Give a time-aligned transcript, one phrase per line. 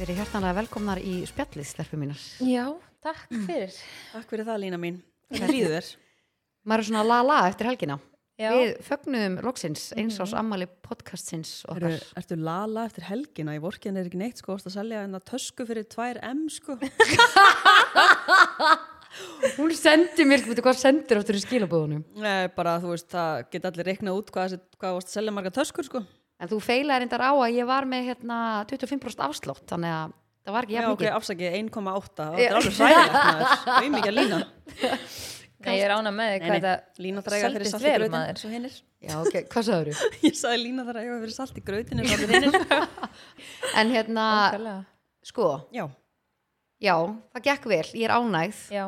[0.00, 2.20] Verið hjertanlega velkomnar í spjallið, stelpur mínar.
[2.40, 2.62] Já,
[3.04, 3.74] takk fyrir.
[4.14, 4.94] Takk fyrir það Lína mín.
[5.28, 5.88] Hvernig líður þér?
[6.64, 7.98] Maður er svona la-la eftir helgina.
[8.40, 8.48] Já.
[8.54, 11.98] Við fögnuðum loksins eins ás ammali podcastsins okkar.
[11.98, 13.52] Eru, ertu lala eftir helgina?
[13.58, 16.78] Í vorkinn er ekki neitt sko, að selja enna tösku fyrir 2M sko.
[19.58, 22.08] Hún sendi mér, veitu hvað sendir áttur í skilabúðunum.
[22.24, 25.52] Nei, bara þú veist, það geta allir reiknað út hvað, hvað varst að selja marga
[25.60, 26.00] töskur sko.
[26.40, 28.36] En þú feilaði reyndar á að ég var með hérna
[28.70, 30.14] 25% afslátt, þannig að
[30.46, 31.16] það var ekki Já, jafn ok, mikið.
[31.18, 32.14] afsakið 1,8.
[32.20, 32.46] Það Já.
[32.46, 33.50] er alveg maður.
[33.66, 34.38] Það er mikið að Lína.
[35.60, 38.08] Nei, ég er ána með Nei, hvað nei, þetta Lína þar eiga fyrir salt í
[38.14, 38.38] maður.
[38.40, 38.78] svo hinnir.
[39.04, 40.08] Já, ok, hvað sagður þú?
[40.24, 41.64] Ég sagði Lína þar eiga fyrir salt í
[42.30, 42.56] hinnir.
[43.82, 44.24] En hérna,
[45.28, 45.84] sko, Já,
[46.80, 46.96] já,
[47.36, 48.86] það gekk vel, ég er ánægð, Já,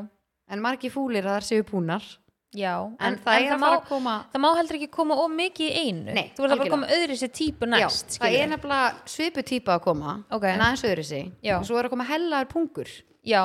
[0.49, 2.09] en margi fúlir að það séu búnar.
[2.55, 2.75] Já.
[3.01, 4.15] En, það er að má, fara að koma...
[4.33, 6.13] það má heldur ekki koma of mikið í einu.
[6.17, 6.75] Nei, Þú verður að algjörlega.
[6.77, 10.45] koma öðru sér típu næst, já, það er nefnilega svipu típa að koma Ok.
[10.53, 11.57] en aðeins öðru Já.
[11.59, 12.93] og svo er að koma hellaður pungur
[13.25, 13.43] Já,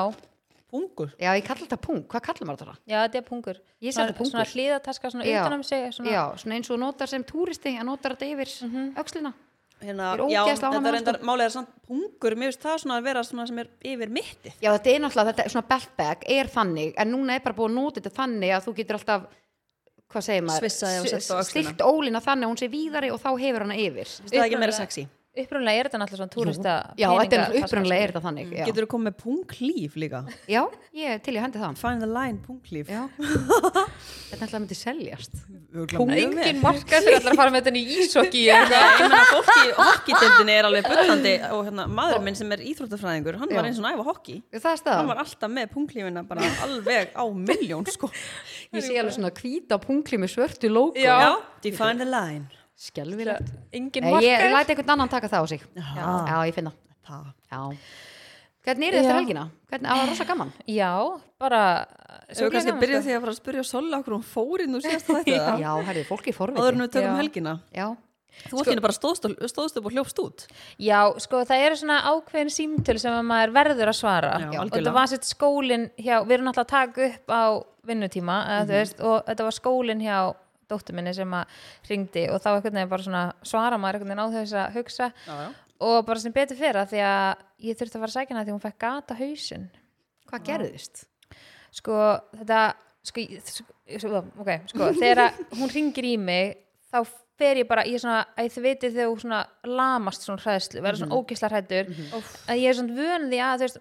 [0.70, 1.10] pungur.
[1.16, 2.78] já, ég kalla þetta pung, hvað kallar maður þetta?
[2.86, 3.60] já, þetta er pungur.
[3.80, 4.30] Ég seti pungur.
[4.30, 5.92] Svona hlýðataska, svona utanum sig.
[5.94, 8.48] Svona, já, svona eins og notar sem túristi að notar þetta yfir
[8.98, 9.47] öxlina Hérna, Ég
[9.80, 13.46] er já, þetta er reyndar, er samt pungur, mér finnst það svona að vera svona
[13.50, 14.56] sem er yfir mittið.
[14.58, 17.58] já, þetta er náttúrulega, þetta er svona belt bag er þannig, en núna er bara
[17.58, 19.28] búið að nota þetta þannig að þú getur alltaf
[20.08, 24.08] hvað segir maður, stilt ólina þannig að hún sé víðari og þá hefur hana yfir.
[24.08, 25.04] Finnst það ekki meira sexy?
[25.38, 28.86] Upprunlega er þetta náttúrulega svona túrista já, þetta er upprunlega er þetta þannig já, Getur
[28.86, 30.20] þú komið með punglíf líka?
[30.48, 30.62] já
[30.96, 31.76] ég er til ég hendi það.
[31.78, 32.88] Find the line, punglíf.
[32.90, 33.04] já,
[34.30, 35.38] þetta er alltaf myndi seljast.
[35.68, 40.68] Engin marka fyrir allar að fara með þetta í ísokki Ég meina fólki, hokkitildinni er
[40.70, 43.58] alveg bullandi og hérna, maður minn sem er íþróttafræðingur hann Já.
[43.60, 47.86] var eins og næfa hokki það hann var alltaf með punglífina bara alveg á miljón
[47.92, 48.10] sko.
[48.72, 50.96] Ég sé alveg svona hvíta punkli með svörtu logo.
[50.98, 51.18] Já.
[51.28, 51.34] Já,
[51.68, 55.62] define the line Skelvilegt marka Ég læti einhvern annan taka það á sig.
[55.74, 55.86] Já.
[56.28, 56.72] Já, ég finna
[58.68, 59.44] Hvernig er þetta eftir helgina?
[59.70, 60.50] Hvernig, það var rosa gaman.
[60.68, 60.90] Já,
[61.40, 61.60] bara
[62.28, 64.82] Ef við kannski byrja því að fara að spyrja Sola okkur hún fór inn og
[64.84, 67.16] síðast þetta Já, herrið, fólki áður en við tökum Já.
[67.22, 67.54] helgina.
[67.72, 67.86] Já,
[68.48, 70.44] Þú allir bara stóðst, og- stóðst upp og hljófst út.
[70.78, 74.34] Já, sko það eru svona ákveðin símtöl sem að maður verður að svara.
[74.44, 77.42] Já, og þetta var sitt skólin hjá, við erum náttúrulega að taka upp á
[77.88, 78.68] vinnutíma eða, Mhm.
[78.68, 80.18] þú veist, og þetta var skólin hjá
[80.70, 81.46] dóttur minni sem að
[81.90, 85.10] ringdi og þá einhvern veginn bara svona svara maður einhvern veginn á þess að hugsa.
[85.26, 85.48] Já, já.
[85.88, 88.44] Og bara sem betur fyrir að því að ég þurfti að fara að sækja hana
[88.48, 89.68] því hún fekk gata hausinn.
[90.28, 91.04] Hvað gerðist?
[91.78, 91.94] sko
[92.34, 92.60] þetta
[93.04, 93.50] sko, ég-
[94.00, 96.56] sko, ok, sko þegar hún ringir í mig
[96.92, 97.02] þá
[97.38, 99.40] fer ég bara í svona, að þið vitið þegar þú svona
[99.78, 101.92] lamast svona hræðslu, verður svona ógisla hrættur
[102.48, 103.78] að ég er svona vön því að þú veist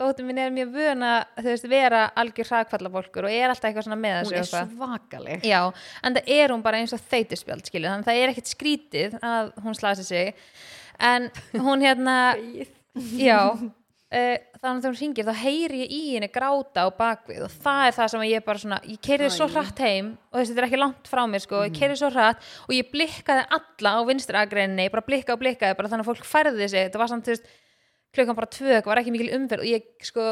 [0.00, 3.86] dóttir mín er mjög vön að þú veist vera algjör hræðkvallafólkur og er alltaf eitthvað
[3.88, 4.72] svona með Hún þessu er og eitthvað.
[4.76, 5.46] svakaleg.
[5.48, 5.60] Já,
[6.02, 9.16] en það er hún bara eins og þeytuspjald skilju, þannig að það er ekkert skrítið
[9.32, 10.34] að hún slasi sig.
[11.00, 12.16] En hún hérna
[13.28, 13.38] já
[14.12, 17.86] uh, þannig að hún ringir þá heyri ég í henni gráta á bakvið og það
[17.86, 20.68] er það sem ég bara svona ég keirið svo hratt heim og þessi þetta er
[20.68, 24.38] ekki langt frá mér sko, ég keirið svo hratt og ég blikkaði alla á vinstri
[24.38, 27.38] agreinni, bara blikkaði og blikkaði bara þannig að fólk færði sig, þetta var samt þú
[28.12, 30.26] klukkan bara tvö, það var ekki mikil umferð og ég sko,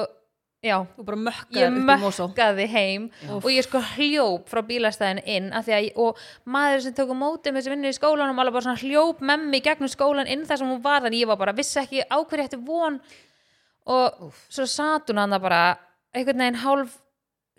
[0.64, 0.76] já.
[0.96, 3.08] Þú bara mökkaði ég mökkaði heim
[3.38, 7.52] og ég sko hljóp frá bílastæðin inn að ég, og maður sem tók á móti
[7.52, 10.62] með þessi vinnu í skólanum alveg bara svona hljóp með mig gegnum skólan inn þar
[10.62, 13.00] sem hún var þannig ég var bara, vissi ekki á hverju hætti von.
[13.90, 15.62] Og svo satt hún hann bara
[16.12, 16.98] einhvern veginn hálf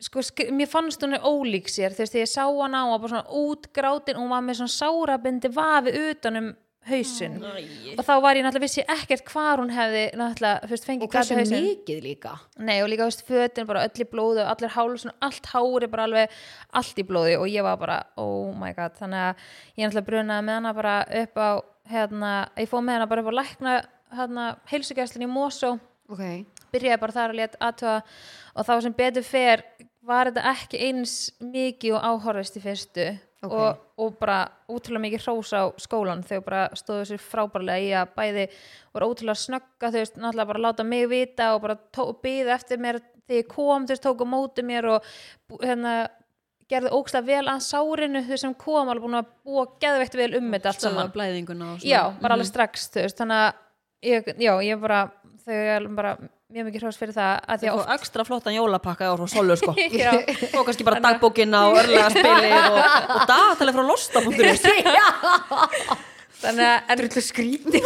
[0.01, 3.41] sko, mér fannst hún er ólík sér þegar ég sá hana og var bara svona
[3.41, 6.51] útgrátin og hún var með svona sárabindi vafi utanum
[6.89, 7.37] hausinn.
[7.93, 11.35] Og þá var ég náttúrulega vissi ekkert hvar hún hefði náttúrulega, veist, fengið Og hversu
[11.35, 11.67] gat í hausinn.
[11.67, 12.33] mikið líka?
[12.57, 16.07] Nei og líka veist fötin bara öll í blóði og allir háls, allt hári bara
[16.09, 16.35] alveg
[16.81, 17.37] allt í blóði.
[17.37, 19.45] Og ég var bara oh my god, þannig að
[19.77, 21.49] ég náttúrulega brunaði með hana bara upp á
[21.91, 23.77] hérna, ég fóð með hana bara upp á lækna
[24.17, 25.75] hérna, heilsugæslinn í Mosó.
[26.11, 26.23] Ok,
[26.73, 27.99] byrjaði bara þar að leta aðtöða
[28.55, 29.63] og þá sem betur fer
[30.03, 33.05] var þetta ekki eins mikið og áhorfist í fyrstu
[33.41, 33.53] Ok.
[33.57, 34.37] og, og bara
[34.69, 38.43] ótrúlega mikið hrós á skólan þau bara stóðu sér frábærlega í að bæði
[38.93, 41.77] voru ótrúlega snögga þau veist náttúrulega bara láta mig vita og bara
[42.21, 45.09] býða eftir mér þegar ég kom þau veist tóku á móti mér og
[45.63, 45.95] hérna
[46.71, 50.53] gerðu ókslega vel að sárinu þau sem kom alveg búin að búa geðveikt vel um
[50.53, 51.11] þetta allt saman.
[51.15, 51.91] blæðinguna og svona.
[51.91, 53.59] Já, bara alveg strax þú veist, þannig að
[54.05, 55.01] ég, já, ég bara
[55.45, 56.13] þau er bara
[56.51, 59.55] mjög mikið hrós fyrir það að því að fá ekstra flottan jólapakka á frá Solu
[59.59, 59.73] sko.
[60.59, 62.79] Og kannski bara dagbókina og örlega spilið og,
[63.15, 64.65] og dagatalið frá losta.is
[66.41, 67.81] þannig að en, drullu skríti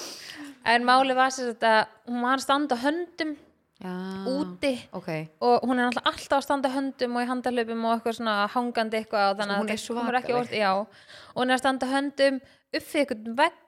[0.72, 3.34] en máli var sér að hún var að standa höndum
[3.82, 3.92] Já,
[4.30, 5.08] úti ok.
[5.42, 9.32] og hún er alltaf að standa höndum og í handarlöpum og eitthvað svona hangandi eitthvað
[9.32, 12.86] og þannig að það komur ekki orð já, og hún er að standa höndum upp
[12.92, 13.58] fyrir eitthvað vegg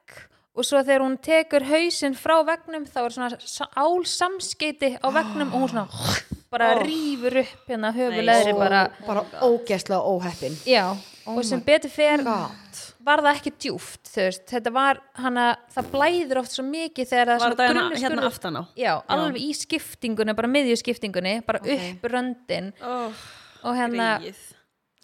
[0.55, 5.51] og svo þegar hún tekur hausinn frá vegnum þá er svona sa- álsamskeiti á vegnum
[5.53, 5.87] og hún svona
[6.55, 8.83] bara rýfur upp hérna höfuleðri Nei, bara.
[9.05, 10.55] bara ógeðslega óheppin.
[10.69, 10.85] Já,
[11.27, 12.79] og sem betur fer God.
[13.05, 17.31] var það ekki djúft þú veist, þetta var hana, það blæður oft svo mikið þegar
[17.33, 18.63] það Var þetta hérna, hérna aftan á?
[18.79, 22.71] já, alveg í skiptingunni, bara miðjuskiptingunni bara upp röndin.
[22.81, 23.11] Oh,
[23.65, 24.44] og hérna greið.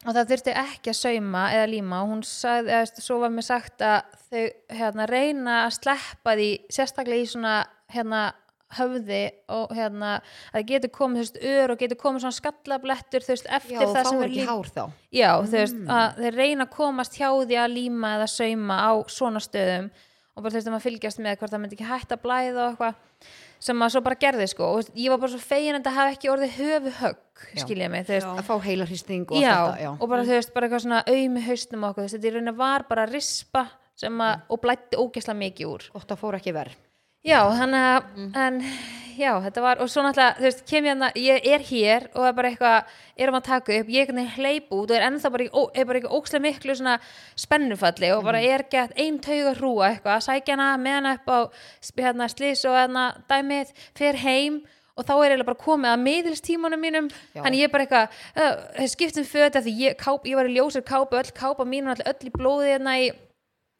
[0.06, 3.48] Og það þurfti ekki að sauma eða líma og hún sagði, eða svo var mér
[3.48, 4.45] sagt að þau
[4.80, 7.57] hérna reyna að sleppa því sérstaklega í svona
[7.92, 8.21] hérna
[8.71, 13.50] höfði og hérna að það getur komið veist ör og getur komið svona skallablettur veist
[13.50, 14.53] já, eftir þú það sem er líf
[15.12, 18.92] já þú veist að þeir reyna að komast hjá því að líma eða sauma á
[19.12, 19.92] svona stöðum
[20.31, 23.31] og bara veist að fylgjast með hvort það myndi ekki hægt að blæða og eitthvað
[23.62, 24.69] sem maður svo bara gerði sko.
[24.78, 28.07] Og ég var bara svo fegin en það hafi ekki orðið höfu högg skilja mig
[28.07, 28.30] þú veist.
[28.31, 29.92] Að fá heilarhristing og já, allt þetta já.
[29.98, 32.36] og bara þú veist, bara eitthvað svona auðmi haustum og okkur, þú veist, þetta í
[32.38, 33.66] rauninni var bara rispa
[34.01, 35.92] sem að, og blætti ógeðslega mikið úr.
[35.98, 36.80] Gott að fór ekki verð
[37.26, 38.10] já, þannig að,
[38.46, 38.58] en
[39.20, 42.20] já, þetta var, og svo náttúrulega, þú veist, kem ég hérna ég er hér og
[42.24, 45.32] það er bara eitthvað erum að taka upp, ég er hleyp út og er ennþá
[45.36, 46.98] bara, ó- er bara eitthvað ógeðslega miklu svona
[47.36, 51.40] spennufalli og bara er gett ein tauga hrúa eitthvað, sækja hana með hana upp á
[52.02, 54.62] hérna, slís og hérna dæmið, fer heim
[54.98, 57.06] og þá er eiginlega bara komið að miðilstímanum mínum.
[57.34, 60.84] Þannig ég er bara eitthvað uh, skiptum föt því ég, káp, ég var í ljósir
[60.86, 63.08] kápu öll kápa mín og öll í blóði hérna í,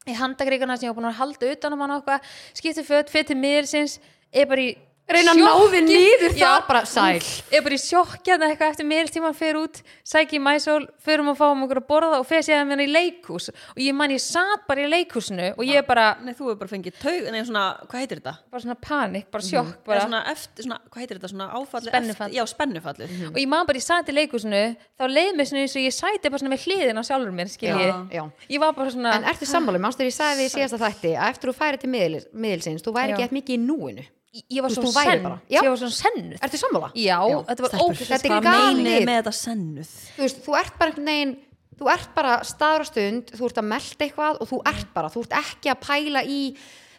[0.10, 3.12] í handagríkana sem ég var búin að halda utan um hann og eitthvað skiptum föt,
[3.14, 4.00] föt til miðilsins
[4.34, 4.72] er bara í
[5.16, 6.46] reyna að ná þið niður Já.
[6.46, 7.22] það bara sæl
[7.58, 11.40] er bara í sjokki hérna eitthvað eftir miðilstíman fer út, sæki í mæsól förum að
[11.42, 14.22] fá um okkur að borða og fer sér hérna í leikhús og ég man ég
[14.24, 17.66] satt bara í leikhúsinu og ég bara, Nei, þú hefur bara fengið taug, nei, svona,
[17.90, 18.36] hvað heitir þetta?
[18.52, 19.86] bara svona panik, bara sjokk Bara.
[19.92, 20.02] bara.
[20.08, 21.32] Svona eftir, svona, hvað heitir þetta?
[21.34, 22.28] Svona áfallið Spennufall.
[22.30, 24.64] eftir, já, spennufallið og ég man bara ég satt í leikhúsinu
[25.00, 27.52] þá leið mér svona eins og ég sæti bara svona við hliðin á sjálfur mér,
[27.52, 28.24] skilji já, já.
[28.56, 31.30] ég var bara svona en ertu sammála, mannstu ég sagði því í síðasta þætti að
[31.36, 33.16] eftir þú færi til miðil, miðilsins þú væri Já.
[33.18, 35.30] ekki eftir mikið í núinu ég var svona senn.
[35.52, 36.36] ég var svona sennuð.
[36.38, 36.92] Er þetta sammála?
[36.96, 37.38] já, já.
[37.50, 39.96] þetta var ókvæmst þetta er galið með þetta sennuð.
[40.16, 41.34] Þú veist, þú ert bara einhvern veginn
[41.82, 44.72] þú ert bara staðrastund þú ert að melda eitthvað og þú mm.
[44.72, 46.40] ert bara þú ert ekki að pæla í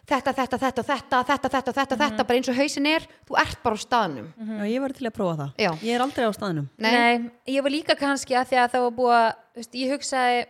[0.03, 2.03] þetta, þetta, þetta, þetta, þetta, þetta, þetta, mm -hmm.
[2.03, 4.27] þetta bara eins og hausin er, þú ert bara á staðnum.
[4.35, 4.59] Mm -hmm.
[4.59, 5.51] já, ég var til að prófa það.
[5.57, 5.71] Já.
[5.83, 6.69] ég er aldrei á staðnum.
[6.77, 9.91] Nei, nei ég var líka kannski að því að það var búið að, veist, ég
[9.91, 10.45] hugsaði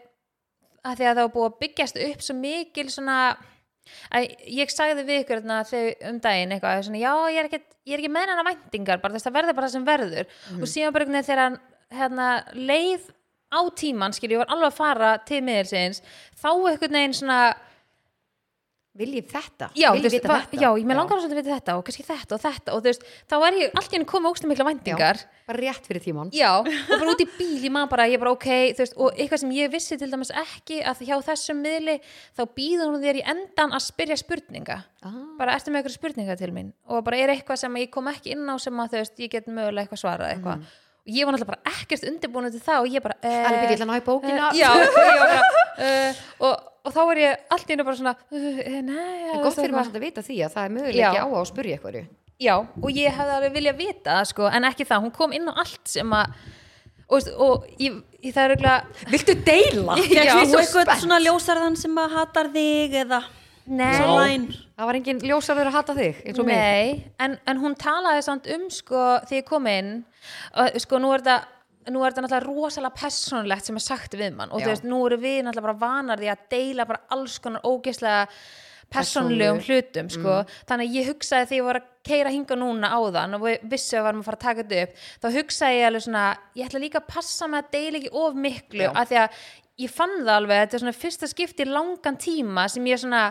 [0.83, 3.37] að, að það var búið að byggjast upp svo mikil svona
[4.13, 7.97] að ég sagði við ykkur þegar um daginn eitthvað, svona, já ég er ekki, ég
[7.97, 10.31] er ekki með hennar væntingar, bara þess að verður bara það sem verður.
[10.59, 11.59] Og síðan bara einhvern veginn þegar
[11.99, 13.11] hérna, leið
[13.53, 16.01] á tíman skil, ég var alveg að fara til miðilsins
[16.41, 17.39] þá einhvern veginn svona
[18.93, 20.57] viljið þetta, já, viljið vita þetta?
[20.61, 22.89] já, ég með langar svolítið að vita þetta og kannski þetta og þetta og þú
[22.91, 25.17] veist, þá er ég allt í henni komið ógstu mikla væntingar.
[25.23, 28.21] Já, bara rétt fyrir tíman Já, og bara út í bíl, ég maður bara, ég
[28.21, 28.47] bara ok,
[28.77, 31.97] veist, og eitthvað sem ég vissi til dæmis ekki að hjá þessum miðli
[32.37, 35.17] þá býður hún þér í endan að spyrja spurninga, ah.
[35.41, 36.69] bara ertu með eitthvað spurninga til mín?
[36.85, 39.33] Og bara er eitthvað sem ég kom ekki inn á sem að þú veist, ég
[39.33, 40.67] get mögulega eitthvað svarað eitthvað.
[41.03, 43.47] Og ég var náttúrulega bara ekkert undirbúin til það og ég bara, Mhm.
[43.49, 44.51] alveg byrja að ná í bókina.
[44.55, 45.41] já, og ég var bara
[45.83, 49.55] uh, og, og þá var ég allt í hennu bara svona uh, nei, en gott
[49.59, 50.75] fyrir maður samt að vita því að það er Já.
[50.79, 52.03] möguleiki á að spyrja eitthvað
[52.43, 55.47] Já, og ég hefði alveg viljað vita það, sko, en ekki það, hún kom inn
[55.47, 56.33] á allt sem að
[57.13, 59.95] og, og ég, ég það er auðvitað viltu deila?
[60.17, 63.21] Já, Þú svo eitthvað svona ljósarðan sem að hatar þig eða
[63.63, 64.47] Nei, Sæn.
[64.75, 66.57] það var engin ljósarður að hata þig eins og mig.
[66.59, 69.93] Nei, en, en hún talaði samt um sko því ég kom inn
[70.59, 71.37] og sko nú er þetta
[71.91, 74.65] nú er þetta náttúrulega rosalega persónulegt sem er sagt við mann og Já.
[74.65, 78.27] þú veist, nú eru við náttúrulega bara vanar því að deila bara alls konar ógeðslega
[78.93, 79.61] Persónulegu.
[79.65, 80.33] hlutum sko.
[80.69, 83.97] þannig að ég hugsaði þegar ég var að keira hinga núna áðan og við vissu
[83.97, 86.25] að varum að fara að taka þetta upp þá hugsaði ég alveg svona
[86.59, 88.91] ég ætla líka að passa með að deila ekki of miklu Já.
[88.93, 89.41] af því að
[89.83, 93.23] ég fann það alveg þetta er svona fyrsta skipti í langan tíma sem ég svona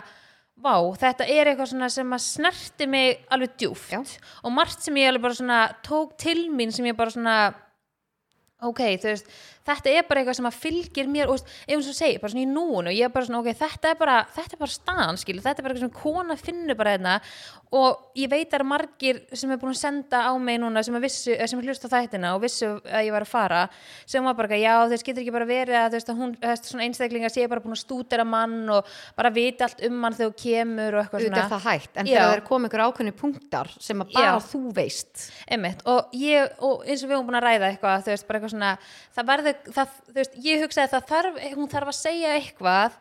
[0.63, 4.01] vá, þetta er eitthvað svona sem að snerti mig alveg djúft Já.
[4.43, 7.37] og margt sem ég alveg bara svona tók til mín sem ég bara svona
[8.63, 9.21] Okay, dus
[9.67, 12.33] þetta er bara eitthvað sem að fylgir mér og þú veist, ef þú segir, bara
[12.33, 14.75] svona í núinu og ég er bara svona, ok, þetta er bara þetta er bara
[14.77, 17.17] staðan, skil, þetta er bara eitthvað sem kona finnur bara hérna
[17.73, 20.83] og ég veit að það eru margir sem er búin að senda á mig núna
[20.85, 23.61] sem vissu, eh, sem hlusta þættina og vissu að ég var að fara
[24.05, 26.69] sem var bara, já, þess getur ekki bara verið að þú veist, að hún, þess
[26.69, 28.85] svona einstaklingar sé bara búin að stúdera mann og
[29.17, 31.41] bara vita allt um hann þegar þú kemur og eitthvað svona.
[31.41, 34.45] er það hægt, en þegar það er komið ykkur ákveðni punktar sem að bara Já.
[34.51, 35.25] þú veist.
[35.49, 38.39] Einmitt, og ég, og eins og við höfum búin að ræða eitthvað, þú veist, bara
[38.39, 38.71] eitthvað svona
[39.17, 42.91] það verður, það, þú veist, ég hugsaði að það þarf, hún þarf að segja eitthvað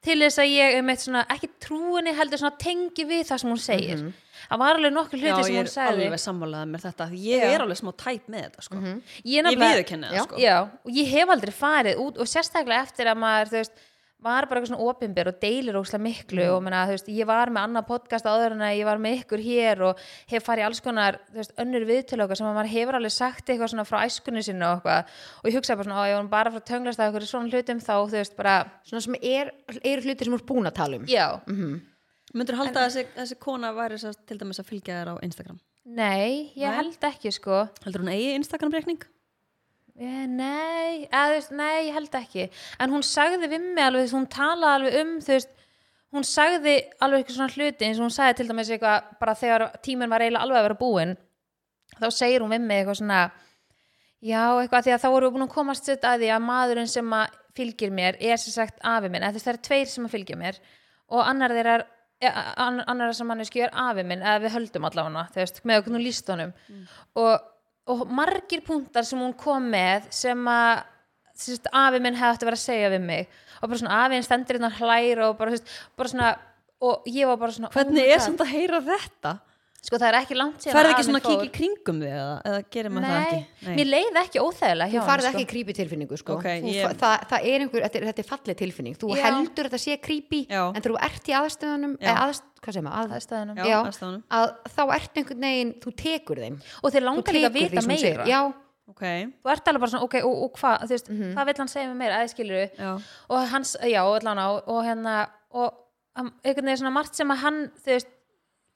[0.00, 3.60] til þess að ég, einmitt svona, ekki trúinni heldur svona tengi við það sem hún
[3.60, 3.98] segir
[4.50, 5.26] það var alveg nokkur Mhm.
[5.26, 7.50] Já, hluti sem ég hún er sagði alveg sammálaðið með þetta ég Já.
[7.54, 8.76] er alveg smá tæp með þetta sko.
[8.80, 10.22] ég, Ég nefnilega- viðurkenni það Já.
[10.24, 10.36] sko.
[10.40, 13.72] já, og ég hef aldrei farið út og sérstaklega eftir að maður, þú veist
[14.20, 17.52] var bara eitthvað svona opinber og deilir óslega miklu og menna, þú veist, ég var
[17.52, 20.82] með annað podcast áður en að ég var með ykkur hér og hef farið alls
[20.84, 24.66] konar, veist, önnur viðtölu sem að maður hefur alveg sagt eitthvað svona frá æskunni sinni
[24.66, 25.14] og eitthvað.
[25.40, 27.80] Og ég hugsaði bara svona, á, ég var bara frá tönglast að eitthvað svona hlutum
[27.80, 28.58] þá, þú veist, bara,
[28.90, 31.08] svona sem er, eru hlutir sem þú ert búin að tala um.
[31.10, 31.26] Já,
[32.30, 35.56] Myndur halda að þessi, þessi kona væri svo, til dæmis að fylgja þér á Instagram?
[35.90, 36.76] Nei, ég Nei.
[36.76, 37.64] held ekki, sko.
[37.82, 39.02] Heldur hún eigi Instagram-reikning?
[40.00, 42.46] Eh, Nei, eða, nei, ég held ekki.
[42.80, 45.50] En hún sagði við mig alveg hún talaði alveg um veist,
[46.14, 49.66] hún sagði alveg eitthvað svona hluti eins og hún sagði til dæmis eitthvað bara þegar
[49.84, 51.14] tíminn var eiginlega alveg að vera búinn
[52.00, 53.20] þá segir hún við mig eitthvað svona
[54.24, 56.90] já, eitthvað því að þá voru við búin að komast sitt að því að maðurinn
[56.90, 60.14] sem að fylgir mér er sem sagt afi minn, eða það eru tveir sem að
[60.16, 60.60] fylgja mér
[61.10, 61.76] og annar þeirra
[62.22, 62.32] ja,
[62.64, 66.02] annar, sem manneski er afi minn eða við höldum allavega, þú veist, með okkur nú
[66.02, 66.52] líst honum
[67.18, 67.48] og,
[67.88, 70.82] og margir punktar sem hún kom með sem að
[71.72, 73.28] afi minn hefði átt að vera að segja við mig
[73.60, 76.30] og bara svona afiðin stendur hérna hlær og bara, veist, bara svona
[76.80, 79.34] og ég var bara svona Hvernig oh er samt að heyra þetta?
[79.80, 81.46] Sko það er ekki langt síðan Færði að ekki svona að kíkja fór.
[81.46, 83.74] í kringum þig eða, eða gerir maður það Nei, ekki?
[83.78, 85.50] mér leið ekki óþægilega þú farið henni, ekki sko.
[85.52, 86.32] creepy tilfinningu sko.
[86.36, 89.08] Ok, Þú ég- fa- það, það er einhver, þetta er, þetta er fallið tilfinning þú
[89.16, 89.22] Já.
[89.24, 90.62] heldur að þetta sé creepy Já.
[90.76, 93.56] en þú ert í aðstöðunum eða aðst, hvað segir maður, að, Aðstæðunum.
[93.56, 93.78] Já,
[94.36, 98.26] að þá ert einhvern veginn, þú tekur þeim og þeir langar líka að vita meira
[98.28, 98.40] já,
[98.90, 101.34] Ok, þú ert alveg bara svona, ok, og, og hvað þú veist, Mhm.
[101.36, 102.88] hvað vill hann segja með meira, eða skilur já,
[103.30, 105.74] og hans, já, allan á og hérna, og
[106.18, 108.08] um, einhvern veginn svona margt sem að hann, þú veist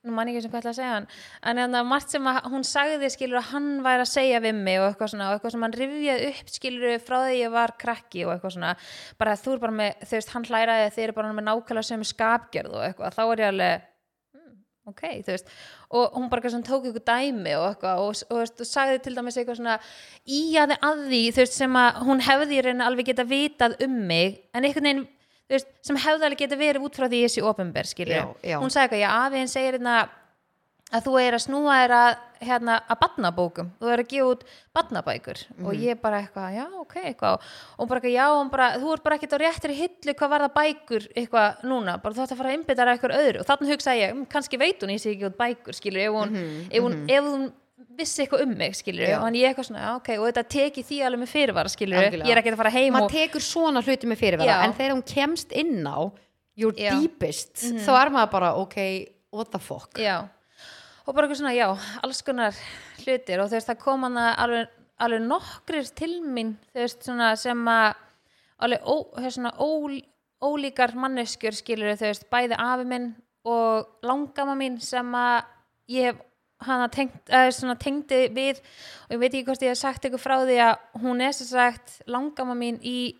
[0.04, 1.06] nú man ég ekki sem hvað ætla að segja hann.
[1.48, 4.80] En hérna margt sem að hún sagði skilur að hann væri að segja við mig
[4.80, 8.26] og eitthvað svona og eitthvað sem hann rifjaði upp skilur frá því ég var krakki
[8.26, 8.74] og eitthvað svona.
[9.20, 12.06] Bara þú er bara með, þú veist, hann hlæraði þeir eru bara með nákvæmlega sem
[12.12, 13.88] skapgerð og eitthvað, þá er ég alveg
[14.36, 14.54] hmm,
[14.92, 15.50] ok, þú veist,
[15.94, 19.02] og hún bara eitthvað svona tók ykkur dæmi og eitthvað og, og, og, og sagði
[19.06, 19.80] til dæmis eitthvað svona
[20.28, 24.42] íjaði að því, þú veist, sem að hún hefði reyna alveg geta vitað um mig.
[24.52, 25.06] En einhvern veginn,
[25.50, 27.22] veist, sem hefði alveg geta verið út frá því
[27.86, 28.58] skilur Já, já.
[28.60, 30.08] hún sagði eitthvað, já, afiðin segir hérna
[30.94, 34.42] að þú er að snúa þér að hérna, að badnabókum, þú er að gefa út
[34.76, 35.66] badnabækur Mhm.
[35.66, 37.40] og ég bara eitthvað já, ok, eitthvað,
[37.78, 40.54] og bara eitthvað, já bara, þú er bara ekkert á réttri hillu hvað var það
[40.54, 43.40] bækur eitthvað núna, bara þú ætti að fara að einbytta þér að eitthvað öðru.
[43.40, 46.12] Og þannig hugsaði ég, "Mm, kannski veit hún ég sé ekki út bækur, skilur, ef
[46.12, 47.52] hún, ef hún, ef hún
[47.98, 50.82] vissi eitthvað um mig, skilur, Mhm, og hann ég eitthvað svona, ok, og þetta teki
[50.84, 52.26] því alveg með fyrirvara, skilur, Algjörlega.
[52.26, 54.64] ég er ekki að fara heim maður og, tekur svona hluti með fyrirvara Já.
[54.64, 56.12] en þegar hún kemst inn á
[56.56, 56.92] your Já.
[56.94, 57.00] Mhm.
[57.02, 57.54] deepest
[57.86, 60.28] þá er maður bara, ok, what the fuck Já,
[61.06, 62.54] og bara eitthvað svona, já, alls konar
[63.04, 64.68] hlutir og þú veist, það kom hann alveg,
[65.00, 67.94] alveg nokkrir til mín, þú veist, svona sem að
[68.60, 70.02] alveg ó, þú veist, svona ól,
[70.42, 73.14] ólíkar manneskjur skilur þú veist, bæði afi minn
[73.44, 75.44] og langama mín sem að
[75.90, 76.16] ég hef
[76.60, 77.14] hana tengt,
[77.80, 78.60] tengdi við
[79.08, 81.46] og ég veit ekki hvort ég hef sagt eitthvað frá því að hún er sem
[81.46, 83.16] sagt langama mín í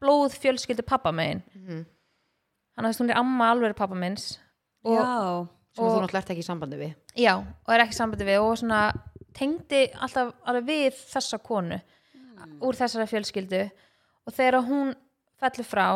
[0.00, 1.42] blóð fjölskyldu pappa megin.
[1.54, 1.86] Mhm.
[2.78, 4.38] hann að hún er amma alveg pappa minns.
[4.84, 6.94] Og, já, sem þú Og- náttúrulega ert ekki í sambandi við.
[7.16, 8.92] Já, og er ekki sambandi við og svona
[9.34, 11.80] tengdi alltaf alveg við þessa konu
[12.62, 13.70] úr þessari fjölskyldu.
[14.26, 14.94] Og þegar hún
[15.40, 15.86] fellur frá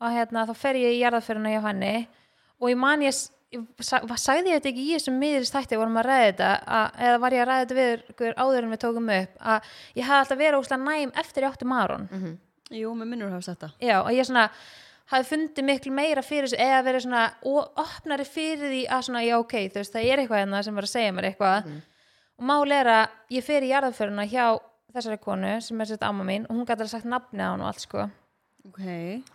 [0.00, 2.06] og hérna þá fer ég í jarðaföruna hjá henni
[2.60, 6.08] og ég man ég, var- sagði ég þetta ekki í þessum miðurist þætti vorum að
[6.08, 9.08] ræða þetta að, eða var ég að ræða þetta við ykkur áður en við tókum
[9.14, 12.08] upp að ég hafði alltaf verið óslega næm eftir ég átti Maron
[12.70, 13.72] jú, með minnur hafa sett það.
[13.80, 14.42] Já, og ég svona
[15.08, 17.22] hafi fundið miklu meira fyrir þessu eða verið svona
[17.80, 20.84] opnari fyrir því að svona, já ok, þú veist, það er eitthvað hérna sem var
[20.84, 21.70] að segja mér eitthvað.
[22.38, 24.44] Og máli er að ég fer í jarðaföruna hjá
[24.92, 27.60] þessari konu sem er sett amma mín og hún gæti að sagt nafni á hann
[27.64, 28.04] og allt sko
[28.66, 28.82] ok,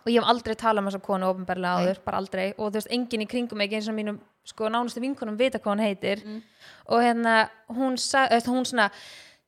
[0.04, 2.46] og ég hef aldrei talað um þessa konu ofinbarlega áður, bara aldrei.
[2.58, 5.72] Og þú veist, enginn í kringum mig eins og mínum sko nánustu vinkunum vita hvað
[5.72, 6.24] hann heitir.
[6.92, 8.90] Og hérna hún, sa, hún svona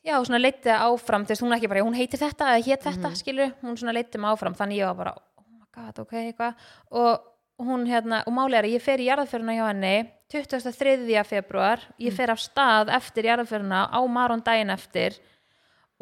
[0.06, 2.66] já, svona leiti það áfram, þú veist, hún er ekki bara hún heitir þetta eða
[2.66, 6.04] hétt þetta, skilur hún svona leiti mig áfram, þannig ég var bara oh my god,
[6.04, 6.68] ok, eitthvað.
[6.90, 9.94] Og hún hérna, og máli er að ég fer í jarðaföruna hjá henni
[10.32, 11.22] 23.
[11.24, 15.16] februar ég fer af stað eftir jarðaföruna á Maron daginn eftir.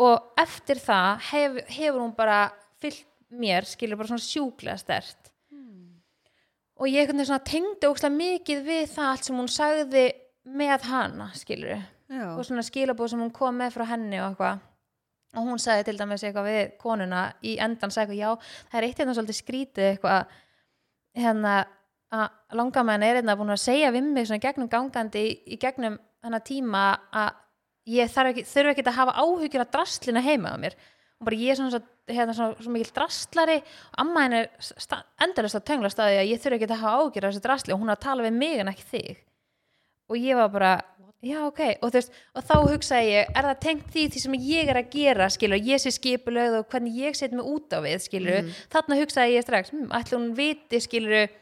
[0.00, 2.48] Og eftir það hef, hefur hún bara
[2.82, 5.30] fyllt mér, skilur bara svona sjúklega stert
[6.74, 7.10] og ég
[7.46, 10.04] tengdi ókslega mikið við það allt sem hún sagði
[10.44, 14.64] með hana, skilur já, og svona skilabóð sem hún kom með frá henni og eitthvað.
[15.34, 18.86] Og hún sagði til dæmis eitthvað við konuna í endan sagði eitthvað, já, það er
[18.88, 20.34] eitt hérna svolítið skrítið eitthvað
[21.18, 21.54] hérna
[22.14, 25.96] að langamenn er hérna búin að segja við mig svona gegnum gangandi í, í gegnum
[26.22, 27.40] hennar tíma að
[27.94, 30.76] ég þarf ekki, þurfi ekki að hafa áhyggjur af draslina heima á mér
[31.24, 35.04] og bara ég er svona, svo, hérna, svona, svona mikil draslari og amma henni er
[35.24, 37.80] endalist að töngla staði að ég þurfi ekki að hafa áhyggjur af þessu drasli og
[37.80, 39.22] hún er að tala við mig en ekki þig.
[40.12, 40.72] Og ég var bara,
[41.24, 44.72] já ok, og veist og þá hugsaði ég, er það tengt því því sem ég
[44.74, 48.04] er að gera, skilur, ég sé skipulögð og hvernig ég set mig út á við,
[48.04, 48.42] skilur.
[48.42, 48.60] Mhm.
[48.76, 51.32] þarna hugsaði ég strax, hm, ætla hún viti, skilur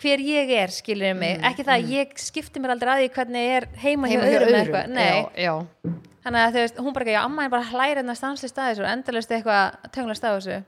[0.00, 1.38] hver ég er, skilur mig?
[1.44, 4.54] Ekki það, að ég skipti mér aldrei að því hvernig er heima, Heima hjá öðrum,
[4.64, 6.00] öðrum.
[6.24, 8.58] Þannig að þú veist, hún bara ekki, já, amma er bara hlæri en að stanslist
[8.60, 10.60] að þessu og endalist eitthvað að tönglast á þessu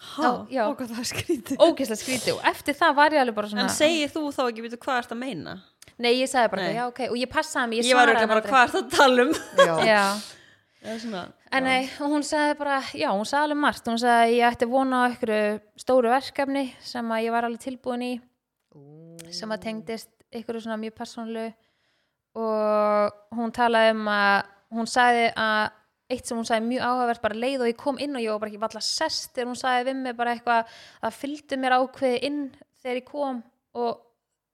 [0.00, 0.62] Ha, já.
[0.64, 3.66] ó, hvað það er skrítið ógeðslega skrítið og eftir það var ég alveg bara svona
[3.66, 5.52] En segir þú þá ekki, veitu, hvað ert að meina?
[6.00, 6.76] nei, ég sagði bara, Nei.
[6.78, 9.26] já ok, og ég passaði mig, Ég, ég var auðvitað bara, hvað ert að tala
[9.26, 9.34] um?
[9.60, 9.74] já.
[9.84, 14.48] já, svona, en nei, hún sagði bara já, hún sagði alveg margt, hún sagði ég
[14.56, 15.34] ætti vona á ykkur
[15.84, 18.12] stóru verkefni sem að ég var alveg tilbúin í
[19.36, 21.44] sem að tengdist ykkur svona mjög persónlu
[22.40, 25.76] og hún talaði um að hún sagði að
[26.10, 28.42] eitt sem hún sagði mjög áhugavert bara leið og ég kom inn og ég var
[28.42, 32.20] bara ekki valla sest þegar hún sagði við mig bara eitthvað að fylgdu mér ákveði
[32.26, 32.40] inn
[32.82, 33.42] þegar ég kom
[33.78, 34.00] og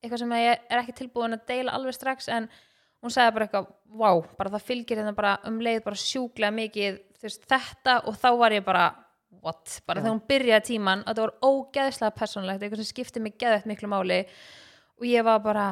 [0.02, 2.50] eitthvað sem ég er ekki tilbúin að deila alveg strax en
[3.04, 7.00] hún sagði bara eitthvað, vá, bara það fylgir hérna bara um leið bara sjúklega mikið
[7.24, 8.86] veist, þetta og þá var ég bara
[9.40, 13.36] what, bara þegar hún byrjaði tíman að það var ógeðslega persónlegt eitthvað sem skipti mig
[13.40, 14.24] geðvægt miklu máli
[14.96, 15.68] og ég var bara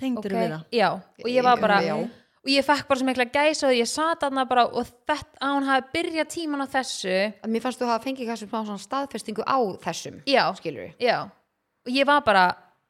[0.00, 0.68] tengdur ok, við það?
[0.74, 1.96] já, og ég var bara Já.
[2.44, 5.54] Og ég fekk bara svo mikla gæsa og ég sat aðna bara og þetta að
[5.56, 7.14] hún hafi byrjað tíman á þessu.
[7.40, 11.18] Að Mér fannst þú hafa fengið kannski svona staðfestingu á þessum já, skilur við já.
[11.84, 12.44] Og ég var bara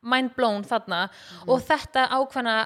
[0.04, 1.04] mind blown þarna.
[1.48, 2.56] Og þetta ákveðna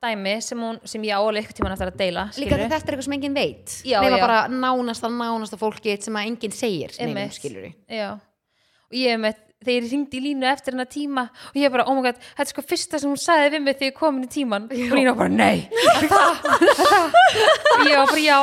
[0.00, 2.56] dæmi sem, hún, sem ég álega ykkur tíman eftir að deila Líka skilurðu.
[2.56, 3.74] þegar þetta er eitthvað sem enginn veit.
[3.84, 7.36] Nema bara nánasta, nánasta fólki sem að enginn segir Einmitt.
[7.36, 8.14] skilur við Já,
[8.88, 11.96] og ég með þegar ég ringdi í línu eftir hennar tíma og ég bara, oh
[11.96, 14.26] my god, þetta er sko fyrsta sem hún sagði við mig þegar ég kom inn
[14.26, 15.58] í tíman og lína bara, nei.
[17.76, 18.38] Og ég var bara, já.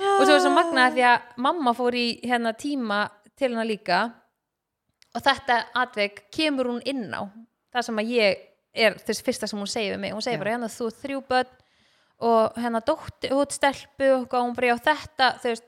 [0.00, 3.00] Og svo var svo magnaði því að mamma fór í hérna tíma
[3.34, 3.98] til hennar líka.
[5.10, 7.26] Og þetta atveg kemur hún inn á
[7.74, 8.46] það sem að ég
[8.86, 10.14] er þess fyrsta sem hún segir við mig.
[10.14, 10.42] Hún segir Já.
[10.44, 11.56] bara, hérna þú þrjú börn
[12.30, 15.66] og hérna dótti, út stelpu og hún bara, já þetta veist,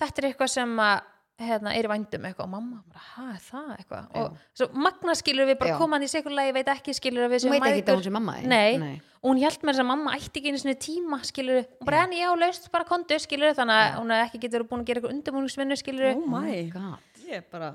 [0.00, 1.06] þetta er eitthvað sem að
[1.40, 5.48] hérna, er í vændum eitthvað og mamma bara, er það eitthvað og svo magna skilur
[5.50, 5.78] við bara Já.
[5.80, 8.00] koma hann í sekulegi, veit ekki skilur við Hún veit ekki að mæðgur.
[8.00, 8.48] hún sé mamma þín.
[8.52, 8.78] Nei.
[8.78, 8.96] Nei.
[9.20, 12.02] og hún hjælt með þess að mamma ætti ekki einu sinni tíma skilur hún bara,
[12.06, 15.00] en já, laust bara kondu skilur þannig að hún hefði ekki getur búin að gera
[15.00, 17.22] eitthvað undirbúningsvinnu skilur Oh my, God.
[17.26, 17.72] ég er bara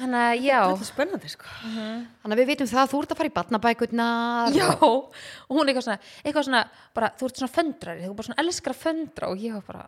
[0.00, 3.10] þannig að já, Þetta er spennandi sko Þannig að við vitum það að þú ert
[3.14, 5.16] að fara í barnabækurnar já og
[5.50, 6.62] hún eitthvað svona, eitthvað svona
[6.94, 9.82] bara, þú ert svona föndrari, þú bara svona elskar að föndra og ég var bara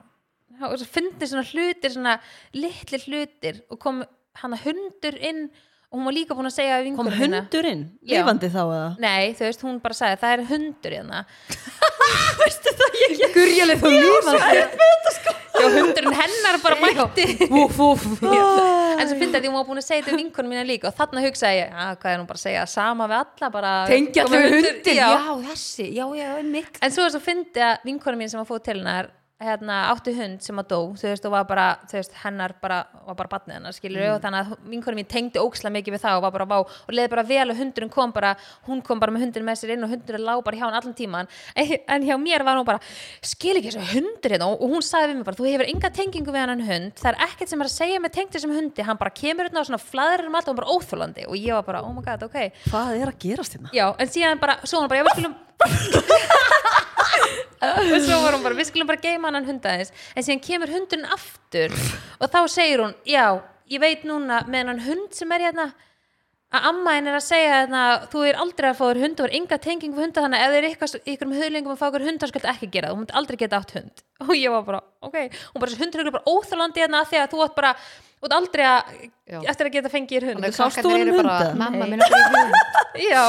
[0.71, 2.17] og svo fyndi svona hlutir, svona
[2.55, 4.03] litlir hlutir og kom
[4.43, 5.47] hann hundur inn
[5.93, 8.23] og hún var líka búin að segja við Kom hundurinn, Já.
[8.23, 8.87] lifandi þá eða?
[9.05, 11.19] Nei, þú veist, hún bara sagði, það er hundur hérna.
[13.35, 14.39] Gurjuleg þú lífandi
[15.53, 17.27] Já, hundurinn hennar bara mætti.
[17.53, 18.07] Vúf, vúf.
[19.03, 20.95] En svo fyndi að því hún var búin að segja þetta vinkonum mína líka og
[20.97, 22.65] þarna hugsaði ég, að hvað er hún bara að segja?
[22.71, 25.09] Sama við alla bara Tengja allir hundur- Já.
[25.49, 26.79] Þessi, já, já, einmitt.
[26.85, 29.09] En svo er svo fyndi að vinkonum mín sem að fóð til hennar
[29.43, 32.79] hérna, átti hund sem að dó þú veist, og var bara, þú veist, hennar bara
[33.07, 36.19] var bara batnið hennar, skilur og þannig að vinkonum mín tengdi óksla mikið við það
[36.19, 38.33] og var bara vá og leði bara vel og hundurinn kom bara
[38.69, 40.97] hún kom bara með hundurinn með sér inn og hundurinn lá bara hjá hann allan
[40.99, 42.81] tíman en, en hjá mér var hún bara
[43.33, 46.35] skil ekki þessu hundur hérna og, hún sagði við mig bara, þú hefur enga tengingu
[46.35, 49.01] við hann hund það er ekkert sem er að segja með tengt þessum hundi hann
[49.01, 51.85] bara kemur hérna og svona flaður um allt og bara óþólandi og ég var bara,
[51.87, 52.39] oh my god, ok
[57.63, 61.09] og svo var hún bara, við skulum bara geima hann hundaðins en síðan kemur hundurinn
[61.15, 61.75] aftur
[62.19, 63.39] og þá segir hún, já,
[63.71, 65.73] ég veit núna með hann hund sem er hérna.
[66.53, 69.25] Að amma henn er að segja hérna, þú er aldrei að fá þér hund og
[69.25, 71.79] er enga tenging við hunda þannig að ef þið er eitthvað, ykkur um höflingum að
[71.81, 74.03] fá ykkur hund þá skallt ekki gera þú munt aldrei geta átt hund.
[74.27, 75.17] Og ég var bara, ok,
[75.55, 77.73] hún bara, hundur er bara óþálandi hérna af því að þú átt bara
[78.23, 78.93] þú átt aldrei að,
[79.33, 79.39] Já.
[79.51, 81.55] eftir að geta fengið þér hund að sást þú honum eru bara hunda?
[81.59, 81.91] Mamma, Nei.
[81.91, 82.61] minn er bara í hund
[83.13, 83.25] já,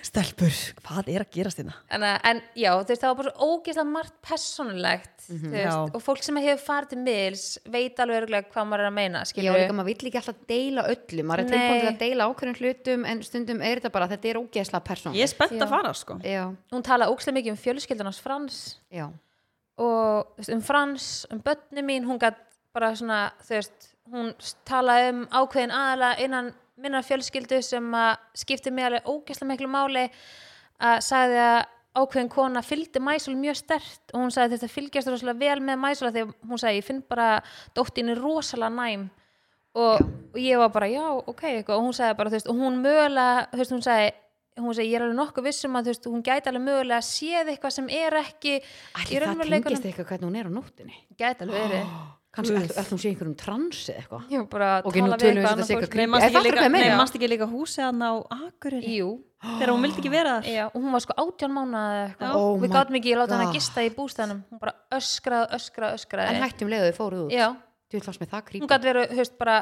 [0.00, 1.74] Stelpur, hvað er að gerast hérna?
[1.92, 5.74] en, en já, þú veist, það var bara svo ógeðslega margt personulegt þú veist, Já.
[5.94, 9.22] og fólk sem hefur farið til miðls veit alveg örgulega hvað maður er að meina
[9.22, 11.92] Já, skilur líka maður vill ekki alltaf deila öllu maður er tilbúin til Nei.
[11.92, 15.32] að deila ákveðin hlutum en stundum er þetta bara, þetta er ógeðslega persón Ég er
[15.34, 16.42] spennt að fara sko Já,
[16.74, 19.06] hún talaði ógeðslega mikið um fjölskyldunars Frans já,
[19.80, 22.40] og þú veist, um Frans, um börni mín hún gætt
[22.74, 24.32] bara svona þú veist, hún
[24.68, 30.06] talaði um ákveðin aðala innan minna fjölskyldu sem að skipti mig alveg ógeðslega miklu máli.
[30.80, 31.60] Að sagði að
[32.00, 36.12] ákveðin kona fylgdi Mæsul mjög stert og hún sagði þetta fylgjast rosalega vel með Mæsula
[36.14, 37.30] þegar hún sagði ég finn bara
[37.76, 39.08] dóttinni rosalega næm.
[39.78, 40.00] Og,
[40.34, 42.80] og ég var bara já ok eitthvað, og hún sagði bara þú veist og hún
[42.82, 44.08] mögulega þú veist hún sagði
[44.60, 47.52] hún segi, ég er alveg nokkuð vissum að þú veist, hún gæti alveg mögulega séð
[47.52, 48.56] eitthvað sem er ekki
[48.98, 51.94] Ætli það tengist eitthvað hvernig hún er á nóttinni gæti alveg verið
[52.30, 52.54] kannski
[52.94, 54.28] hún sé einhverjum transi eitthvað?
[54.52, 55.82] Bara Ok, nú tala við tölum við eitthvað þetta sé fólk.
[55.82, 56.98] eitthvað ekki fattar líka, hvað meina.
[57.00, 58.92] manstu ekki líka húsið hann á Akureyri?
[59.00, 59.08] Jú,
[59.58, 60.50] þegar hún vildi ekki vera þar?
[60.54, 61.16] Já, og hún var sko
[61.90, 62.36] eða eitthvað.
[62.36, 65.46] Oh Við my gátum ekki að láta hann að gista í bústæðanum Hún bara öskraði,
[65.58, 66.28] öskraði, öskraði.
[66.36, 67.32] En hættum leiðu þau fóruð út.
[67.34, 67.48] Já,
[67.90, 69.56] þú ætlast með það hún gæti verið, höfst, bara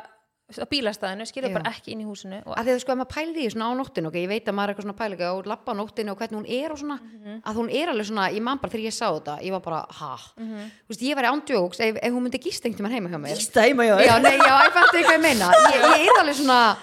[0.48, 3.36] bílastæðinu, skilja bara ekki inn í húsinu og að því að sko að maður pælir
[3.36, 5.46] í því svona á nóttinu ok, ég veit að maður er eitthvað svona pælinga og
[5.50, 7.42] lappa á nóttinu og hvernig hún er og svona Mhm.
[7.44, 9.86] að hún er alveg svona, ég man bara þegar ég sá þetta ég var bara,
[9.90, 10.70] ha, Mhm.
[10.88, 13.20] þú veist, ég var í ándjóks ef, ef hún myndi gíst einhvern veginn heima hjá
[13.20, 13.36] mér.
[13.36, 15.52] Stæma hjá já, nei, já, ég fætti eitthvað ég meina.
[15.74, 16.76] Ég, ég er alveg svona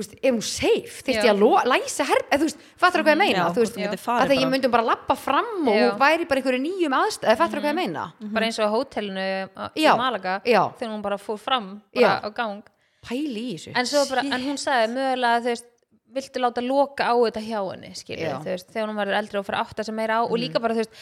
[0.00, 3.18] veist, er hún safe, þyrfti ég að læsa herb, eða þú veist, fattur hvað ég
[3.20, 3.38] meina?
[3.38, 5.90] Já, veist, að því ég myndum bara lappa fram og Já.
[5.92, 8.12] hún væri bara einhverju nýjum aðstæð, fattur hvað ég meina?
[8.32, 10.72] Bara eins og á hótelinu í Malaga já.
[10.78, 12.20] þegar hún bara fór fram bara Já.
[12.24, 12.62] á gang
[13.06, 13.74] pæli í þessu.
[13.76, 15.68] En, svo bara, en hún sagði mögulega þú veist
[16.10, 19.60] viltu láta loka á þetta hjá henni skilur, veist, þegar hún verður eldri og fyrir
[19.62, 20.96] átta sem meira á og líka bara þú veist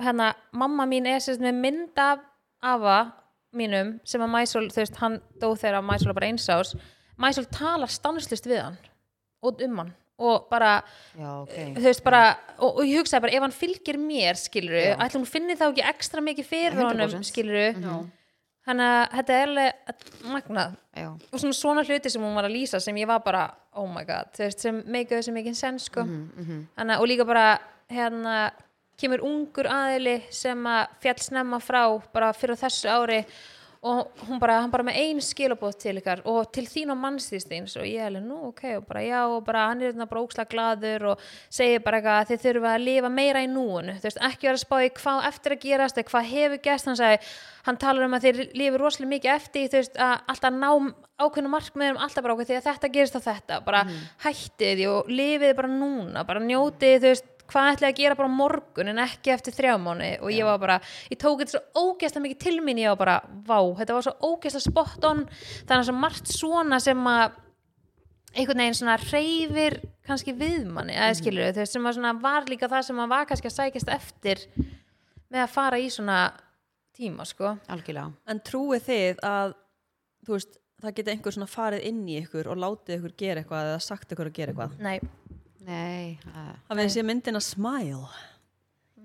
[0.00, 2.22] hérna, mamma mín er sérst með mynd af
[2.64, 2.96] afa
[3.54, 6.72] mínum sem að Mæsól, þú veist, hann dó þegar Mæsól var bara einsás
[7.20, 8.80] Mæsól talar stanslust við hann
[9.44, 9.92] og um hann
[10.24, 10.76] og bara,
[11.18, 11.54] já, ok.
[11.76, 12.22] þú veist, bara
[12.56, 14.96] og, og ég hugsaði bara, ef hann fylgir mér skilur, Já.
[15.02, 17.26] ætlum hún finni þá ekki ekstra mikið fyrir honum, 100%.
[17.32, 18.04] skilur Mhm.
[18.66, 20.76] Þannig að þetta er alveg magnað.
[20.96, 23.44] Já, og svona svona hluti sem hún var að lýsa sem ég var bara,
[23.76, 26.04] oh my god, þú veist, sem meikaðu þessi mikið sens, sko.
[26.04, 27.58] Mhm, Þannig, að- og líka bara,
[27.90, 28.50] hérna
[28.96, 33.24] kemur ungur aðili sem að fjall snemma frá, bara fyrir þessu ári
[33.84, 37.76] og hún bara, hann bara með ein skilabóð til ykkar og til þín og mannsþýstins
[37.76, 40.22] og ég er alveg, nú, ok, og bara já og bara hann er þarna bara
[40.24, 44.08] ókslega glaður og segir bara eitthvað að þið þurfa að lifa meira í núinu, þú
[44.08, 46.88] veist, ekki vera að spá í hvað eftir að gerast eða hvað hefur gerst.
[46.88, 47.20] Hann sagði,
[47.68, 50.70] hann talar um að þið lifir rosalega mikið eftir, þú veist, að alltaf ná
[51.14, 53.84] ákveðnum markmiðum, alltaf bara okkur því að þetta gerist á þetta, bara
[54.24, 58.32] hættið því og lifið bara núna, bara njótið, þú veist hvað ætlaði að gera bara
[58.32, 60.76] morgun en ekki eftir þrjá mánu og ég var bara
[61.10, 64.14] ég tók þetta svo ógeðslega mikið til mín ég var bara, vá, þetta var svo
[64.32, 65.24] ógeðslega spot on.
[65.64, 67.40] Þannig að svo margt svona sem að
[68.34, 72.70] einhvern veginn svona reyfir kannski við manni, eða skilur þau sem að svona var líka
[72.70, 74.42] það sem að var kannski að sækjast eftir
[75.30, 76.18] með að fara í svona
[76.94, 77.56] tíma, sko.
[77.70, 78.12] Algjörlega.
[78.30, 79.54] En trúið þið að
[80.26, 83.70] þú veist, það geti einhver svona farið inn í ykkur og látið ykkur gera eitthvað
[83.70, 84.76] eða sagt ykkur að gera eitthvað?
[84.84, 84.98] Nei,
[85.66, 88.04] nei, uh, Það við sé myndina Smile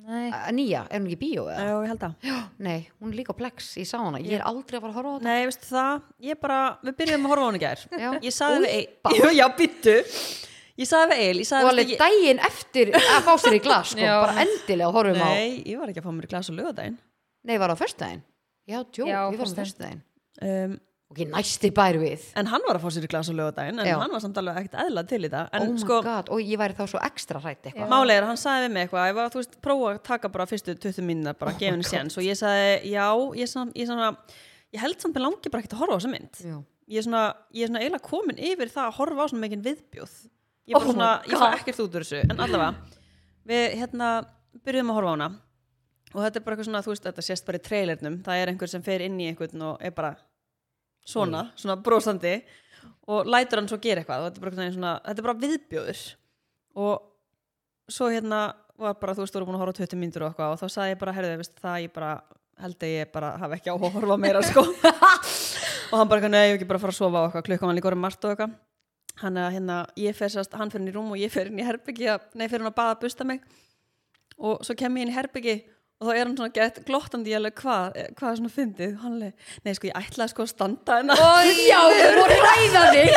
[0.09, 1.63] nei uh, nýja, er hún ekki bíó eða?
[1.67, 2.29] Já, ég held að
[2.65, 5.09] nei, hún er líka plex, ég sá hana ég er aldrei að fara að horfa
[5.09, 7.83] á þetta Nei, veistu það, ég bara, við byrjuðum að horfa á hann í gær
[8.03, 8.09] Já.
[8.25, 8.71] Ég saði við.
[8.73, 9.95] Eil Já, byttu
[10.79, 13.93] Ég saði við Eil, ég og alveg veistu, daginn eftir að fá sér í glas
[13.93, 14.13] sko, Já.
[14.23, 16.53] bara endilega horfum ég, á Nei, ég var ekki að fá mér í glas á
[16.55, 16.95] lögadaginn
[17.49, 18.21] nei, var það á föstudaginn?
[18.69, 19.73] já, djók, Já, ég var á föstudaginn.
[19.73, 20.77] föstudaginn um,
[21.09, 22.25] ok, næsti bær við.
[22.37, 23.95] En hann var að fá sér í glas á lögadaginn En Já.
[24.01, 25.47] hann var samt alveg ekkert eðla til í það.
[25.57, 27.89] En oh my sko, god, og ég væri þá svo ekstra hrætt eitthvað.
[27.89, 30.75] Málega hann sagði við mig eitthvað Ef að, þú veist, prófa að taka bara fyrstu
[30.75, 32.17] 20 mínúna Bara Oh gefa henni séns.
[32.19, 33.07] Og ég sagði, já,
[33.41, 34.11] ég, sam, ég, svona,
[34.75, 36.43] ég held samt með langi bara ekkert að horfa á þessa mynd.
[36.45, 36.61] Jú.
[36.89, 39.65] ég er svona, ég er svona eiginlega komin yfir það að horfa á svona mikinn
[39.65, 40.15] viðbjóð.
[40.69, 41.57] Ég, Oh oh my svona, ég fæ God.
[41.59, 42.21] ekkert út úr þessu.
[42.29, 42.73] En allavega,
[43.49, 44.07] við hérna
[44.65, 45.29] byrjuðum að horfa á hana.
[46.13, 48.15] Og þetta er bara eitthvað svona, þú veist, þetta sést bara í trailernum.
[48.25, 50.15] Það er einhver sem fer inn í einhvern og er bara
[51.09, 52.37] svona, svona brosandi.
[53.09, 54.23] Og lætur hann svo gera eitthvað.
[54.23, 56.03] Og þetta er bara, svona, þetta er bara viðbjóður.
[56.79, 58.41] Og svo hérna
[58.79, 60.53] var bara, þú veist, þú eru búin að horfa á 20 mínútur og eitthvað.
[60.53, 62.11] Og þá sagði ég bara, herðu, það ég bara
[62.59, 64.63] held að ég bara hafi ekki á að horfa meira sko.
[65.89, 67.77] Og hann bara, nei, ég hef ekki bara fara að sofa og eitthvað, klukkan var
[67.77, 68.57] líka orðið margt og eitthvað.
[69.19, 71.59] Hann, að, hérna, ég fer sérst, hann fer inn í rúm og ég fer inn
[71.59, 73.41] í herbyggi nei, fer hann að baða að busta mig.
[74.37, 75.55] Og svo kem ég inn í herbyggi
[75.99, 78.91] og þá er hann svona gett glottandi ég alveg, hvað, hvað er svona fyndið?
[79.01, 81.17] Hann alveg, nei, sko, ég ætlaði sko að standa hérna.
[81.71, 83.09] Já, þú voru hræða þig.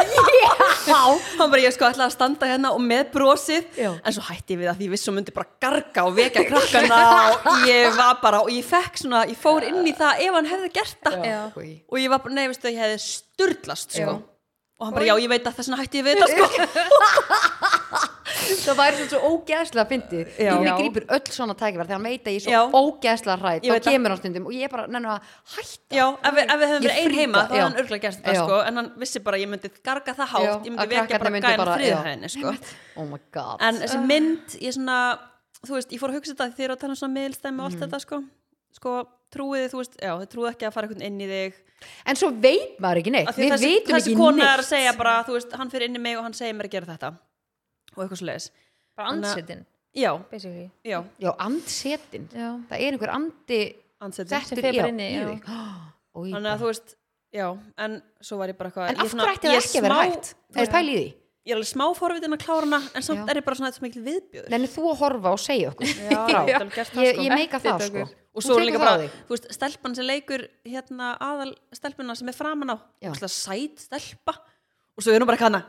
[0.91, 0.99] Já,
[1.39, 3.69] hann bara, ég sko ætlaði að standa hérna og með brosið.
[3.79, 3.93] Já.
[4.03, 6.43] en svo hætti ég við að því ég viss og myndi bara garga og vekja
[6.51, 6.99] krakkana
[7.39, 10.51] og ég var bara, og ég fekk svona ég fór inn í það ef hann
[10.51, 11.25] hefði gert það.
[11.87, 14.19] Og ég var bara, nei, veistu, ég hefði sturdlast sko.
[14.83, 17.72] Og hann bara, já, ég veit að þess vegna hætti ég við þetta sko.
[18.61, 20.53] Það væri svona svo ógeðslega fyndið Já.
[20.67, 20.73] Já.
[20.79, 22.61] grýpur öll svona tækifæri þegar hann veit að ég er Já.
[22.63, 23.87] svo ógeðslega hrætt þá það.
[23.89, 26.69] kemur hann stundum og ég er bara nennu að hætta já, ef við, ef við
[26.73, 27.63] hefum Ég verið ein fríka, heima þá já.
[27.67, 28.43] hann örgulega þetta Já.
[28.45, 31.19] sko, en hann vissi bara að ég myndi garga það hátt Já, ég myndi vekja
[31.19, 31.97] bara bara- já.
[32.03, 32.55] friðhæðinni sko.
[32.97, 34.99] oh en þessi mynd, ég svona
[35.67, 37.77] þú veist, ég fór að hugsa þetta þegar að tala um svona miðlstæmi og allt
[37.79, 37.83] Mhm.
[37.87, 38.23] þetta sko,
[38.75, 38.93] sko
[39.33, 41.55] trúið, þú veist, já, þið trúið ekki að fara einhvern inn í þig
[42.07, 44.69] en svo veit maður ekki neitt við þessi, vitum þessi ekki kona neitt er að
[44.69, 46.87] segja bara, þú veist, hann fyrir inn í mig og hann segir mér að gera
[46.93, 47.13] þetta
[47.97, 48.49] og eitthvað svo leiðis
[48.97, 49.63] bara ansettin,
[49.97, 50.67] já, basically.
[50.85, 52.29] Já, já, andsetin.
[52.33, 53.61] Já, það er einhver andi
[54.13, 55.25] settur fer bara já, inn í, já.
[55.31, 55.49] þig.
[56.35, 56.95] Þannig að þú veist,
[57.33, 57.47] já,
[57.87, 59.87] en svo var ég bara eitthvað en ég af svona- hverju ætti það ekki að
[59.89, 60.33] vera smá- hægt?
[60.53, 61.11] Það er pæli í því.
[61.43, 63.31] Ég er alveg smá forvitin að klára hana en samt Já.
[63.33, 65.89] er ég bara svona þetta mikil viðbjöður Nenni þú að horfa og segja okkur.
[65.91, 67.25] Já, alveg gert það, ég, sko.
[67.27, 68.05] ég meika það sko.
[68.33, 72.37] og svo er líka bara, þú veist, stelpan sem leikur hérna aðal stelpuna sem er
[72.37, 73.11] framan á Já.
[73.11, 74.37] og sæt stelpa.
[74.95, 75.65] Og svo er hún bara kanna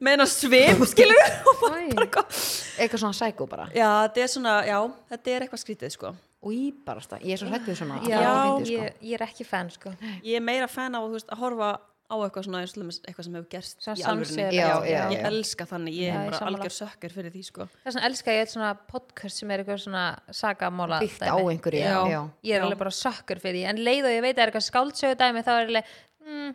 [0.00, 1.24] með hennar svim, skilur
[1.62, 2.42] bara eitthvað.
[2.78, 3.68] Eitthvað svona sækó bara.
[3.76, 4.78] Já, þetta er svona, já,
[5.14, 6.14] þetta er eitthvað skrítið sko.
[6.44, 8.74] Og í barasta, ég er svo hrætt við svona Já, fyndið, sko.
[8.74, 9.94] ég, ég er ekki fan sko.
[10.26, 11.70] Ég er meira fan á veist, að horfa
[12.04, 14.42] á eitthvað svona eitthvað sem hefur gerst Svona í alvörunni.
[14.52, 15.28] Já, já, já, ég já.
[15.30, 16.58] elska þannig, ég Já, er ég bara sammála.
[16.60, 17.66] algjör sökkar fyrir því sko.
[17.80, 20.02] Þess vegna elska ég eitt svona podcast sem er eitthvað svona
[20.36, 22.60] sagamála byggt á einhverju ég er Já.
[22.66, 23.64] alveg bara sökkur fyrir því.
[23.72, 25.94] En leið og ég veit að það er eitthvað skáldsögu dæmi þá er ég alveg
[26.24, 26.54] mm,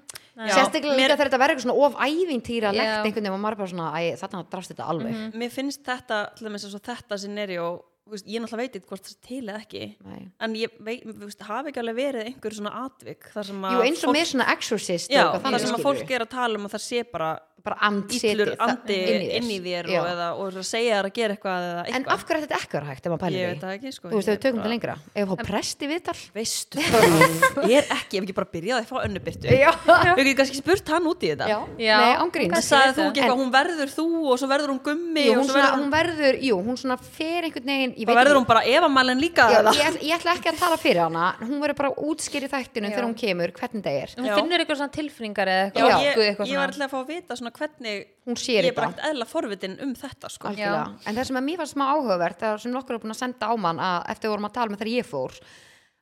[0.50, 2.80] sérstaklega mér- líka þegar þetta verður eitthvað svona of ævintýra Já.
[2.80, 5.14] legt einhvern veginn og maður er bara svona, æ, þarna drafst þetta alveg.
[5.36, 7.68] Mér finnst þetta, til dæmis eins og þetta scenario,
[8.16, 10.24] veist, ég náttúrulega veit ekki hvort það er til eða ekki Nei.
[10.48, 13.78] en ég veit, þú veist, hafi ekki alveg verið einhver svona atvik þar sem að
[13.78, 16.60] Jú, eins og með svona exorcist já, eitthvað þar sem að fólk er að tala
[16.62, 20.28] um að það sé bara bara and íllur andi þar- inn í þér og, eða,
[20.40, 22.14] og að segja þér að gera eitthvað eða en eitthvað.
[22.14, 23.50] af hverju er þetta ekki verið hægt ef maður pælir ég því?
[23.52, 24.96] veit það ekki, sko þú veist, ég ef við tökum þetta lengra.
[25.10, 26.16] Ef við fá prest í viðtal?
[26.38, 27.04] Veistu það,
[27.74, 29.72] ég er ekki, ég hef ekki bara byrjað að fá önnubyrtu já,
[30.16, 31.50] við getum kannski spurt hann út í þetta.
[31.52, 31.60] Já.
[31.84, 34.82] Já, nei, ángríns það sagði þú ekki eitthvað, hún verður þú og svo verður hún
[34.88, 37.70] gummi Jú, og hún, svo svona, verður hún, hún verður, jú, hún svona fer einhvern
[37.74, 39.48] veginn ég þá verður hún bara evamælin líka.
[39.52, 41.30] Já, ég, ég ætla ekki að tala fyrir hana.
[41.42, 44.14] Hún verður bara útskýri þættinu þegar hún kemur hvernig það er.
[44.20, 44.36] Hún Já.
[44.40, 47.14] finnur eitthvað svona tilfinningar eða Já, eitthvað ég, eitthvað ég var alltaf að fá að
[47.14, 50.54] vita svona hvernig hún sér ég er bara ekkert eðla forvitin um þetta sko.
[50.54, 53.50] en það sem að mér var smá áhugavert það sem nokkur er búin að senda
[53.50, 55.40] á mann að eftir við vorum að tala með þegar ég fór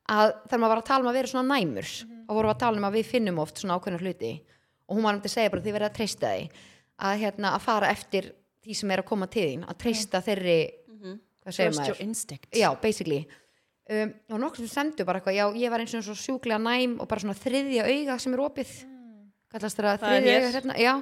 [0.08, 1.94] að þegar maður var að tala um að vera svona næmur
[2.28, 4.34] og vorum að tala um að við finnum oft svona ákveðna hluti.
[4.88, 6.44] Og hún var um til að segja bara því verið að treysta því.
[6.98, 8.30] Að, hérna, að fara eftir
[8.64, 10.77] því sem er að koma til þín að treysta þeirri hvað segir
[11.56, 12.50] Trust maður your instinct.
[12.56, 13.22] Já, basically.
[13.88, 16.98] Um, og nokkur sem sendu bara eitthvað já, ég var eins og svo sjúklega næm
[17.00, 18.76] og bara svona þriðja auga sem er opið.
[19.54, 20.94] Kallast það Það er þriðja auga hérna, já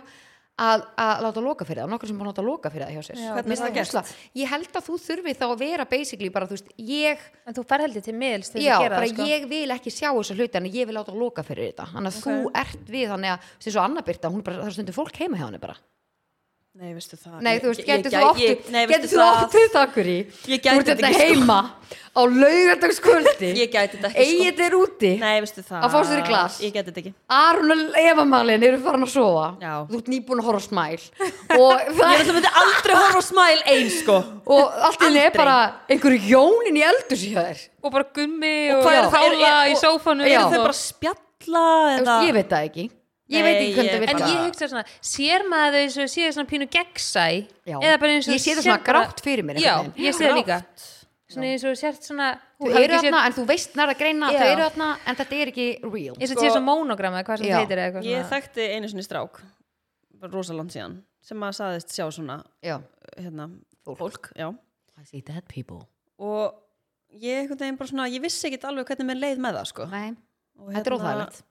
[0.56, 3.08] að, að láta loka fyrir það, nokkur sem búin að láta loka fyrir það hjá
[3.08, 3.18] sér.
[3.20, 3.32] Já.
[3.36, 3.90] Hvernig er það gert?
[3.90, 7.58] ógeðslega- ég held að þú þurfi þá að vera basically bara, þú veist, ég en
[7.58, 9.28] þú fer heldur til miðls til já, að gera bara það sko.
[9.34, 11.90] ég vil ekki sjá þessa hluti en ég vil láta loka fyrir þetta.
[11.98, 14.72] Þannig að þú ert við, þannig að sem svo Anna Birta, hún er bara, það
[14.72, 15.76] er stundur fólk heima hjá henni bara
[16.76, 18.12] Nei, veistu það Nei, þú veist, getur
[19.08, 20.16] þú oft við takkur í?
[20.52, 21.28] Ég Þú gæti ert þetta þetta ekki, sko.
[21.40, 21.60] heima
[22.16, 23.50] á laugardagskvöldi.
[23.62, 24.42] Ég gæti þetta ekki sko.
[24.44, 25.86] Egið er úti Nei, veistu það?
[25.88, 26.58] Að fá sér í glas.
[26.66, 27.14] Ég gæti þetta ekki.
[27.38, 29.46] Aron og Evamalin eru farin að sofa.
[29.64, 29.74] Já.
[29.92, 31.00] Þú ert nýbúin að horfa á smæl
[31.62, 34.18] og, Ég er alltaf myndi aldrei horfa á smæl eins sko.
[34.58, 35.56] Og allt henni er bara
[35.96, 39.76] einhverju jónin í eldur sér þær og bara gummi Og og, hvað er- er- í
[39.78, 40.28] og- sófanu.
[40.28, 42.20] Eru þau bara að spjalla eða?
[42.28, 42.88] Ég veit það ekki
[43.28, 46.10] Ég veit ekki hvernig það en virkar ég hugsa svona, sér maður þau eins og
[46.14, 47.24] séu svona pínu gegnsæ
[47.66, 47.78] Já.
[47.82, 49.94] eða bara eins og Ég sé það sér svona bara- grátt fyrir mér já, einhvern
[49.96, 50.06] veginn.
[50.06, 50.58] ég sé það líka
[51.34, 52.28] svona eins og sért svona
[52.62, 54.40] Þau hafi eru ekki séð- þarna en þú veist nær að greina Já.
[54.40, 57.24] Þau eru þarna en þetta er ekki real eins og Sko- sé svona monogram eða
[57.26, 57.58] hvað sem Já.
[57.60, 59.42] heitir eða eitthvað Ég svona þekkti einu sinni strák
[60.22, 62.78] bara rosaland síðan sem að saðist sjá svona Já,
[63.18, 63.50] hérna,
[63.86, 64.32] Fólk.
[64.38, 64.54] já.
[65.02, 65.82] I see dead people
[66.20, 66.54] og
[67.12, 69.86] ég einhvern veginn bara svona ég vissi ekkit alveg hvernig mér leið með það sko.
[69.90, 70.14] Nei,
[70.60, 71.44] Og þetta er hérna- óþægilegt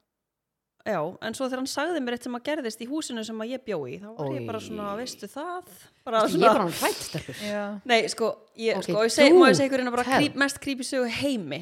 [0.85, 3.53] Já, en svo þegar hann sagði mér eitt sem að gerðist í húsinu sem að
[3.55, 4.35] ég bjó í, þá var Oj.
[4.37, 5.70] ég bara svona, veistu það?
[6.05, 7.62] Bara Ég er bara hann hrætt stelpur Já.
[7.88, 8.29] Nei, sko,
[8.61, 10.18] ég, Ok, sko, ég seg, þú, má ég segja ykkur hérna bara tell.
[10.20, 11.61] creep, mest creepy sögu heimi.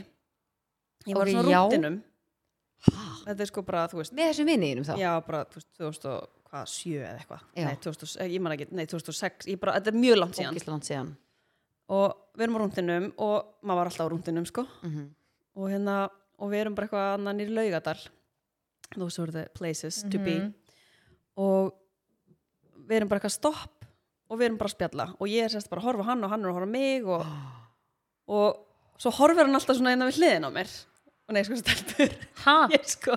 [1.07, 1.61] Ég var Ok, svona já.
[1.63, 2.01] rúndinum.
[3.23, 6.97] Þetta er sko bara, þú veist, Með þessum vinniðinum þá já, bara, þú veist, 2007
[6.99, 7.45] eða eitthvað.
[7.55, 7.65] Já.
[7.69, 10.57] Nei, 2000, eh, ég man ekki, nei, 2006, ég bara, þetta er mjög langt síðan.
[10.57, 11.13] Ógisland síðan
[11.93, 14.67] Og við erum á rúndinum og maður var alltaf á rúndinum, sko.
[14.83, 15.07] Mhm.
[15.63, 17.99] Og hérna, og við erum bara eitthvað annan í laugadal.
[18.96, 20.38] Those are the places to be.
[20.40, 20.52] Mhm.
[21.37, 21.72] og
[22.88, 23.85] við erum bara eitthvað stopp
[24.28, 25.07] og við erum bara að spjalla.
[25.18, 27.26] Og ég er sérst bara að horfa hann og hann er að horfa mig og,
[28.37, 30.72] og svo horfir hann alltaf svona innan við hliðin á mér.
[31.28, 32.16] Og nei sko stelpur.
[32.76, 33.16] Ég sko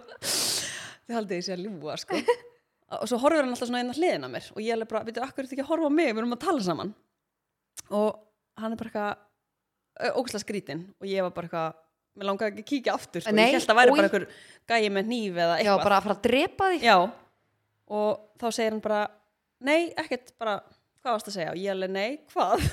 [1.06, 2.22] þið haldið ég sé að ljúga sko.
[3.02, 4.48] Og svo horfir hann alltaf svona innan hliðin á mér.
[4.56, 6.12] Og ég er bara, veitu, akkur er þetta ekki að horfa á mig?
[6.14, 6.92] Við erum að tala saman.
[7.90, 8.10] Og
[8.62, 11.82] hann er bara eitthvað ógæslega skrítin og ég var bara eitthvað
[12.16, 13.36] mér langaði ekki að kíkja aftur sko.
[13.36, 13.98] Nei, ég held að væri oj.
[14.00, 14.26] bara einhver
[14.72, 15.84] gæi með hníf eða Já, eitthvað.
[15.84, 16.96] bara að fara að drepa því Já,
[18.00, 19.02] og þá segir hann bara
[19.66, 20.56] nei, ekkert bara
[21.02, 21.54] hvað varst að segja?
[21.54, 22.66] Og ég alveg nei, hvað?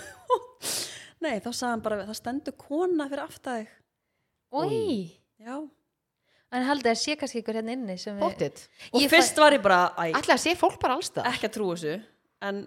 [1.22, 3.68] Nei, þá sagði hann bara það stendur kona fyrir aftæðig
[4.52, 4.78] oi
[5.42, 5.54] já,
[6.52, 9.54] en haldið að sé kannski ykkur hérna inni sem við Bóttið og Ég fyrst var
[9.54, 11.94] ég bara æ, Ætla að sé fólk bara allstað ekki að trúa þessu
[12.48, 12.58] en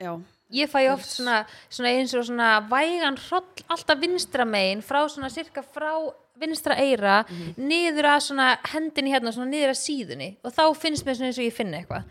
[0.00, 0.12] já,
[0.52, 5.30] ég fæ oft svona, svona eins og svona vægan hroll alltaf vinstra megin frá svona
[5.32, 5.92] cirka frá
[6.40, 7.20] vinstra eira
[7.56, 11.38] niður að svona hendinni hérna svona niður að síðunni og þá finnst mér svona eins
[11.38, 12.08] og ég finna eitthvað.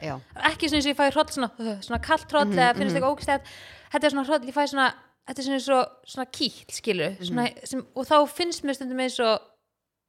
[0.51, 3.15] Ekki svona eins og ég fæ hroll svona, uh, svona kallt hroll eða finnst eitthvað
[3.17, 3.49] ógstætt
[3.91, 4.87] þetta er svona hroll, ég fæ svona
[5.27, 5.81] þetta er svona
[6.13, 9.39] svona kýll skilur svona, sem, og þá finnst mér stundum eins og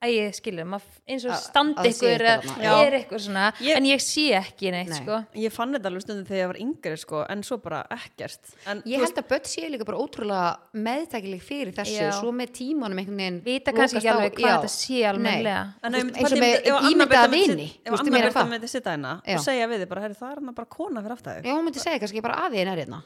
[0.04, 2.24] að ég skilur, maður eins og standi sé ykkur
[2.84, 4.98] er eitthvað svona, Ég- en ég sé ekki neitt Nei.
[5.00, 5.18] sko.
[5.34, 8.52] Ég fann þetta alveg stundum þegar ég var yngri sko, en svo bara ekkert.
[8.66, 12.12] En, Ég held að börn séu líka bara ótrúlega meðtækileg fyrir þessu, Já.
[12.20, 15.00] svo með tímanum einhvern veginn vita kannski ekki alveg hvað þetta sé
[15.94, 18.50] veist, eins og með ímyndaða vini, ef veist, ég Anna meina Birta hvað?
[18.50, 19.34] myndi sitta hérna Já.
[19.38, 21.80] og segja við þig bara, það er hann bara kona fyrir aftur Já, hún myndi
[21.82, 23.02] segja kannski bara að því en er hérna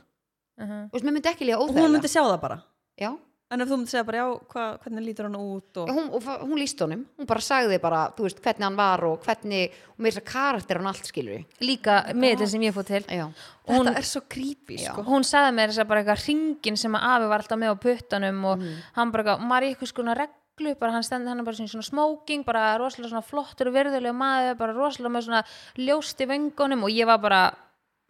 [0.93, 3.19] veist, mér myndi ekki líka og hún óþægilega
[3.51, 5.89] en ef þú myndi segja bara, já, hva, hvernig lítur hann út og...
[5.89, 6.09] Já, hún,
[6.51, 10.03] hún líst honum, hún bara sagði bara þú veist, hvernig hann var og hvernig og
[10.05, 13.25] með þess að karakter hann allt skilur líka með þetta sem ég fór til Já,
[13.29, 14.91] og hún, þetta er svo creepy Já.
[14.93, 15.05] sko.
[15.09, 17.77] hún sagði mér þess að bara eitthvað ringin sem að afi var alltaf með á
[17.87, 18.77] puttanum og Mhm.
[19.01, 21.71] hann bara eitthvað, maður í eitthvað skona reglu bara hann stendur hann er bara svona,
[21.73, 25.43] svona smoking bara rosalega svona flottur og virðulega maður bara rosalega með svona
[25.79, 27.43] ljóst í vöngunum og ég var bara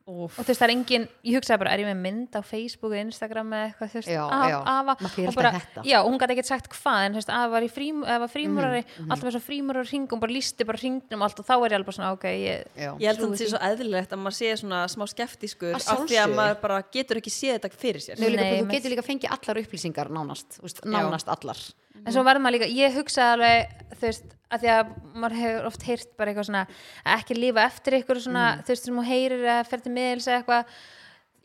[0.09, 0.39] Úff.
[0.41, 2.93] og þú veist það er engin, ég hugsaði bara er ég með mynd á Facebook
[2.95, 5.51] og Instagram eða eitthvað þú veist, fer og bara,
[5.85, 8.19] já, og hún gæti ekkert sagt hvað en þú veist, afa var í frím, eða
[8.25, 11.47] var frímurari Mhm, alltaf með svo frímurar hring og bara lísti bara hringnum allt og
[11.47, 12.91] þá er ég alveg bara svona, ok, ég já.
[12.99, 16.07] Ég held að þetta sé svo eðlilegt að maður sé svona smá skeftiskur Að af
[16.09, 18.19] því að maður bara getur ekki séð þetta fyrir sér.
[18.19, 21.59] Nei, líka, Nei, þú með- getur líka fengið allar upplýsingar nánast, þú veist, nánast allar
[22.05, 25.67] en svo verður maður líka, ég hugsaði alveg þú veist, að því að maður hefur
[25.69, 26.63] oft heyrt bara eitthvað svona,
[27.05, 28.63] að ekki lifa eftir ykkur svona, Mm.
[28.65, 30.65] þú veist, sem hún heyrir að fer til miðils eitthvað.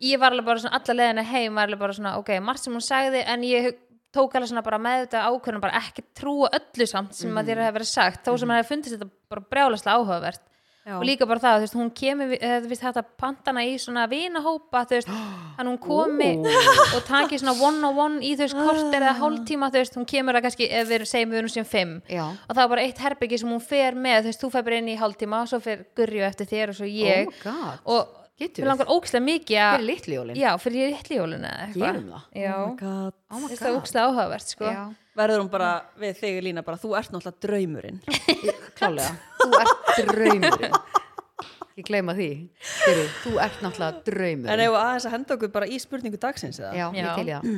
[0.03, 2.73] Ég var alveg bara svona, alla leðina heim var alveg bara svona, ok, margt sem
[2.73, 3.73] hún sagði en ég
[4.13, 7.61] tók alveg svona bara með þetta ákvörðum bara ekki trúa öllu samt sem að þér
[7.65, 10.41] hefur verið sagt, þó sem maður hefur fundist þetta bara brjálaslega áhugavert
[10.83, 10.97] Já.
[10.97, 14.81] og líka bara það, þú veist, hún kemur þú veist, þetta pantana í svona vinahópa
[14.89, 15.11] þú veist,
[15.57, 19.69] hann hún komi og taki svona one on one í þú veist, kort eða hálftíma,
[19.71, 21.93] þú veist, hún kemur að kannski ef við segjum við erum sem fimm.
[22.11, 24.67] Já, og það var bara eitt herbyggi sem hún fer með þú veist, þú fer
[24.67, 27.31] bara inn í hálftíma, svo fer Gurri eftir þér og svo ég.
[27.31, 27.79] Oh god.
[27.87, 30.37] Og Getur við langar ókslega mikið að Fyrir litli jólin.
[30.41, 31.83] Já, fyrir litli jólun eða eitthvað.
[31.85, 32.23] Gerum það.
[32.33, 33.17] Oh my god.
[33.29, 34.71] Oh my Finnst það god ókslega áhugavert sko.
[34.73, 34.81] Já,
[35.17, 35.69] verður hún bara
[36.01, 38.01] við þig Lína bara, þú ert náttúrulega draumurinn.
[38.79, 39.13] Klálega.
[39.43, 40.77] Þú ert draumurinn.
[41.73, 42.29] Ég gleyma því.
[42.83, 46.59] Fyrir, Þú ert náttúrulega en draumurinn ef aðeins að henda okkur bara í spurningu dagsins
[46.61, 46.73] eða?
[46.77, 47.13] Já, ég Já.
[47.17, 47.49] til í það.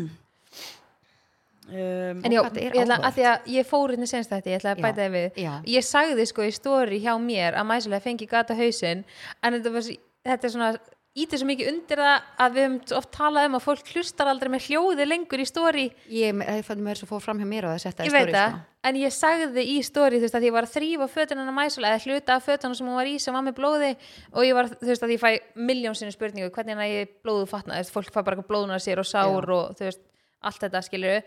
[1.66, 4.74] Um, En já, ég ætla, að því að ég fór hérna senst þetta, ég ætla
[4.76, 5.40] að Já, bæta þið við.
[5.42, 5.54] já.
[5.74, 9.02] Ég sagði sko í stóri hjá mér að mæsulega fengi gata hausinn
[9.42, 9.88] en þetta, var,
[10.30, 10.68] þetta er svona
[11.16, 14.50] ítið svo mikið undir það að við höfum oft talað um að fólk hlustar aldrei
[14.52, 17.76] með hljóði lengur í stóri Ég ég fann mér svo fór fram hjá mér og
[17.76, 18.60] það setja í Ég veit stóri sko.
[18.90, 21.96] en ég sagði í stóri þú veist að ég var að þrýfa fötun hennar mæsulega
[21.96, 23.94] eða hluta af fötunum sem hún var í sem var með blóði
[24.34, 27.48] og ég var, þú veist að ég fæ miljón sinni spurningu hvernig er ég blóðu
[27.48, 29.56] fatna, þú veist, fólk fæ bara blóðunar sér og sár Já.
[29.56, 30.04] og þú veist,
[30.44, 31.24] allt þetta skilur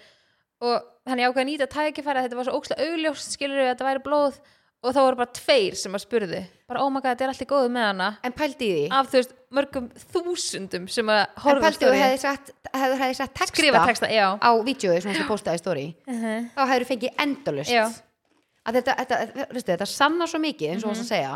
[0.68, 0.76] og
[1.08, 4.40] ákveða að nýta tækifæri að þetta var svo ókslega augljóst skilur að þetta væri blóð
[4.78, 7.42] og þá voru bara tveir sem að spurði bara oh my god, þetta er allt
[7.44, 8.08] í góðu með hana?
[8.26, 8.84] En pældi í því.
[8.94, 12.00] Af þú veist, mörgum þúsundum sem að En horfa á pældi þú story.
[12.04, 14.26] hefði sett, hefði, hefði sett texta, skrifa texta, já.
[14.38, 17.84] á vídjói sem þú postaði í stóri þá hefur þú fengið endalust Já.
[18.68, 21.32] að þetta, þetta, þetta, þetta sanna svo mikið eins og mm að segja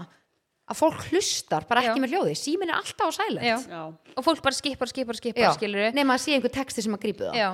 [0.72, 2.02] að fólk hlustar bara ekki Já.
[2.04, 3.42] með hljóði símin er alltaf á silent.
[3.42, 3.56] Já.
[3.66, 3.82] já.
[3.90, 5.58] og fólk bara skipar, skipar, skipar
[5.96, 7.48] nema að sé einhver texti sem að grípu það Já,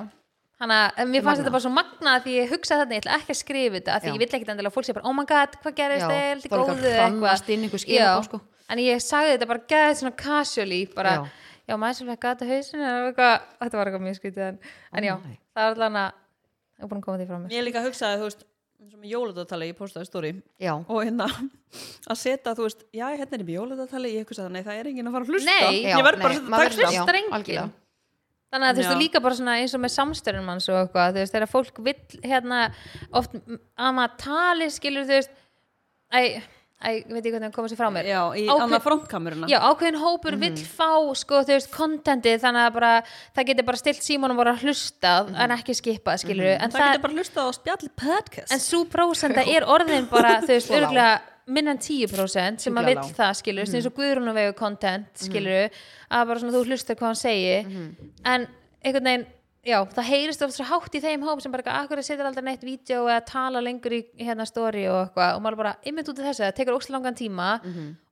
[0.59, 3.33] þannig að mér fannst þetta bara svo magnað því ég hugsaði þetta, ég ætla ekki
[3.35, 5.25] að skrifa þetta af því ég vill ekkit endilega að fólk sé bara, oh my
[5.29, 8.40] god, hvað gerist þeir, þetta að góðu skilaboð, sko.
[8.68, 11.23] en ég sagði þetta bara gæði svona casually bara, Já.
[11.71, 14.57] já, maður svolítið gata hausin eitthvað, þetta var eitthvað mjög skrítið en,
[14.99, 15.37] en já, nei.
[15.55, 16.11] það var allan að
[16.79, 17.51] ég er búin að koma því frá mér.
[17.55, 18.42] Ég líka hugsaði, þú veist
[18.79, 20.31] eins og með jóladatali, ég postaði stóri
[20.87, 21.27] og hérna
[22.07, 23.35] að setja, þú veist, já, hérna
[28.53, 31.25] þannig að þú veist, líka bara svona eins og með samstörnum manns og eitthvað, þú
[31.25, 32.61] veist, þegar fólk vill hérna,
[33.21, 35.35] oft að maður tali skilur, þú veist
[36.09, 36.21] æ,
[36.81, 38.09] æ, ég veit ekki hvernig að koma sér frá mér.
[38.09, 39.49] Já, í annað frontkameruna.
[39.51, 42.93] Já, ákveðin hópur vill fá sko, þú veist, kontentið þannig að bara,
[43.37, 47.05] það getur bara stilt símónum voru að hlusta en ekki skipað, skilur en, það getur
[47.09, 48.53] bara hlustað á spjalli podcast.
[48.55, 53.09] En svo prósenda er orðin bara, þú veist, örgulega minna en 10% sem að vill
[53.17, 53.79] það, skilur, mm.
[53.79, 55.75] eins og Guðrún og vegu content, skilur,
[56.13, 58.47] að bara svona þú hlustar hvað hann segi en
[58.85, 59.27] einhvern veginn,
[59.68, 62.64] já, það heyrist oft svo hátt í þeim hóp sem bara, akkur setur aldrei neitt
[62.66, 65.37] vídeo eða tala lengur í hérna story og eitthvað?
[65.37, 67.48] Og maður bara, ymmið út af þessu, það tekur óslega langan tíma.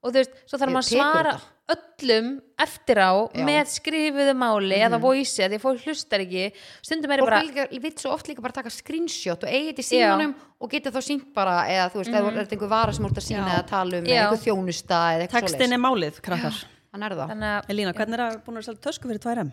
[0.07, 2.27] Og þú veist, svo þarf maður að svara öllum
[2.63, 3.43] eftir á Já.
[3.49, 6.45] með skrifuðu máli eða voice eða því fólk hlustar ekki.
[6.87, 9.73] Stundum er Fólk bara, vil, líka- vill svo oft líka bara taka screenshot og eigi
[9.73, 12.71] þetta í símanum og geta þá sínt bara eða þú veist, mm er þetta einhver
[12.71, 14.23] vara sem úr að sína eða tala um eða Já.
[14.29, 16.65] einhver þjónusta eða eitthvað textin er málið, krakkar.
[16.93, 17.29] Hann er það.
[17.35, 19.51] Þannig að Elína, hvernig er það búin að selja tösku fyrir 2M?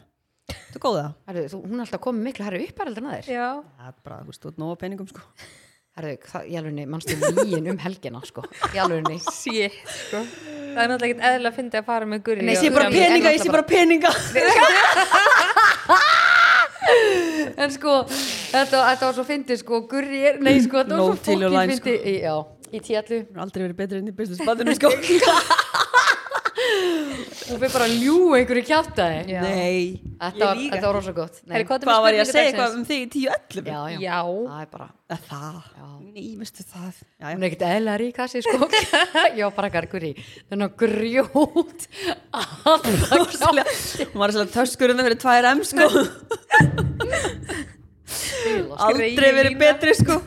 [0.73, 1.03] Þú góða?
[1.29, 3.87] Herðu, þú, Hún er alltaf komið miklu herri upp heldur en að þér já, Það
[3.87, 5.21] er bara, þú veist, þú ert nóga peningum sko.
[5.93, 7.13] Herðu, það, í alvegni, mannstu
[7.45, 8.41] líin um helgina sko,
[8.73, 9.75] í alvegni shit,
[10.09, 10.19] sko.
[10.73, 12.87] Það er náttúrulega ekkert eðla að fyndi að fara með gurri Nei, Ég sé bara
[12.89, 14.11] ég er peninga, ég sé bara peninga.
[17.63, 21.15] En sko, þetta, þetta var svo fyndið sko, Gurri er, nei sko, þetta No var
[21.15, 21.85] svo till your fokkin line, sko.
[21.87, 21.99] fyndið.
[22.09, 22.35] Í- Já,
[22.73, 24.89] í tíallu Ég hef aldrei verið betri inn í business bandinu sko
[27.43, 29.41] Hún fyrir bara að ljú einhverju kjátaði Já.
[29.43, 31.39] Nei, Þetta var, þetta var rosa gott.
[31.43, 31.53] Nei.
[31.57, 32.53] Herri, hvað Hvað var ég að segja dagsins?
[32.53, 33.67] eitthvað um þig í 10-11?
[33.67, 34.19] Já, já, Já.
[34.47, 35.87] það er bara Að Það, Já.
[36.13, 37.01] nei, veistu það?
[37.23, 38.69] Hún er ekkert eðla rík að sér sko
[39.39, 40.13] Já, bara gargur í.
[40.49, 41.87] Þannig að grjót
[42.33, 45.89] Alltaf já Hún var svona töskurinn fyrir 2M sko.
[48.87, 50.19] Aldrei verið betri sko.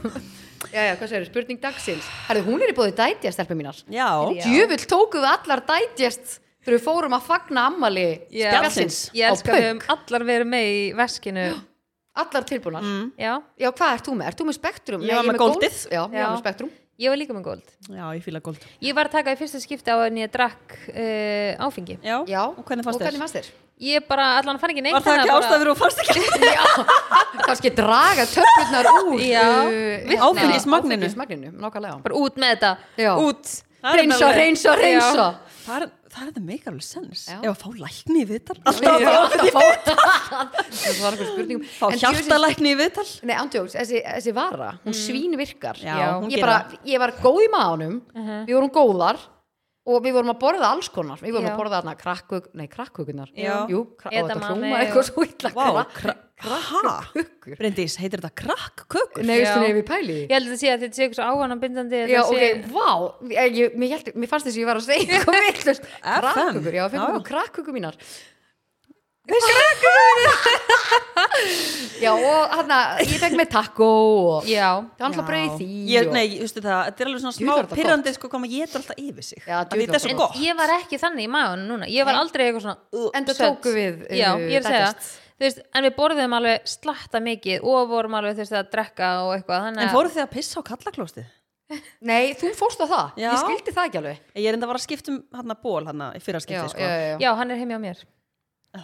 [0.72, 2.06] Já, já, hvað segir, spurning dagsins.
[2.26, 3.78] Herðu, hún er í bóði dætjast, stelpum mínar.
[3.92, 4.08] Já.
[4.42, 8.50] Djöfull tókum við allar dætjast þegar við fórum að fagna ammali Já.
[8.50, 11.46] spjallsins Ég á höfum allar verið með í veskinu
[12.22, 12.90] Allar tilbúnar
[13.20, 14.32] Já, Já, hvað ert þú með?
[14.32, 15.06] Ert þú með spektrum?
[15.06, 15.56] Ég var með Gold.
[15.60, 15.78] goldið.
[15.92, 16.24] Já, ég Já.
[16.26, 19.18] var með spektrum ég var líka með góld já, ég fíla gold Ég var að
[19.18, 22.96] taka í fyrsta skipti á en ég drakk uh, áfengi Já, Já, og hvernig fannst
[22.96, 23.10] og þér?
[23.10, 23.50] hvernig fannst þér?
[23.84, 26.22] Ég bara, allan fann ekki neitt Var það ekki að ástæður og fannst ekki?
[26.56, 26.64] Já,
[27.42, 31.02] kannski draga töflunar úr Já, uh, áfengismagninu.
[31.04, 32.72] áfengismagninu, nákvæmlega bara út með þetta
[33.04, 33.12] Já.
[33.20, 33.54] Út
[33.86, 35.26] Reynsa, reynsa, reynsa
[36.16, 37.36] Það er, það meikar alveg sens Já.
[37.42, 38.56] Ef að fá lækni í viðtal.
[38.56, 39.64] Já, Alltaf alltaf að fá
[40.80, 41.66] Það var eitthvað spurningum.
[41.76, 43.06] Fá En hjartalækni í viðtal.
[43.28, 45.80] Nei, andjóks, þessi, þessi vara, hún svín virkar.
[45.84, 47.98] Já, hún ég, gerir bara, ég var góð í maðunum
[48.48, 49.20] Við vorum góðar
[49.86, 51.52] Og við vorum að borða alls konar Við vorum Já.
[51.54, 53.56] að borða þarna krakkug, nei krakkhugunar Já.
[53.70, 58.32] Jú, kra og þetta hljóma og- eitthvað svo illa Vá, krakk- kra- Bryndís, heitir þetta
[58.42, 59.22] krakkkökur?
[59.24, 59.62] Nei, veistu Já.
[59.62, 62.22] nefnir við pæli Ég held að sé að þetta sé eitthvað svo áhana bindandi Já,
[62.26, 62.88] ok, vá,
[63.30, 65.22] ég, ég, mér, held, mér fannst þess að ég var að segja.
[66.26, 67.96] Krakkukur, já, fengum við krakkukur mínar
[72.00, 72.70] Já, og hann
[73.02, 73.86] ég fekk með taco
[74.36, 77.00] og Já, það var alltaf brauð í því ég, og- Nei, þú veistu það, þetta
[77.04, 79.56] er alveg svona það er smá pyrrandi sko, hvað maður getur alltaf yfir sig Já,
[79.64, 80.18] Þetta er svo gott.
[80.34, 82.20] gott ég var ekki þannig í maðun núna Ég var Nei.
[82.22, 83.56] aldrei eitthvað svona uh, Enda svelt.
[83.56, 84.92] tóku við, uh, Já, ég er að segja
[85.40, 89.64] veist, En við borðum alveg slatta mikið og vorum alveg veist, að drekka og eitthvað
[89.66, 91.26] þannig En að- fóruð þið að pissa á kallaklóstið?
[92.06, 93.30] Nei, þú fórst á það, Já.
[93.32, 95.62] ég skildi það ekki alveg Ég er enda að vara að skipta um hann að
[95.66, 96.78] ból hann í fyrra Já, skipti sko.
[96.78, 97.18] já, já, já.
[97.24, 98.04] Já, hann er heimi á mér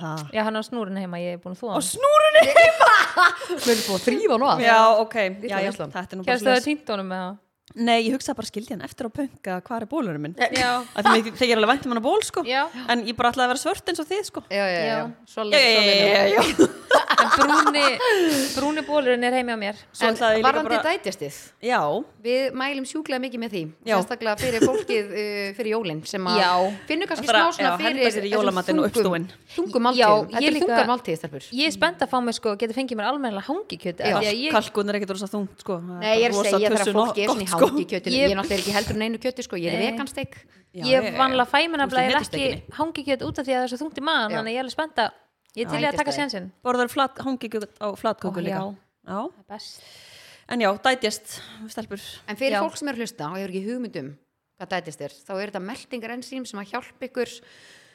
[0.01, 0.25] Það.
[0.33, 1.87] Já, hann er á snúrinu heima, ég er búin að þú Á hann.
[1.93, 2.43] snúrunni?
[3.53, 5.17] Við erum búin að þrýfa nú að Já, ok,
[5.47, 6.69] já, já, þetta er nú bara Kæstu það svoleiðis.
[6.69, 7.41] týnt honum með það
[7.73, 10.35] Nei, ég hugsaði bara skildi hann eftir á pönka hvað er bólurinn minn?
[10.53, 12.43] Já, því mér þykir alveg vænt um hann að ból sko.
[12.45, 12.67] Já.
[12.93, 14.43] En ég bara ætlaði að vera svört eins og þið sko.
[14.53, 14.99] Já, já, já, Já.
[15.33, 16.43] Svo Já, já, já, já, já.
[17.13, 17.83] En brúni,
[18.57, 21.37] brúni bólurinn er heimi á mér Svo En ætlaði ég líka varandi bara dætjastið
[21.67, 21.81] Já,
[22.25, 23.97] Við mælum sjúklega mikið með því Já.
[23.99, 26.51] Sérstaklega fyrir fólkið uh, fyrir jólin sem að Já.
[26.89, 29.27] finnur kannski Það smá að- svona já, fyrir henda sér í jólamatinn og uppstúin.
[29.57, 32.19] Þungum Já, máltíðum, ég þetta er líka- þungar máltíðið stelpur Ég er spennt að fá
[32.25, 34.17] mig sko, geti fengið mér almennilega hangikjöt Já.
[34.33, 36.83] ég, kalkun er ekkert rosa þungt sko Það Nei, ég er að rosa segja þegar
[36.83, 37.67] tussu fólki er gott, svona í sko.
[37.73, 39.91] hangi kjötinu Ég- Ég er náttúrulega ekki heldur en einu kjöti sko, ég er Nei.
[39.93, 40.35] vegansteik
[40.73, 41.17] Já, ég já.
[41.19, 42.77] vanlega fæ mér Þú nefnilega ert í ekki hettustekinni.
[42.79, 44.37] hangikjöt út af því að það er svo þungt í maðan Já.
[44.39, 45.11] þannig að ég er alveg spennt að
[45.59, 46.51] ég til í að taka sénsinn.
[46.65, 47.51] Borðar flat, hangi
[47.81, 48.65] á flatköku líka.
[49.07, 49.21] já.
[49.27, 49.83] er best.
[50.53, 51.39] En já, dætjast,
[51.71, 52.03] stelpur.
[52.29, 52.63] En fyrir Já.
[52.65, 54.15] fólk sem er að hlusta og hefur ekki hugmyndum
[54.63, 57.33] hvað dætist er, þá er þetta meldingar ensím sem að hjálpa ykkur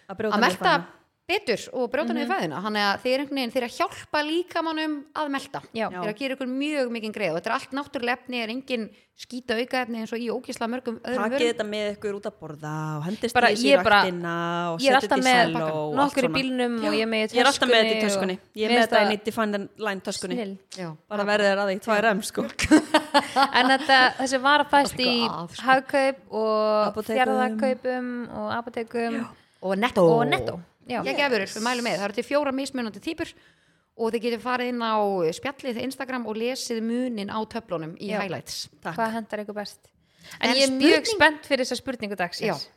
[0.07, 0.85] Að brjóta að niður
[1.27, 5.59] betur og brjóta niður fæðina þannig að þeir, veginn, þeir að hjálpa líkamannum að melta.
[5.75, 5.89] Já.
[5.91, 8.85] þeir að gera ykkur mjög mikið greið og þetta er allt náttúrulega efni er engin
[9.17, 11.47] skýta aukaefni eins og í ógisla mörgum öðrum Takið vörum.
[11.49, 14.33] þetta með ykkur út að borða og hendist Bara- í ræktina
[14.71, 16.33] og er setjið alltaf í selló og allt í svona.
[16.77, 18.35] og ég er í Ég er alltaf með þetta í töskunni töskunni.
[18.55, 19.57] Ég er með þetta það í Define
[19.87, 20.35] Line töskunni.
[20.37, 20.55] Snill.
[20.77, 20.89] Já.
[21.09, 22.41] Bara verðið er að því 2RM sko.
[23.57, 25.47] En þetta, þessi var að fæst í sko.
[25.65, 26.93] hagkaup og
[28.53, 29.25] apotekum
[29.61, 30.01] og netto,
[30.87, 33.31] gefur, við mælum með, það eru til fjóra mismunandi típur
[33.97, 34.95] og þið getur farið inn á
[35.39, 38.21] spjallið Instagram og lesið munin á töflunum í Já.
[38.21, 38.69] highlights.
[38.81, 38.95] Takk.
[38.97, 39.79] hvað hendar ykkur best?
[40.41, 42.67] En, En ég er mjög spurning- spennt fyrir þessa spurningu dagsins.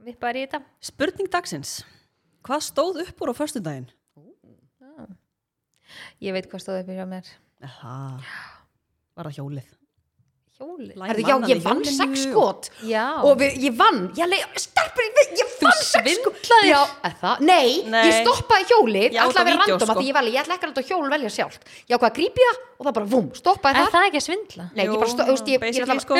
[0.00, 0.62] Við bara í þetta.
[0.80, 1.82] Spurning dagsins.
[2.42, 3.88] Hvað stóð upp úr á föstudaginn?
[6.22, 7.26] ég veit hvað stóð upp hjá mér.
[7.66, 8.20] Aha.
[9.16, 9.68] Var það hjólið
[10.60, 12.68] hjóli Læ- Herðu, já, ég að vann sex skot.
[12.86, 16.36] Já, og við, ég vann, ég leið, stelpur, ég, ég vann sex skot.
[16.40, 16.70] svindlaðir?
[16.70, 18.02] Já, eða það, nei, Nei.
[18.10, 19.94] ég stoppaði hjólið, Já, að vera vídeó, random sko.
[19.94, 21.62] að því ég vali, ég ætla ekki að láta hjól velja sjálft.
[21.88, 22.60] Já, hvað, grípi það?
[22.80, 23.94] Og það bara, vum, stoppaði er það.
[23.96, 24.68] það ekki að svindla?
[24.76, 26.14] Nei, ég bara, stó, þú veist, ég, ég, basically, ætla, sko.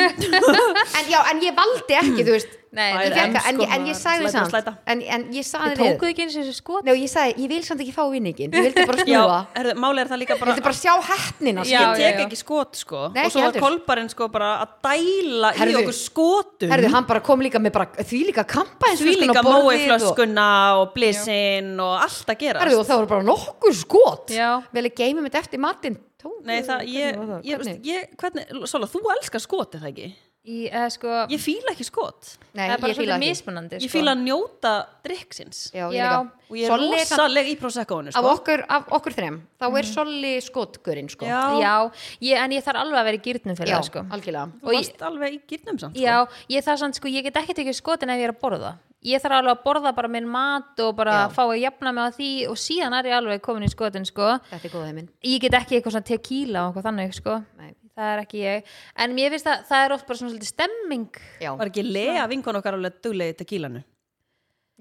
[1.01, 3.87] en já, en ég valdi ekki, þú veist Nei, ég er fekk, enn, en, en
[3.89, 4.67] ég sagði samt.
[4.87, 6.85] En, en ég sagði þið tókuðu ekki eins og þessu skot?
[6.87, 9.73] Nei, ég sagði, ég vil samt ekki fá vinningin Ég vildi bara Já, snúa.
[9.83, 13.01] máli er það líka bara vildi bara sjá heppnina Já, Ég tek ekki skot sko.
[13.11, 13.65] Nei, Og svo var heldur.
[13.65, 16.71] kolbarinn sko bara að dæla Herðu, í okkur skotum.
[16.71, 20.47] Herðu, hann bara kom líka með bara því líka kampa Því líka móiflöskuna
[20.79, 24.31] og blissinn og allt að gera Herðu, og það voru bara nokkur skot.
[24.71, 25.99] Vel ég geymum þetta eftir matinn.
[26.47, 30.13] Nei það, ég, hvernig þú elskar skot, er það ekki?
[30.45, 33.29] Í, eða sko Ég fíla ekki skot Nei, það er bara ég fíla svolítið ekki
[33.29, 33.93] mismunandi Ég sko.
[33.97, 34.71] fíla að njóta
[35.05, 36.07] drikksins Já, ég Já.
[36.09, 36.31] líka.
[36.51, 38.31] Og ég er Solli er samt- rosaleg í proseccoinu af, sko.
[38.35, 41.25] okkur, af okkur þrem, þá er Solli skotgurinn sko.
[41.25, 41.75] Já, já,
[42.21, 44.63] ég, en ég þarf alveg að vera í gýrnum fyrir Já, það sko algjörlega þú
[44.67, 46.03] og ég- varst alveg í gýrnum samt sko.
[46.03, 48.73] Já, ég þarf samt sko, ég get ekki tekið skotin ef ég er að borða
[49.03, 51.29] ég þarf alveg að borða bara minn mat og bara Já.
[51.33, 54.37] fá að jafna mig á því og síðan er ég alveg komin í skotin sko
[54.51, 57.73] Þetta er góð heiminn ég get ekki eitthvað svona tequila og eitthvað þannig sko Nei.
[58.01, 58.73] Það er ekki ég.
[59.05, 61.07] En mér finnst að það er oft bara svona svolítið stemming.
[61.41, 63.83] Já, Var ekki Lea vinkon okkar alveg duglegi í tequilanu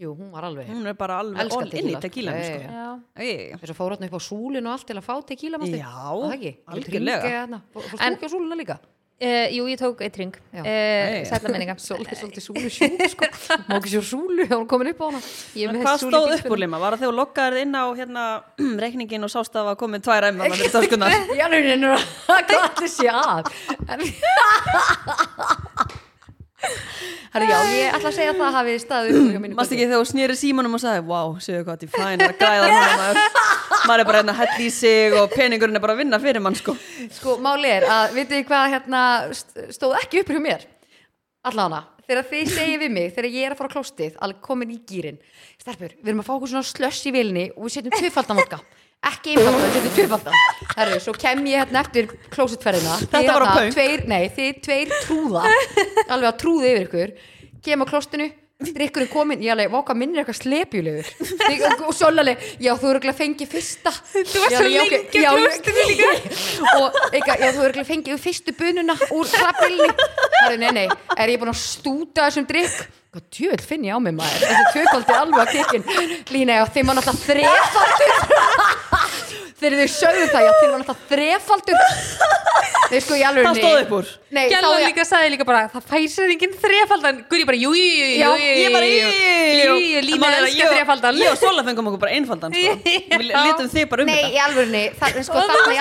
[0.00, 2.32] jú, hún var alveg Hún er bara alveg Elskar all inn í tequila.
[2.32, 2.60] tequilanu Já, sko.
[2.72, 2.86] já,
[3.20, 5.76] Æ, Þess að fóra hann upp á súlinu og allt til að fá tequila mástu
[5.76, 7.60] Já, Það ekki, algjörlega.
[7.74, 8.78] Fórstu En- ekki á súluna líka?
[9.20, 11.24] Uh, jú, ég tók eitt ring uh, Nei.
[11.28, 13.28] sætla menninga Svolítið, súlu sjúk sko.
[13.68, 15.20] Má ekki sjá súlu, hún komin upp á hana.
[15.80, 16.80] Hvað stóð upp úr lima?
[16.82, 18.26] Var það þegar þú loggaðir inn á hérna,
[18.84, 20.22] reikningin og sást að það var komin tvær
[20.76, 21.18] töskunar?
[21.38, 21.96] Já, nei, nei, nei,
[22.26, 23.40] hvað allir sé að
[27.30, 30.34] Herru, já, ég ætla að segja að það hafi staðið Mást ekki þegar þú snýri
[30.40, 33.20] símanum og sagði Vá, séu hvað þetta er fæn að græða núna maður.
[33.86, 36.42] Maður er bara hérna að hella í sig og peningurinn er bara að vinna fyrir
[36.44, 36.74] mann sko.
[37.16, 39.04] Sko, máli er að, vitið þið hvað hérna
[39.38, 40.66] st- stóð ekki upp hjá mér?
[41.48, 44.74] Allana, þegar þið segið við mig þegar ég er að fara á klóstið, alveg komin
[44.74, 45.16] í gýrin
[45.60, 48.58] Stelpur, við erum að fá okkur svona slöss í vilni og við setjum tvöfaldan vodka
[49.08, 50.34] ekki einfaldan, við setjum tvöfaldan
[50.76, 53.72] Herru, svo kem ég hérna eftir klóstferðina Þetta var á pönk.
[53.76, 55.46] tveir, Nei, þið tveir trúða.
[56.10, 57.14] Alveg að trúða yfir ykkur.
[57.64, 58.28] Kem á klóstinu
[58.60, 61.06] drikkur er komin, ég alveg, váka minn er eitthvað slepjulegur
[61.88, 63.92] og svo alveg, já þú eru ekki að fengi fyrsta.
[64.12, 66.10] Þú varst svo lengi á klóstinu líka.
[66.76, 70.70] Og eitthvað, já þú eru ekki að fengi fyrstu bununa úr krabbvilni það er nei,
[70.76, 70.86] nei,
[71.16, 72.76] er ég búin að stúta þessum drikk
[73.10, 74.44] hvað tjöld finn ég á mig maður?
[74.44, 75.82] Þessi tvöfaldi alveg að kikkin
[76.36, 78.89] lína, já þeim var náttúrulega þrefaldur
[79.60, 81.78] þegar þau sögðu það, já þeim var náttúrulega þrefaldur.
[82.90, 84.08] Þeir sko í alveg Það stóð upp úr.
[84.34, 87.20] Nei, Gjallan líka sagði líka bara það fær sér enginn þrefaldan.
[87.30, 88.30] Guri bara, jú, jú, jú, jú,
[88.60, 89.12] Ég bara, jú,
[89.60, 91.20] jú, Lína elskar þrefaldan.
[91.22, 92.74] Ég og Sola fengum okkur bara einfaldan sko.
[93.20, 93.44] Við Já.
[93.46, 94.34] letum þig bara um Nei, þetta.
[94.34, 95.80] í alvörunni, það, sko, Og þarna í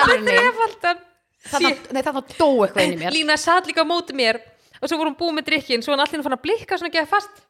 [1.50, 3.14] þarna, Nei, þarna dó eitthvað inn í mér.
[3.16, 4.38] Lína satt líka á móti mér
[4.80, 7.10] og svo vorum búið með drikkin svo hann allir fann að blikka svona ekki að
[7.10, 7.42] fast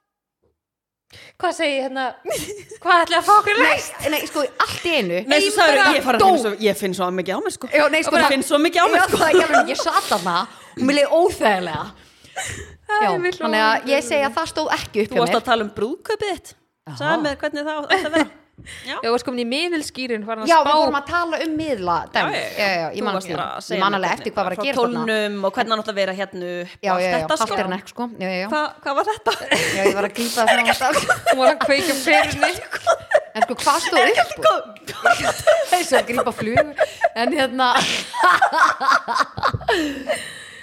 [1.40, 2.04] Hvað segi ég hérna?
[2.84, 3.94] Hvað ætlaði að fá okkur Nei, næst?
[4.12, 5.16] nei, sko, allt í einu.
[5.26, 6.28] Nei, ég, dó.
[6.30, 7.70] finna svo, ég finn svo mikið á mig sko.
[7.74, 9.18] Já, nei, sko, Ég finn svo mikið á mig Já, sko.
[9.18, 10.36] það er ekki alveg, ég satt þarna
[10.76, 11.84] og mér leiði óþægilega.
[12.90, 15.40] Já, þannig að ég segi að það stóð ekki upp Þú hjá varst mér.
[15.40, 16.54] að tala um brúðkaupið þitt.
[17.00, 18.28] Sagði mér hvernig það átti að vera
[18.86, 21.96] Já, Já, varst komin í miðilskýrin hann Já, við vorum að tala um miðla.
[22.14, 22.86] Já, já, já.
[22.96, 25.04] ég man alveg eftir hvað var að frá gera þarna.
[25.06, 27.46] tólnum og hvernig hann átti að vera hérna Já, já, já, þetta sko.
[27.50, 28.02] Halter nekk, sko
[28.50, 29.32] Hva, Hvað var þetta?
[29.50, 30.96] já, ég var að grípa það svona alltaf
[31.30, 32.52] Hún var að kveika perunni.
[33.30, 34.60] En sko, hvað stóð upp úr?
[35.70, 36.68] Þess að grípa flugur.
[37.14, 37.68] En hérna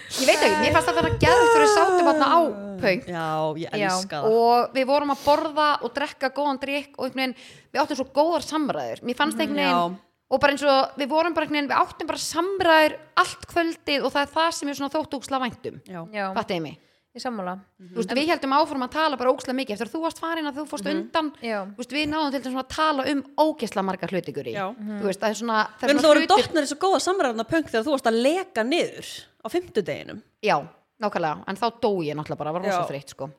[0.07, 2.39] Ég veit ekki, mér fannst það að vera gæðut fyrir sátum þarna á
[2.77, 3.27] pöng Já,
[3.59, 4.35] ég elska það.
[4.37, 7.35] og við vorum að borða og drekka góðan drikk og einhvern veginn,
[7.73, 9.01] við áttum svo góðar samræður.
[9.03, 9.71] Mér fannst einhvern Já.
[9.73, 9.97] veginn
[10.27, 14.07] og bara eins og við vorum bara einhvern veginn, við áttum bara samræður allt kvöldið
[14.07, 15.81] og það er það sem er svona þótt óksla væntum.
[15.87, 16.79] Já, Já, fattiði mig,
[17.17, 17.55] ég sammála.
[17.81, 20.49] Þú veist, við heldum áfram að tala bara óksla mikið eftir að þú varst farin
[20.49, 21.31] að þú fórst undan.
[21.41, 21.57] Já.
[21.73, 24.65] þú veist, við náðum til þess að tala um ógesla marga hluti Já.
[24.77, 27.73] þú veist, það er svona, það Við er svona voru dotnar þessu góða samræðarna punk
[27.73, 29.11] þegar þú varst að leka niður
[29.41, 30.21] á fimmtudeginum.
[30.45, 30.57] Já,
[31.01, 33.29] nákvæmlega, en þá dó ég náttúrulega bara, var rosa fritt sko.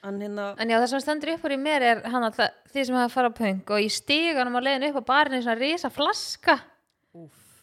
[0.00, 2.52] En hérna, En já, það sem stendur upp úr í mér er hann að það,
[2.72, 5.60] þið sem hafa farað á punk og í stíganum á leiðinu upp á barinu svona
[5.60, 6.56] risa flaska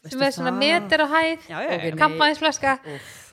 [0.07, 1.95] sem er svona meter á hæð já, já, já,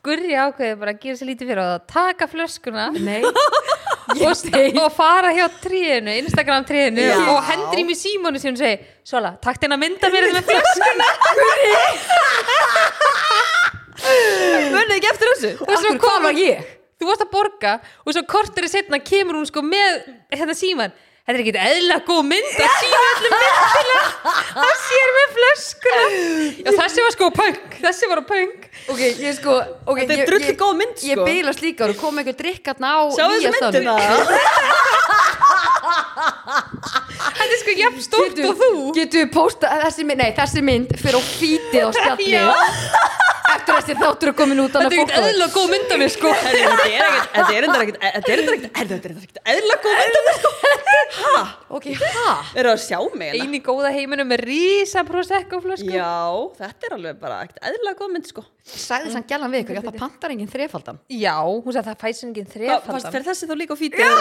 [0.04, 4.32] Gurri ákveði bara að gera sér lítið fyrir og að taka flöskuna og,
[4.82, 7.16] og fara hjá tríinu, Instagram tríinu Já.
[7.32, 10.44] og hendur í mig símónu sín og segi Sola, takt inn að mynda mér með
[10.52, 11.08] flöskuna.
[14.74, 15.52] Munið ekki eftir þessu?
[15.64, 16.74] Og svo var ég?
[17.04, 17.72] þú varst að borga
[18.04, 20.94] og svo kortur setna kemur hún sko með hérna síman
[21.24, 24.00] þetta er ekkert eðla góð mynd að sína öllum myndina.
[24.54, 26.02] Það sér með flöskuna.
[26.66, 27.62] Já þessi var sko punk.
[27.84, 28.68] Þessi var punk.
[28.92, 29.54] Ok, ég sko
[29.88, 31.24] okay, Þetta er ég- drullu ég- góð mynd, Ég sko.
[31.24, 33.94] bílast líka og kom einhver drikkarna á Sjáðu þessu myndina?
[37.34, 38.70] Þetta er sko jafn stórt og þú.
[38.96, 42.44] Getur við posta þessi mynd, nei þessi mynd fyrir á fítið á spjallið Já.
[42.44, 43.13] Eftir
[43.84, 46.28] þessi þáttur er komin út þetta er ekkert eðla góð mynd af mér sko.
[46.40, 49.94] Þetta er er enda ekkert Þetta er enda ekkert, þetta er enda ekkert eðla góð
[50.00, 50.50] mynd af mér, sko.
[51.74, 52.30] Ok, hæ?
[52.60, 56.14] Eru að sjá mig eini góða heiminum með rísa prosecco flösku Já,
[56.58, 58.42] þetta er alveg bara ekkert eðla góð mynd, sko.
[58.64, 60.98] Sagði sann gælan við ykkur, ég átt að pantar enginn þrefaldan.
[61.12, 63.12] Já, hún sagði það fæsir enginn þrefaldan.
[63.12, 64.08] fyrir þessi þá líka fítið?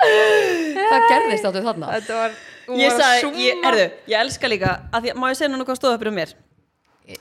[0.00, 1.86] Það gerðist áttu þarna.
[1.98, 2.30] Þetta var
[2.78, 5.96] Ég sagði, ég, erðu, ég elska líka að því, Má ég segja núna hvað stóð
[5.96, 6.34] upp um mér?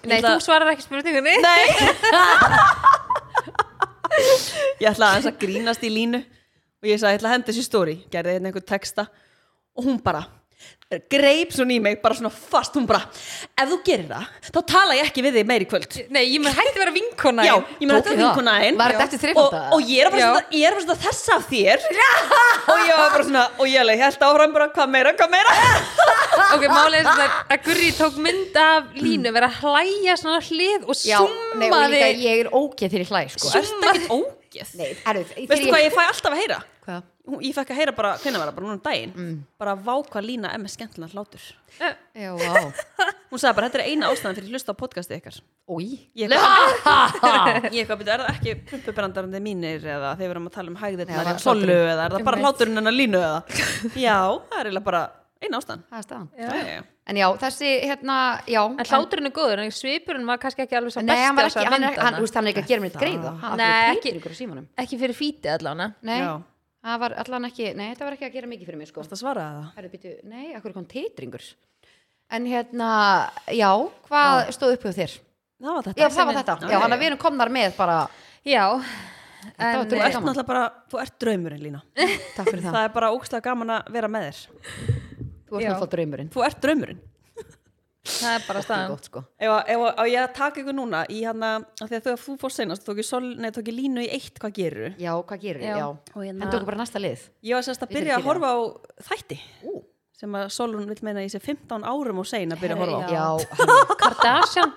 [0.05, 1.33] Nei, ætla- þú svarar ekki spurningunni.
[1.41, 1.63] Nei.
[4.79, 7.63] Ég ætla aðeins að grínast í línu og ég sagði, ég ætla að henda þessi
[7.65, 9.05] stóri gerði hérna einhver texta
[9.75, 10.21] og hún bara
[10.89, 14.95] greip svona í mig bara svona fast, hún bara ef þú gerir það, þá tala
[14.97, 17.51] ég ekki við þig meir í kvöld Nei, ég mun hætti að vera vinkona Já,
[17.59, 18.23] ég þetta ég er það?
[18.23, 19.61] vinkona einn Var þetta eftir og, þrefalda?
[19.77, 21.85] og ég er að að setja- ég er að fara að setja þessa af þér
[22.73, 25.53] og ég var bara svona, og ég alveg held áfram bara, hvað meira, hvað meira
[26.55, 30.43] Ok, málið er svona að Gurri tók mynd af línu vera að hlæja svona á
[30.49, 33.45] hlið og Já, nei, og líka summaði ég er ógeð þegar ég hlæ sko.
[33.45, 36.59] Þú ert ekkert ógeð Nei, erðu, Veistu hvað ég fæ alltaf að heyra?
[36.87, 37.03] Hvað?
[37.29, 39.13] Hún- Ég fekk að heyra bara, hvernig var það, bara núna um daginn.
[39.15, 39.37] Mm.
[39.61, 41.45] bara vá hvað lína er með skemmtilega hlátur
[41.79, 42.73] Já, vá.
[43.29, 45.35] Hún sagði bara, þetta er eina ástæðan fyrir að hlusta á podcastið ykkar.
[45.69, 45.87] Új
[47.75, 50.79] Ég eitthvað, byrju, er það ekki prumpubrandarandi mínir eða þeir verðum að tala um
[51.19, 51.93] var eða solu hláturinn.
[51.93, 53.41] eða er það bara hláturinn hennar línu eða?
[53.95, 54.17] Já,
[54.49, 55.03] það er eiginlega bara
[55.39, 55.83] eina ástæðan.
[55.89, 56.29] Það er staðan.
[56.35, 56.81] Já, já.
[57.09, 58.15] En já, þessi, hérna,
[58.45, 61.47] já En hláturinn er góður, en svipurinn var kannski ekki alveg svo Nei, hann var
[61.49, 63.95] ekki, hann er, hann, úst, hann er ekki að gera mér eitt greiða Hann Nei,
[63.95, 64.11] ekki-
[65.01, 65.53] fyrir fítið
[66.21, 66.33] Já.
[66.85, 69.01] Það var allan ekki Nei, þetta var ekki að gera mikið fyrir mig, sko.
[69.03, 69.67] Varstu að svara það?
[69.77, 71.45] Herðu, býtu, nei, akkur kom titringur?
[72.29, 72.89] En hérna,
[73.57, 73.69] já,
[74.07, 75.15] hvað stóð upp hjá þér?
[75.59, 75.99] Það var þetta.
[75.99, 77.01] Já, það var þetta, Já, já, já, hann að já.
[77.01, 77.97] við erum komnar með bara
[78.47, 78.65] Já,
[79.39, 81.79] Þetta var en Þú drullu ert náttúrulega bara, þú ert draumurinn lína.
[82.35, 84.41] Takk fyrir það, Það er bara ógstlega gaman að vera með þér.
[85.49, 85.69] Þú ert Já.
[85.69, 86.31] náttúrulega draumurinn.
[86.35, 86.99] Þú ert draumurinn
[88.05, 88.87] það er bara er staðan.
[88.93, 89.23] gott, sko.
[89.39, 92.37] Ef, að- ef að- á ég að taka ykkur núna í því að þú, þú
[92.39, 95.39] fórst seinast, tók ég, sol, nei, tók ég línu í eitt, hvað gerur Já, hvað
[95.41, 95.75] gerir Já.
[95.77, 97.19] Já, Og hérna- en tóku bara næsta lið?
[97.43, 98.57] Ég var sérst að byrja að horfa á
[99.03, 99.83] þætti Ú.
[100.19, 103.05] sem að Solrún vil meina í sér 15 árum og sein að byrja að horfa
[103.05, 103.11] á.
[103.11, 103.95] Já.
[103.99, 104.73] Kardashian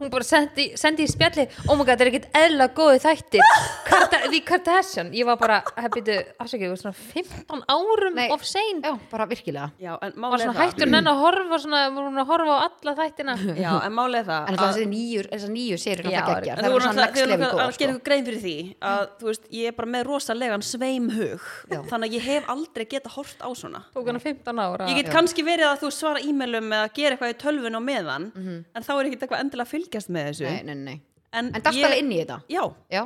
[0.00, 3.44] hún bara sendi, sendi í spjalli oh my god, það er ekkert eðla góði þættir.
[3.90, 5.10] Karda, The Kardashian.
[5.16, 8.28] Ég var bara, hefði, afsakið, svona 15 árum Nei.
[8.32, 8.80] of sein.
[8.84, 9.70] já, bara virkilega.
[9.80, 12.56] Já, en var málið svona er hættur nenn að horfa svona, var hún að horfa
[12.56, 13.36] á alla þættina.
[13.40, 16.40] Það Já, en málið er það En það þessi nýjur, þessar nýju serið Já, náttúrulega
[16.40, 17.98] geggjar En Það þú er voru svona náttúrulega þið voru level náttúrulega að gera sko.
[18.00, 18.56] ykkur grein fyrir því
[18.90, 21.46] að þú veist, ég er bara með rosalegan sveimhug.
[21.90, 23.82] Þannig að ég hef aldrei geta hort á svona.
[23.94, 24.88] Tók hann 15 ára.
[24.90, 28.28] Ég get kannski verið að þú svara e-mailum eða gera eitthvað í tölvun á meðan
[28.40, 30.46] en þá er ekki eitthvað endilega að fylgjast með þessu.
[30.50, 31.00] Nei, nei, nei.
[31.32, 32.40] En, En darst ég- alveg inn í þetta?
[32.50, 33.02] Já, Já,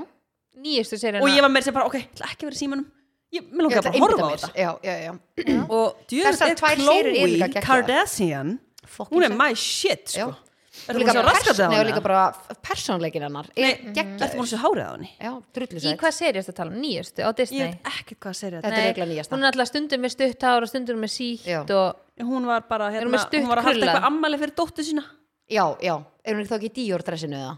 [0.56, 2.56] nýjustu serina og ég var með þess að bara, ok, ég ætla ekki að vera
[2.56, 2.86] í símanum.
[3.34, 4.50] Ég, mér langar bara að horfa á þetta.
[4.54, 5.12] Já, já, já.
[5.74, 7.66] Og djöðs Þessar er tvær serur eru líka Khloe geggjaðar.
[7.66, 8.58] Kardashian.
[8.86, 10.28] Fucking hún er my shit, Já.
[10.28, 10.36] sko.
[10.74, 12.22] Og Ertu búin líka að sjá bara raskatið á pers- Nei, og líka bara
[12.66, 14.38] persónleikin hennar er ertu búin geggjaður.
[14.42, 15.10] að sjá hárið á henni?
[15.22, 15.98] Já, drullu í sætt.
[16.00, 16.78] hvað seri ertu að tala um?
[16.82, 17.20] nýjustu?
[17.22, 19.30] Á Ég Disney veit ekkert hvað serið Þetta þetta er eiginlega nýjasta.
[19.34, 21.60] hún er alltaf stundum með stutt hár og stundum með sítt Já.
[21.62, 23.92] og er Hún var bara, hérna, með stutt hún var að halda krulla?
[23.94, 25.04] eitthvað ammali fyrir dóttu sína.
[25.50, 27.54] Já, já, er hún ekki þá ekki í Dior dressinu eða?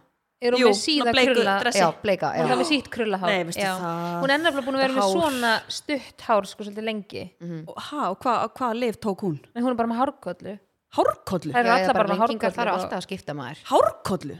[0.47, 1.81] er hún Jú, með síða bleiku krulla dressi.
[1.81, 3.71] Já, bleika, hún er já með sítt krullahár Nei, veistu Já.
[3.81, 4.17] það.
[4.21, 5.15] hún er nefnilega búin að vera með hár.
[5.17, 7.23] svona stutt hár sko svolítið lengi
[7.67, 9.39] og, ha, og hvað hva lif tók hún?
[9.55, 10.59] en hún er bara með hárkollu
[10.97, 11.53] Hárkollu?
[11.53, 13.33] Það eru Já, allar eða bara með lengingar, hárkollu Það eru og- alltaf að skipta
[13.35, 14.37] maður Hárkollu?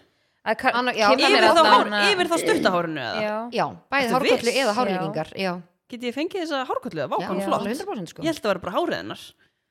[0.47, 3.23] Að ka- Anna- já, er Yfir þá, þarna- hár, yfir þá stuttahárinu eða?
[3.25, 3.37] Já.
[3.57, 4.61] Já, bæði Ertu hárkollu viss?
[4.63, 5.53] eða hárlengingar Já,
[5.89, 7.09] Get ég fengið þessa hárkollu eða?
[7.11, 7.47] Vá, já, hvað hún já.
[7.47, 7.61] flott.
[7.61, 9.21] alveg 100% sko Ég held að það vera bara hárið hennar.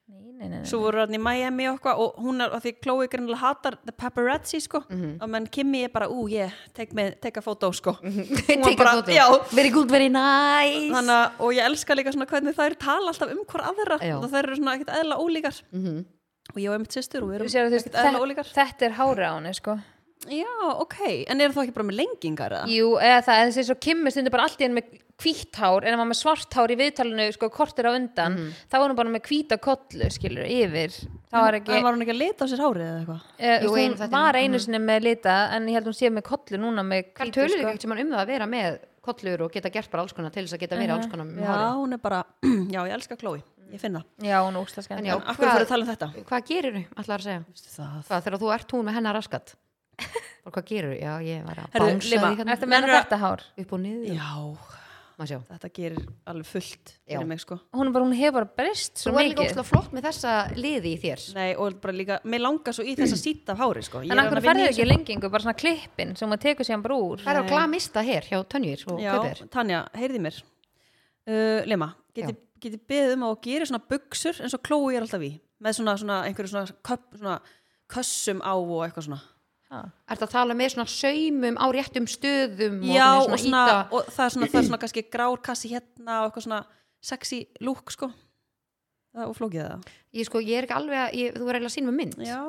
[0.07, 0.65] Nei, nei, nei.
[0.69, 3.77] Svo voru hann í Miami og eitthvað og hún er, að því Chloe greinilega hatar
[3.87, 4.83] the paparazzi, sko.
[4.89, 5.15] Mhm.
[5.23, 7.95] Og menn Kimmy er bara, ú, ég, tek með, teka fótó, sko.
[8.03, 9.11] Take var a bara- photo.
[9.11, 9.25] já.
[9.55, 13.31] Very good, very nice Þannig að, og ég elska líka svona hvernig þær tala alltaf
[13.33, 13.97] um hver aðra.
[14.05, 14.17] Já.
[14.21, 15.61] Og þær eru svona ekkert eðla ólíkar.
[15.73, 16.05] Mhm.
[16.53, 18.53] Og ég og einmitt sýstur og við erum ekkert eðla ólíkar.
[18.53, 19.79] þetta er hári á henni sko.
[20.25, 20.47] Já,
[20.81, 21.25] ok.
[21.29, 22.69] En eru þá ekki bara með lengingar eða?
[22.71, 25.85] Jú, eða það, þessi svo Kim er stundur bara allt í henni með hvítt hár
[25.85, 28.47] en ef maður með svart hár í viðtalinu sko kortir á undan Mhm.
[28.71, 30.91] þá er hún bara með hvíta kollu skilur yfir
[31.31, 33.21] þá er ekki En var hún ekki að lita á sér hárið eða eitthvað?
[33.39, 34.11] eh, Jú, hún einu þættinum.
[34.11, 37.25] var einu sinni með lita en ég held hún sé með kollu núna með Það
[37.27, 37.67] hvítu tölur sko.
[37.71, 40.31] ekki sem hann um það að vera með kollur og geta gert bara alls konar
[40.33, 42.23] til þess að geta verið alls konar með Já, hári hún er bara,
[42.75, 43.43] já, ég elska Chloe.
[43.71, 44.03] Ég finn það.
[44.21, 46.07] Já, er En já, En að tala um þetta?
[46.25, 47.43] Hvað gerir þú, ætlar að segja?
[47.75, 48.23] Það.
[48.25, 49.55] Þegar þú ert hún með hennar raskat
[50.45, 50.95] og hvað gerir þú?
[51.01, 53.45] Já, ég var að bánsa hérna Ertu með Mennur að- þetta hár?
[53.63, 54.31] upp og niður Já,
[55.15, 55.37] Má sjá.
[55.47, 56.89] þetta gerir alveg fullt
[57.23, 57.55] mig, sko.
[57.71, 60.91] Hún, bara, hún hefur bara breyst svo Þú er líka óslega flott með þessa liði
[60.91, 63.83] í þér Nei, og bara líka, mér langar svo í þess að síta af hári,
[63.87, 64.01] sko.
[64.03, 66.83] Ég En er að ferðið í ekki lengingu, bara svona klippin sem maður tekur síðan
[66.83, 70.41] bara úr Það er á glamista hér hjá Tönjur og Já, Tanja, heyrði mér.
[71.25, 75.23] Uh, Lema, geti, geti beðið um að gera svona buksur eins og Chloe er alltaf
[75.23, 75.31] í.
[75.63, 77.39] Með svona, svona, einhverju svona, köp, svona
[77.87, 79.21] kössum á og eitthvað svona.
[79.75, 79.81] Ha.
[80.15, 83.79] Ertu að tala með svona saumum á réttum stöðum Já, og og, svona, svona, íta
[83.91, 86.59] og það er svona, það er svona kannski grár kassi hérna og eitthvað svona
[87.05, 88.09] sexy look, sko.
[89.15, 89.89] Það er flókið það.
[90.15, 92.23] Ég sko, ég er ekki alveg að, ég, þú er eiginlega að sína með mynd
[92.25, 92.39] Já,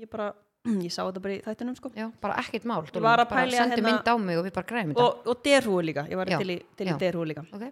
[0.00, 0.28] ég bara,
[0.86, 1.92] ég sá þetta bara í þættinum, sko.
[1.96, 4.70] Já, bara ekkert mál að bara að sendu hérna- mynd á mig og við bara
[4.72, 6.98] græðum þetta Og, og derhúi líka, ég var Já, til í, til í já.
[7.00, 7.46] derhúi líka.
[7.56, 7.66] Ok,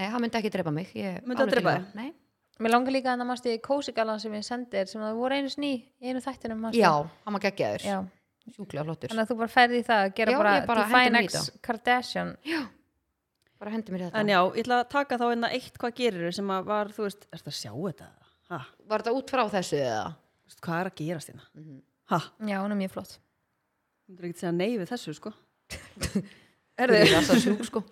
[0.00, 1.94] nei, það myndi ekki drepa mig ég, Myndi það til drepa þig?
[2.00, 2.10] Nei.
[2.62, 5.38] Mér langar líka að það mást í kósigalan sem ég sendi þér sem það voru
[5.38, 6.66] einu sný í einu þættinum?
[6.76, 6.90] Já,
[7.24, 7.96] hann var geggjaður Já.
[8.50, 9.12] Sjúklega flottur.
[9.12, 12.32] Þannig að þú bara ferði í það að gera Já, bara, bara Define X Kardashian.
[13.62, 14.18] Bara hendi mér þetta.
[14.22, 17.06] En já, ég ætla að taka þá einna eitt hvað gerir sem að var, þú
[17.06, 18.08] veist, ertu að sjá þetta?
[18.50, 18.58] Ha,
[18.90, 20.04] var þetta út frá þessu eða?
[20.42, 21.46] Þú veist, hvað er að gerast hérna?
[22.12, 22.18] Ha,
[22.50, 23.12] já, hún er mjög flott.
[24.02, 25.32] Þú myndir ekki segja nei við þessu, sko.
[26.82, 27.84] Erðu það svo sjúk sko.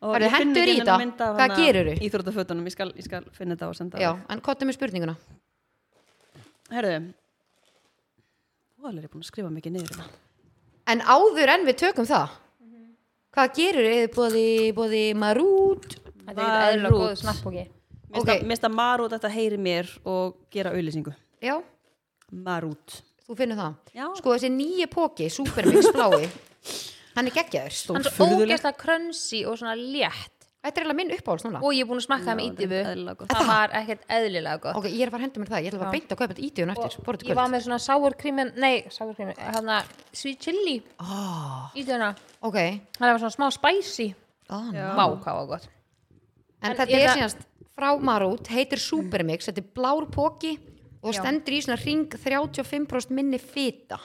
[0.00, 0.94] Og Herðu, ég finn hentur ekki í þetta?
[0.96, 1.94] mynd af Hvað hana gerirðu?
[2.06, 5.14] Íþróttafötunum, ég skal, ég skal finna þetta og senda Já, en kottum með spurninguna.
[6.72, 6.94] Herðu
[8.80, 10.06] Þú alveg er búin að skrifa mikið niður þetta
[10.94, 12.38] En áður en við tökum það
[13.30, 15.92] Hvað gerur eða bóði, bóði marút?
[16.24, 17.04] Þetta er ekkert eðlilega Marút.
[17.04, 17.66] góð snappbóki
[18.10, 18.30] Mér Ok.
[18.48, 21.54] finnst að Marút þetta heyri mér og gera auðlýsingu Já,
[22.32, 22.96] Marút.
[23.28, 23.76] Þú finnur það?
[23.94, 24.06] Já.
[24.18, 26.26] Sko þessi nýji póki, Supermix blái
[27.16, 27.76] Hann er geggjaður.
[27.94, 31.60] Hann er ógeðslega krönsi og svona létt Þetta er eiginlega minn uppáhalds núna.
[31.64, 33.30] Og ég er búin að smakka það með eðlilega gott.
[33.32, 34.76] það var ekkert eðlilega gott.
[34.76, 35.94] Ok, ég er að fara að henda mér það, ég ætla að fara Já.
[35.96, 38.74] beint að kaupa þetta ítíðun eftir og Borðið ég var með svona sour cream nei,
[38.92, 40.74] sour cream, hann að sweet chili.
[41.00, 42.10] Oh, ídifuna,
[42.44, 42.58] Ok,
[42.98, 44.08] það var svona smá spicy.
[44.50, 45.68] Oh, hvað var gott.
[46.60, 47.46] En En þetta er það- síðanst
[47.78, 50.58] frá Marút, heitir Supermix, þetta er blár póki
[51.02, 51.22] og Já.
[51.22, 53.96] stendur í svona ring 35% minni fita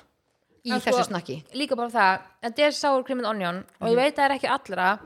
[0.63, 1.43] í þessu sko, snakki.
[1.53, 4.35] líka bara það, þetta er sour cream and onion og ég veit að það er
[4.39, 4.99] ekki allra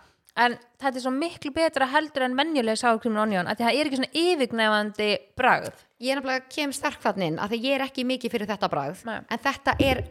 [0.46, 3.66] en þetta er svo miklu betra heldur en venjulega sour cream and onion, af því
[3.66, 5.10] að það er ekki svona yfirgnefandi
[5.40, 8.48] bragð Ég er nefnilega kem sterk þannig inn að því ég er ekki mikið fyrir
[8.54, 9.18] þetta bragð Nei.
[9.20, 10.04] en þetta er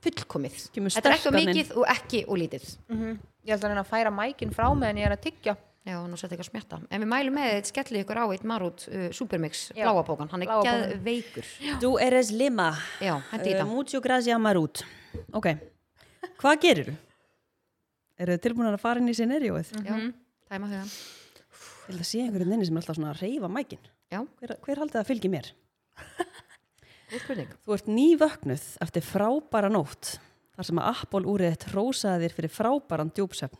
[0.00, 0.60] fullkomið.
[0.74, 2.70] Kemur Þetta er ekki mikið og ekki og lítið.
[3.44, 6.16] ég held að reyna að færa mækin frá meðan ég er að tyggja Já, nú
[6.20, 6.78] setja ekki að smjatta.
[6.92, 10.28] En við mælum með þetta skellið ykkur á eitt Marút uh, Supermix bláabókan.
[10.28, 10.82] Hann er bókan.
[10.90, 11.46] geðveikur.
[11.80, 12.66] Du eres lima
[13.00, 13.62] Já, uh.
[13.64, 14.82] Mucho gracia Marút
[15.32, 15.48] Ok,
[16.42, 16.96] hvað gerir þú?
[18.20, 19.72] Eru þið tilbúin að fara inn í scenarióið?
[19.80, 19.96] Já,
[20.50, 20.90] tæma hugan.
[20.90, 24.52] Ég held að sé einhverjum inni sem er alltaf svona að reyfa mækin Já, Hver,
[24.62, 25.48] hver haldið að fylgi mér?
[27.64, 30.18] Þú ert nývöknuð eftir frábæra nótt
[30.54, 33.58] þar sem að Apple úrið þitt rósaði þér fyrir frábæran djúpsöfn.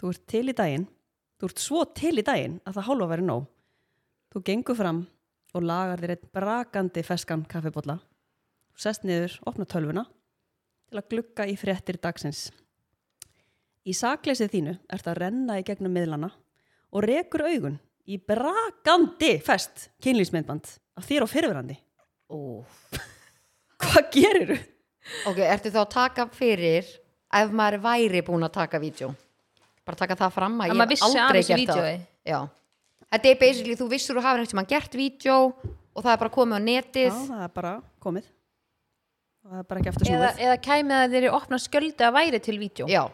[0.00, 0.86] Þú ert til í daginn,
[1.38, 3.46] þú ert svo til í daginn að það hálfa verið nóg.
[4.32, 5.02] Þú gengur fram
[5.54, 8.00] og lagar þér einn brakandi feskan kaffibólla.
[8.72, 10.06] Þú sest niður, opna tölvuna
[10.86, 12.48] til að glugga í fréttir dagsins.
[13.86, 16.32] Í sakleysið þínu ert að renna í gegnum miðlana
[16.90, 17.76] og rekur augun
[18.06, 21.76] í brakandi fest kynlýsmyndband af þér og fyrirverandi.
[22.30, 22.38] Ó.
[23.82, 24.58] Hvað gerir þú?
[25.30, 29.12] Ok, ertu þá að taka fyrir ef maður væri búin að taka vídeo?
[29.86, 31.90] Bara taka það fram að Að ég hef aldrei gert það.
[32.26, 32.38] Já.
[33.06, 36.34] Þetta er basically, þú vissur og hafur einhvern tímann gert vídeo og það er bara
[36.34, 37.12] komið á netið.
[37.12, 38.32] Já, það er bara komið.
[39.46, 40.42] Það er bara ekki eftir eða, snúið.
[40.48, 43.04] eða kæmi að þeir eru opna sköldi að væri til vídeo Já.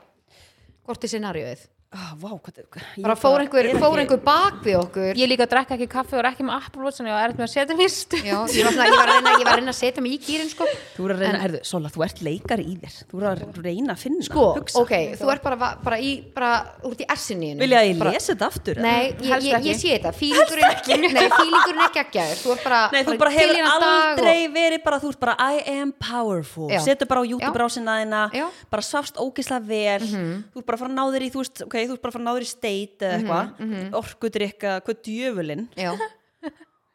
[0.82, 1.60] Hvort er scenarióið?
[1.92, 2.60] Ah, vá, hvað,
[3.04, 5.12] Bara fór einhver, er fór ekki- einhver bak við okkur.
[5.12, 7.52] ég líka að drekka ekki kaffi og er ekki með að ég er með að
[7.52, 10.64] setja mistu Já, ég ég, var að reyna, að að setja mig í gýrin sko.
[10.96, 12.96] Þú er að reyna, herðu, Sola, þú ert leikari í þér.
[13.10, 14.78] Þú er að reyna að finna, Sko, hugsa.
[14.80, 16.50] ok, þú ert bara, bara í, bara
[16.88, 17.50] út í essinni.
[17.60, 18.80] Vilja að ég lesi þetta aftur?
[18.80, 19.68] Nei, ég, ég, ekki.
[19.68, 20.14] ég sé þetta.
[20.22, 22.40] Fílingurinn, er geggjaður.
[22.40, 25.92] Þú ert bara, Nei, þú bara hefur aldrei verið bara, þú ert bara I am
[25.92, 27.62] powerful, setur bara á YouTube Já.
[27.66, 28.46] rásina þina, Já.
[28.48, 28.68] Mhm.
[28.70, 31.62] bara svafst ógislega vel, þú ert bara að fara að ná þér í, þú veist,
[31.66, 34.70] ok, þú ert bara að fara að ná þér í state eða eitthvað, Mhm, orkudrykka,
[34.86, 35.90] hvað djöfulinn, Og, já,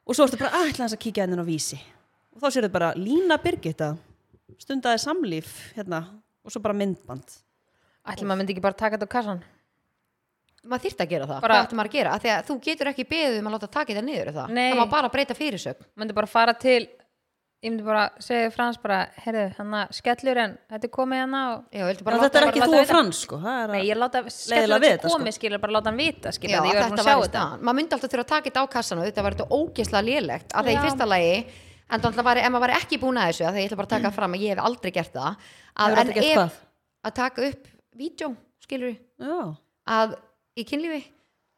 [0.07, 1.79] og svo ertu bara aðeins að kíkja hennin á vísi
[2.35, 3.97] og þá sérðu bara Lína Birgitta
[4.57, 6.03] stundaði samlíf hérna
[6.45, 7.23] og svo bara myndband
[8.07, 9.41] ætlum maður myndi ekki bara taka þetta á kassan
[10.67, 11.41] maður þyrft að gera það.
[11.41, 12.11] Bara- Hvað ættum maður að gera?
[12.13, 14.49] Af Því að þú getur ekki beðið um að láta taka þetta niður er það.
[14.49, 14.71] Nei.
[14.73, 15.85] Það má bara breyta fyrirsögn.
[15.97, 16.87] myndi bara fara til
[17.67, 21.35] ég myndi bara segja frans bara heyrðu, hann að skellur en þetta er komið hann
[21.37, 22.91] og Já, viltu en bara þetta er láta ekki láta þú og vita.
[22.93, 25.19] Frans sko það er nei, að, ég láta Leiðilega skellur við þetta þetta, sko.
[25.21, 27.13] komið skilur bara láta hann vita skilur Já, því ég er búin þetta að sjá
[27.13, 27.63] var í þetta staðan.
[27.67, 30.55] Maður myndi alltaf þurfa að taka þetta á kassan og þetta var þetta ógeðslega lélegt.
[30.57, 30.83] Af því í Já.
[30.87, 31.35] fyrsta lagi,
[31.87, 33.87] en þannig að ef maður var ekki búin að þessu, af því ég ætla bara
[33.87, 35.37] að taka fram að ég hef aldrei gert það,
[35.75, 36.57] að, Hefur en aldrei gert ef hvað?
[37.07, 37.69] að taka upp
[38.01, 38.29] vídeo,
[38.63, 39.37] skilur já,
[39.97, 40.17] að
[40.57, 41.03] í kynlífi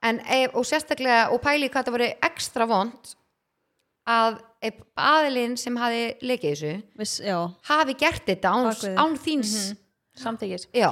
[0.09, 3.15] en ef, og sérstaklega og pæli hvað það voru ekstra vond
[4.09, 4.37] að
[4.99, 7.37] aðilinn sem hafi lekið þessu viss, já.
[7.69, 9.53] hafi gert þetta án, án þíns
[10.19, 10.91] samtíkis já,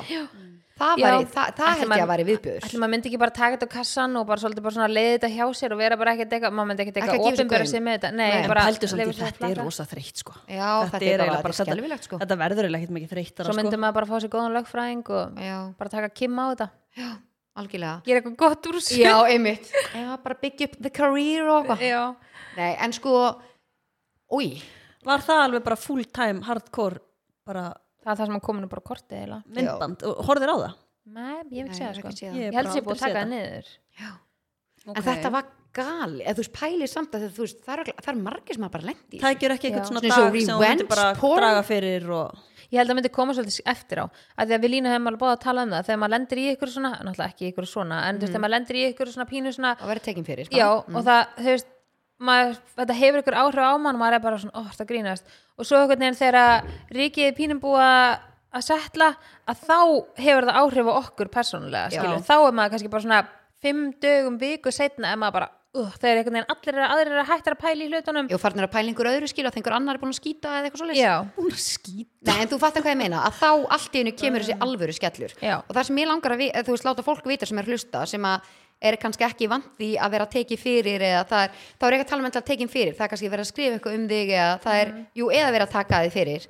[0.77, 1.05] það, Já.
[1.07, 3.57] væri, það, það Ætli held ég að væri viðbjöður ætlum maður myndi ekki bara taka
[3.57, 6.35] þetta á kassan og bara svolítið bara leiði þetta hjá sér og vera bara ekkert
[6.37, 7.67] eitthvað maður myndi Ekki að gaum.
[7.71, 8.11] sig með þetta.
[8.13, 10.35] Nei, nei, bara að þetta er rosa þreytt sko.
[10.45, 12.19] Já, þetta, er þetta skelvilegt sko.
[12.21, 15.41] þetta verður eiginlega ekkert mikið þreytt svo myndi maður bara fá sér góðan lögfræðing og
[15.47, 16.69] já, bara taka Kim á þetta.
[16.97, 17.09] Já,
[17.57, 17.97] algjörlega.
[18.05, 19.71] Gera eitthvað gott úr þessu já, einmitt.
[19.97, 21.85] Já, bara byggja upp the career og eitthvað.
[21.89, 22.03] Já.
[22.57, 23.17] nei, en sko,
[24.33, 24.49] úi
[25.07, 26.99] var það alveg bara full time hardcore
[27.47, 27.67] bara
[28.03, 30.03] það er það sem að kominu bara kortið eða myndband.
[30.07, 30.73] Og horfður á það?
[31.07, 32.11] Nei, ég hef ekki segja ég hef sko.
[32.11, 32.37] séð það.
[32.37, 33.69] ég, Ég hef held bara sér búið að taka það niður.
[34.01, 34.09] Já.
[34.87, 34.97] Ok.
[34.97, 35.47] En þetta var
[35.77, 38.65] gali, eða þú veist pælið samt að þú veist, það er, það er margir sem
[38.67, 39.23] að bara lendi í þessu.
[39.27, 41.41] tækjur ekki eitthvað svona og dag sem þú myndir bara porn.
[41.41, 42.39] draga fyrir og
[42.71, 44.05] ég held að myndi koma svolítið eftir á.
[44.07, 45.85] Að því að við lína hefum alveg báða að tala um það.
[45.87, 48.55] Þegar maður lendir í ykkur svona, náttúrulega ekki ykkur svona en þú veist, þegar maður
[48.57, 51.73] lendir í ykkur svona pínu svona að vera tekin fyrir já, og það, þú veist
[52.17, 55.35] maður, þetta hefur ykkur áhrif á mann og maður er bara svona, ó, það grínast?
[55.57, 57.83] Og svo einhvern veginn þegar ríkið er pínum búið
[58.57, 59.11] að setla
[59.47, 59.77] að þá
[60.23, 61.99] hefur það áhrif á okkur persónulega, Já.
[62.01, 63.21] skilur, þá er maður kannski bara svona
[63.61, 67.29] fimm dögum viku setna er maður bara, uh, þegar einhvern veginn allir er aðrir er
[67.31, 68.29] hættar að pæla í hlutunum.
[68.33, 70.53] Og farnir að pæla einhver öðru skil og það einhver annar er búin að skýta
[70.59, 73.49] eða eitthvað já, Hún er skít Nei, en þú fattar hvað ég meina, að þá
[73.77, 75.35] allt í einu kemur þessi alvöru skellur.
[75.41, 75.55] Já.
[75.59, 77.67] og það sem ég langar að, vi, að þú veist, láta fólk vita sem er
[77.67, 81.43] að hlusta sem að er kannski ekki vant því að vera tekið fyrir eða það
[81.47, 82.95] er, þá er ekki að tala um að tekið fyrir.
[82.97, 85.67] Það er kannski verið að skrifa eitthvað um þig eða það er, jú, eða verið
[85.67, 86.47] að taka þig fyrir.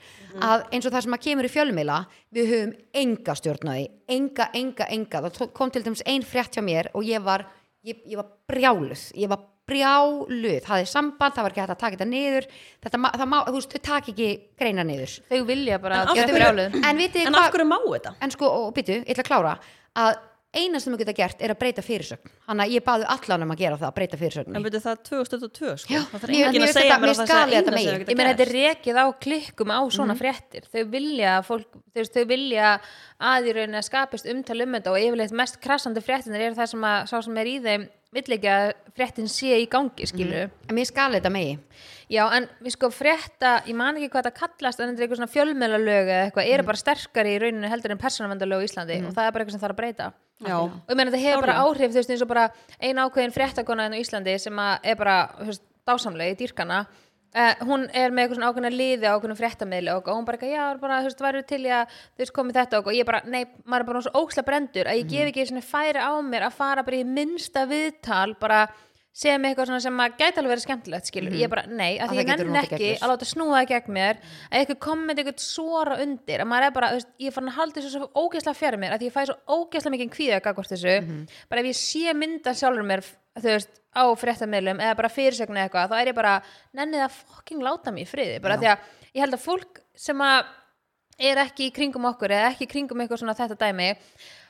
[0.48, 2.00] Að eins og það sem að kemur í fjölmiðla
[2.38, 2.74] við höfum
[3.04, 3.86] enga stjórnaði
[4.18, 7.46] enga, enga, enga, það tó- kom til dæmis ein frétt hjá mér og ég var
[7.88, 10.64] ég, ég var brjáluð, ég var brjáluð.
[10.68, 12.46] Hafði samband, það var ekki hægt að taka þetta niður.
[12.84, 15.16] Þetta, það má, þú veist, þau taka ekki greina niður.
[15.28, 16.22] Þau vilja bara En að
[16.88, 17.02] en
[18.22, 18.32] En
[20.54, 22.32] en eina sem við geta gert er að breyta fyrirsögn.
[22.48, 25.02] Þannig að ég baði allan um að gera það að breyta En fyrirsögninni byrju það
[25.10, 25.94] 2022 sko.
[25.94, 27.88] Já, Það þarf enginn að segja mér að það sé skal þetta eina megi.
[27.92, 30.68] sem ég meina þetta geta er rekið á klikkum á svona fréttir.
[30.72, 32.72] Þau vilja að fólk þau, þau vilja
[33.20, 36.72] að í rauninni að skapist umtal um þetta og yfirleitt mest krassandi fréttinir er það
[36.74, 40.46] sem að sá sem er í þeim vill ekki að fréttin sé í gangi skilu
[40.48, 41.58] en mér skal þetta megi.
[42.08, 45.20] Já en við sko frétta ég man ekki hvað þetta kallast en þetta er eitthvað
[45.20, 49.12] svona fjölmjölalög eða eitthvað eru bara sterkari í rauninni heldur en persónavendalög í Íslandi og
[49.18, 50.12] það er bara eitthvað sem þarf að breyta.
[50.38, 52.46] Já, og ég meina þetta hefur bara áhrif þú veist eins og bara
[52.80, 56.86] ein ákveðin fréttakona en á Íslandi sem er bara þú veist, dásamlega í dýrkana
[57.36, 60.64] uh, hún er með eitthvað svona ákveðna liði á ákveðnum fréttamiðli og hún bara, já,
[60.82, 62.82] bara, þú veist, væri til í að þú veist, komið þetta?
[62.84, 65.66] Og ég bara, nei, maður er bara svo óksla brendur að ég gef ekki svona
[65.66, 68.66] færi á mér að fara bara í minnsta viðtal bara
[69.18, 72.12] sem eitthvað svona sem að gæti alveg verið skemmtilegt skilur, ég bara, nei, að Að
[72.12, 75.98] því ég notið ekki að láta snúa það gegn mér að eitthvað komment eitthvað svora
[76.04, 76.44] undir.
[76.44, 79.00] Að maður er bara, veist, ég farin að halda þessu svo ógeðslega fyrir mér, að
[79.02, 80.96] því ég fæ svo ógeðslega mikið kvíða gagvart þessu,
[81.50, 83.02] bara ef ég sé mynda sjálfur mér,
[83.38, 86.38] þú veist á fréttamiðlum eða bara fyrirsögnu eitthvað þá er ég bara,
[86.78, 88.80] nenni það fucking láta mig í friði, bara því að
[89.18, 89.46] ég held að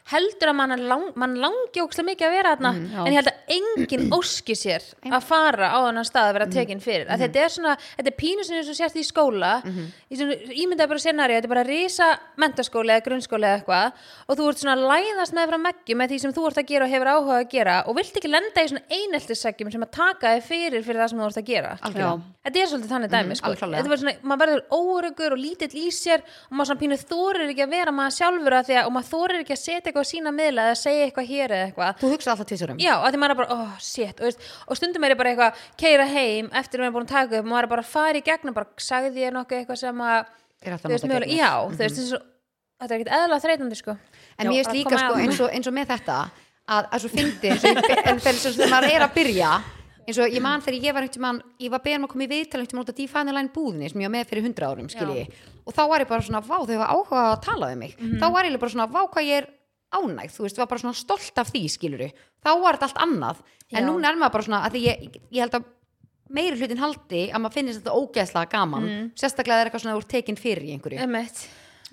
[0.08, 2.72] að heldur að mann, lang, mann langi ókslega mikið að vera þarna
[3.04, 6.80] en ég held að enginn óski sér að fara á þannig stað að vera tekin
[6.84, 7.08] fyrir.
[7.12, 10.92] Að þetta er svona, þetta er pínu sem þú sérst í skóla í svona, ímyndaði
[10.94, 12.08] bara scenari þetta er bara risa
[12.40, 13.92] mentaskóli eða grunnskóli eða eitthvað
[14.28, 16.70] og þú ert svona að læðast með frá meggjum með því sem þú ert að
[16.72, 19.92] gera og hefur áhuga að gera og vilt ekki lenda í svona eineltissegjum sem að
[19.98, 21.76] taka þig fyrir fyrir það sem þú ert að gera.
[22.48, 23.50] Þetta er svolítið þannig dæmi, sko.
[23.60, 27.50] Þetta var svona, maður verður óöryggur og lítill í sér og maður svona pínu þorir
[27.52, 30.08] ekki að vera maður sjálfur að því að, og maður þorir ekki að setja eitthvað
[30.08, 32.00] á sína miðla eða segja eitthvað hér eða eitthvað.
[32.02, 32.82] þú hugsa alltaf tvisar um.
[32.82, 35.34] Já, að því maður er bara, oh shit, og, veist, og stundum er ég bara
[35.34, 37.94] eitthvað, keira heim eftir að maður er búin að taka upp, maður er bara að
[37.94, 40.34] fara í gegnum, bara sagði ég nokkuð eitthvað sem að,
[40.64, 41.78] er þú veist, gegn já, þér.
[41.78, 42.28] þú veist, eins og,
[42.78, 43.98] þetta er ekkert eðla þreytandi, sko.
[44.38, 46.20] en mér bara líka sko, eins, og, eins og með þetta
[46.68, 47.54] að, að svo fyndi
[48.12, 49.52] en þegar maður er að byrja
[50.08, 52.24] eins og ég man þegar ég var einhvern mann ég var beðin um að koma
[52.24, 54.46] í viðtal einhvern mann út af Define the Line búðinni sem ég var með fyrir
[54.48, 54.88] 100 árum
[55.68, 57.96] og þá var ég bara svona, vá þau hafa áhuga að tala um mig.
[57.98, 59.48] Þá var ég bara svona, vá hvað ég er
[59.94, 62.10] ánægð þú veist, var bara svona stolt af því skiluru
[62.44, 63.42] þá var þetta allt annað.
[63.72, 63.88] En Já.
[63.88, 65.70] núna er maður bara svona, að því ég, ég held að
[66.38, 68.90] meiri hlutin haldi að maður finnist þetta ógeðslega gaman.
[69.20, 71.00] Sérstaklega er eitthvað svona úr tekin fyrir í einhverju.
[71.04, 71.46] Emmett.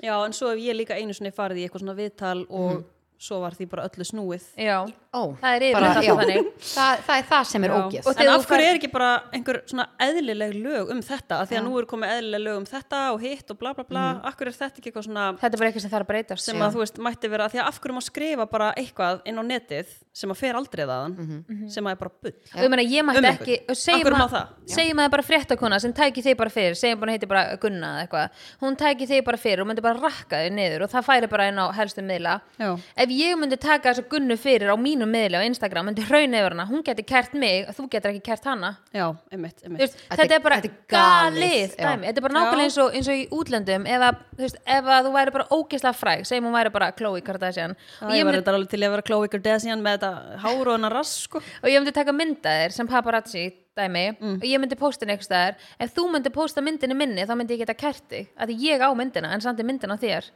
[0.03, 2.83] Já, en svo hef ég líka einu svona farið í eitthvað svona viðtal og
[3.25, 4.47] svo var því bara öllu snúið.
[4.59, 4.79] Já,
[5.15, 6.15] Ó, það er bara, já,
[6.59, 8.01] það, það er það sem er Já.
[8.05, 11.37] Og En af hverju er ekki bara einhver svona eðlileg lög um þetta?
[11.45, 13.85] Af því að nú er komið eðlileg lög um þetta og hitt og bla bla
[13.87, 16.11] bla, af hverju er þetta ekki eitthvað svona Þetta er bara eitthvað sem þarf að
[16.11, 16.45] breytast.
[16.49, 19.23] sem að þú veist mætti vera, af því að af hverju má skrifa bara eitthvað
[19.31, 22.35] inn á netið sem að fer aldrei þaðan sem að er bara bull?
[22.55, 24.49] Og ég meina ég mætti Um segjum að- það?
[24.67, 25.05] segjum að það?
[25.05, 28.29] Er bara fréttakona sem tæki þig bara fyrir segjum bara heiti bara Gunna eða eitthvað.
[28.63, 31.49] Hún tæki þig bara fyrir og myndi bara rakka þig niður og það færi bara
[31.49, 32.41] inn á helstu miðla.
[32.59, 32.75] Já.
[32.97, 36.55] ef ég myndi taka þessa Gunnu fyrir á mínum miðli á Instagram myndi hraun yfir
[36.57, 38.77] hana, hún geti kært mig þú getur ekki kært hana.
[38.95, 39.81] Já, einmitt, einmitt.
[39.85, 40.61] Veist, Þetta þetta er- bara
[40.95, 44.61] galið, þetta er bara nákvæmlega eins og, eins og í útlöndum ef að, þú veist,
[44.67, 47.77] ef þú væri bara ógeðslega fræg segjum hún væri bara Khloe Kardashian.
[48.03, 50.73] Og ég ég var þetta alveg til að vera Khloe Kardashian með þetta hár og
[50.79, 51.43] hennar rass sko.
[51.63, 54.15] Og ég myndi taka myndaðir sem paparazzi dæmi.
[54.21, 54.37] Mm.
[54.39, 57.65] og ég myndi posta eitthvað staðar ef þú myndi posta myndinni minni þá myndi ég
[57.65, 60.29] geta kært þig að ég á myndina en samt er myndin á þér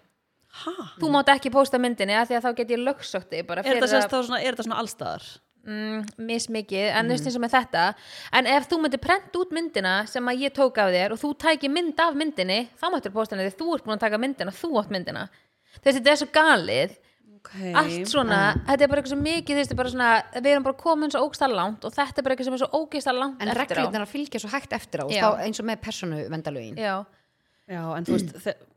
[0.64, 0.72] Ha?
[1.00, 3.68] þú mátt ekki posta myndinni að því að þá get ég lögsótt þig bara Er
[3.68, 5.26] fyrir þetta, að svona, er þetta svona allstaðar?
[5.68, 7.82] mm, mismikið en þú veist eins og með þetta
[8.38, 11.32] en ef þú myndi prenta út myndina sem að ég tók af þér og þú
[11.44, 14.54] tæki mynd af myndinni þá máttur posta henni því þú ert búin að taka myndina
[14.54, 15.26] þú átt myndina
[15.78, 16.96] þú veist þetta er svo galið
[17.38, 17.70] Okay.
[17.70, 20.08] allt svona, þetta er bara eitthvað svo mikið þú veist, þetta er bara svona,
[20.42, 22.80] við erum bara komin svo ógsta langt og þetta er bara eitthvað sem er svo
[22.82, 25.20] ógista langt en eftir á reglurnar að fylgja svo hægt eftir á Já.
[25.22, 26.96] þá eins og með persónu vendalögin Já,
[27.68, 28.30] Já, en þú veist,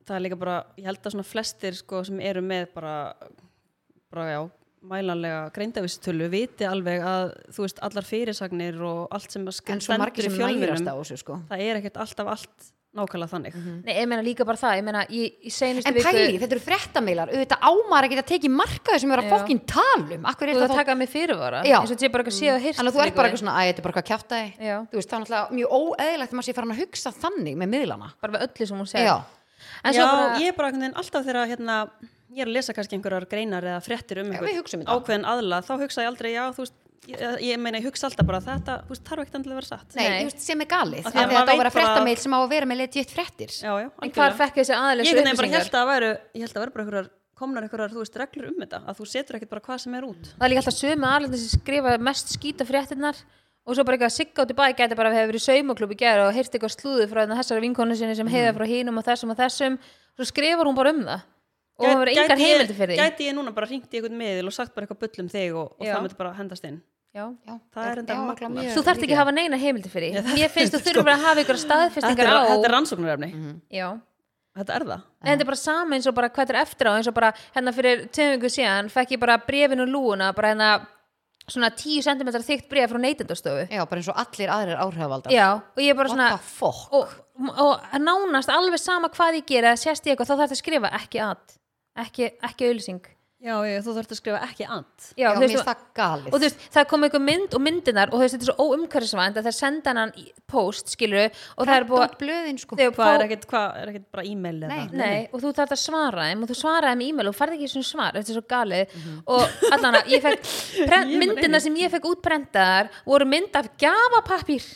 [0.08, 2.96] það er líka bara, ég held að svona flestir sko sem eru með bara,
[4.12, 4.40] bara já,
[4.92, 9.84] mælanlega greindavistölu viti alveg að, þú veist, allar fyrirsagnir og allt sem að sk- en
[9.86, 11.40] svo margir sem nærast á þessu sko.
[11.52, 13.54] það er ekkert alltaf allt nákvæmlega þannig.
[13.86, 16.64] Nei, ég meina líka bara það, ég meina í, í seinustu En pæli, þetta eru
[16.66, 20.52] fréttameilar, auðvitað ámar að geta tekið markaði sem eru að fokkin talum Akkur þú er
[20.52, 21.78] ert að þetta þá taka mig fyrirvara Já.
[21.78, 23.44] eins og þetta sé bara eitthvað séð og hýrt Þannig að þú ert bara eitthvað
[23.46, 24.12] svona, að þetta er bara eitthvað
[24.62, 24.76] Já.
[24.92, 27.72] Þú veist, það er náttúrulega mjög óeðilegt að maður sé farin að hugsa þannig með
[27.72, 28.10] miðlana.
[28.22, 29.08] Bara við öllu sem hún segir.
[29.08, 29.16] Já,
[29.82, 31.78] en Já, svo bara, ég er bara alltaf þegar hérna,
[32.32, 34.98] ég er að lesa kannski einhverjar greinar eða fréttir um hugsum þetta.
[34.98, 36.78] ákveðin aðla, þá hugsa ég aldrei, já, þú veist,
[37.10, 39.96] ég, ég meina, ég hugsa alltaf bara þetta, þú veist, þarf ekkert að vera satt.
[39.98, 40.20] nei, Nei.
[40.22, 42.18] þú veist, sem er galið Af Af því að að þetta á að vera fréttameil
[42.22, 45.40] sem á að vera með legit fréttir Já, já, en hvar fekk þessi Ég veginn
[45.42, 47.10] bara held að væru, ég held að væru bara einhverjar,
[47.42, 50.06] komnar einhverjar, þú veist, reglur um þetta, að þú setur ekkert bara hvað sem er
[50.06, 50.30] út.
[50.38, 53.18] það er líka alltaf sömu aðlendin sem skrifa mest skýta fréttinnar
[53.66, 55.98] og svo bara eitthvað sigga út í bæ gæti bara að hefur verið saumaklub í
[55.98, 59.06] gerð og heyrti eitthvað slúðu frá hérna þessari vinkonu sinni sem heiða frá hínum og
[59.06, 59.76] þessum og þessum
[60.18, 61.22] svo skrifar hún bara um það
[61.82, 64.18] og það verður engar ég- heimildi fyrir því Gæti ég núna bara ringt í einhvern
[64.18, 66.82] miðil og sagt bara eitthvað bull um þig og, og það myndi bara hendast inn.
[67.12, 67.26] Já.
[67.44, 70.14] Já, Það er enda já, örugglega mjög þú þarft ekki að hafa neina heimildi fyrir
[70.16, 70.36] því.
[70.38, 73.30] Mér finnst þú þurfum bara að hafa ykkur staðfestingar á þetta er rannsóknarefni.
[73.76, 73.88] Já.
[74.56, 75.04] Þetta er það.
[75.20, 77.34] Nei, þetta er bara sama eins og bara hvað er eftir á eins og bara
[77.56, 80.72] hérna fyrir tveim viku síðan fekk ég bara brefinu lúuna bara hérna
[81.52, 83.68] svona 10 cm þykkt bref frá neytendastofu.
[83.68, 85.36] Já, bara eins og allir aðrir áhrifavaldar.
[85.36, 86.84] Já, og ég er bara What svona the fuck?
[86.96, 87.16] og,
[87.60, 90.64] og nánast alveg sama hvað ég gera eða sést ég eitthvað þá þarf þetta að
[90.64, 91.58] skrifa ekki að
[92.06, 93.04] ekki, ekki auðlýsing
[93.42, 95.06] Já, ég, þú þarft að skrifa ekki and.
[95.18, 96.28] Já, Já, mér það galið.
[96.30, 98.66] Og þú veist, það kom eitthvað mynd og myndinar og þú veist, þetta er svo
[98.68, 102.78] óumhverfisvænt að það senda hann í post, skilur og það er búið sko.
[102.78, 104.78] Þegar Hvað er ekkert, hvað er ekkert bara e-mail eða?
[104.78, 105.00] Nei.
[105.02, 107.58] Nei, og þú þarf að svara þeim og þú svara þeim í e-mail og farði
[107.58, 108.94] ekki svona svar, þetta er svo galið.
[109.26, 110.54] Og allan að ég fekk
[111.24, 114.70] myndina sem ég fekk útprentaðar voru mynd af gjafapappír.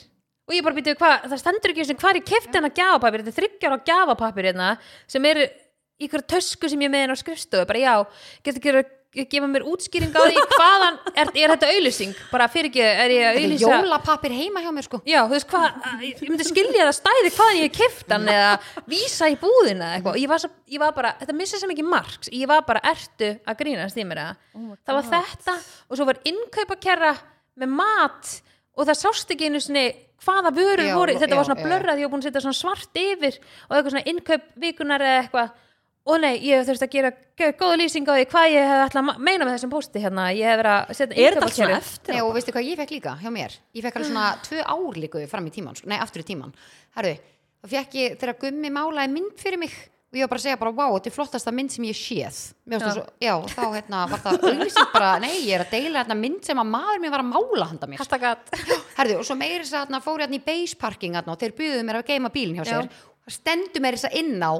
[0.45, 3.34] Og ég bara býtu hvað, það stendur ekki sem hvað ég kefti hennar gjafapappír, þetta
[3.34, 4.68] er þryggjar á gjafapappír hérna,
[5.09, 5.39] sem er
[6.02, 7.93] í hverju tösku sem ég með hennar á skrifstofu, bara já
[8.43, 8.93] getur ekki að
[9.32, 13.22] gefa mér útskýring á því hvaðan, er, er þetta auðlýsing bara fyrir ekki, er ég
[13.24, 15.00] að Þetta er auðlýsa jólapappir heima hjá mér sko.
[15.08, 18.50] Já, þú veist hvað, ég myndi skilja það stæði hvaðan ég keft hann eða
[18.91, 20.18] vísa í búðina eitthvað.
[20.18, 22.32] Og ég var, svo, ég var bara, þetta missa sem ekki marks.
[22.36, 24.36] Ég var bara, ertu að grínast í mér eða?
[24.84, 27.14] Það var þetta og svo var innkaupakerra
[27.64, 28.34] með mat
[28.76, 29.88] og það sást ekki einu sinni
[30.26, 32.58] hvaða vörur Já, voru, þetta já, var svona blörrað ég var búin að setja svona
[32.58, 35.54] svart yfir og eitthvað svona innkaup vikunar eða eitthvað
[36.06, 37.12] og nei, ég þurfti að gera
[37.58, 40.51] góða lýsing á því hvað ég hef ætla að meina með þessum pósti hérna, ég
[40.51, 42.14] hef verið að setja Er þetta svona eftir?
[42.14, 43.58] Nei, og veistu hvað ég fekk líka hjá mér?
[43.74, 45.89] Ég fekk alveg svona tvö ár líku fram í tíman, sko.
[45.89, 46.53] nei, aftur í tíman.
[46.99, 47.18] Herðu,
[47.64, 49.76] þá fekk ég þegar gummi málaði mynd fyrir mig
[50.16, 52.38] og ég var bara að segja bara, wow, þetta er flottasta mynd sem ég séð.
[52.72, 52.78] Já.
[52.86, 56.45] svo, já, þá hérna var það auðvitað bara, nei, ég er að deila hérna mynd
[56.47, 58.06] sem að maður mér var að mála handa mér.
[58.95, 61.41] Herðu, og svo meiri þess að hérna fór ég hérna í base parking hérna og
[61.41, 62.72] þeir buðuðu mér að geima bílinn hjá Já.
[62.72, 63.03] sér.
[63.26, 64.53] Það stendur mér þess að inn á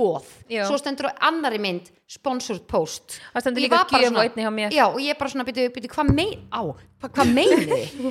[0.00, 0.28] bóð.
[0.66, 3.20] Svo stendur á annari mynd sponsored post.
[3.34, 4.70] Það stendur líka var bara gjöf á svona- einni hjá mér.
[4.74, 6.60] Já, og ég bara svona, byrju, byrju, hvað mein, á,
[7.04, 7.84] hvað, meinið þið?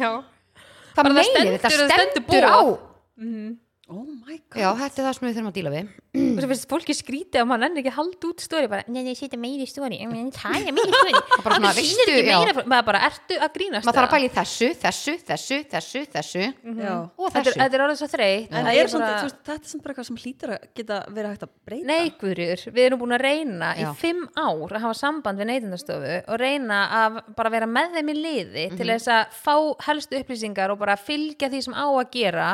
[0.90, 1.60] Hvað Bara það meinið stendur- þið?
[1.60, 2.60] Þetta það stendur stendur á.
[2.60, 3.69] boð.
[3.90, 4.60] Oh my god.
[4.62, 5.88] Já, þetta er það sem við þurfum að díla við.
[6.20, 9.02] og svo finnst fólki skrítið að maður nenni ekki að halda út stóri bara, nei,
[9.06, 11.14] nei, setja meiri stóri það er meiri stóri
[11.46, 14.30] bara svona, það sýnir ekki meira maður bara, ertu að grínast Maður þarf að í
[14.38, 16.94] þessu, þessu, þessu, þessu, þessu Já.
[17.18, 17.60] og þetta er, þessu.
[17.64, 21.00] þetta er orðið svo er veist, þetta er samt bara eitthvað sem hlýtur að geta
[21.10, 21.90] verið hægt að breyta.
[21.90, 26.18] Nei, Guðrjur, við erum búin að reyna í fimm ár að hafa samband við neytendastofu
[26.26, 28.78] og reyna að bara vera með þeim í liði Mhm.
[28.82, 29.56] til þess að fá
[29.90, 32.50] helstu upplýsingar og bara fylgja því sem á að gera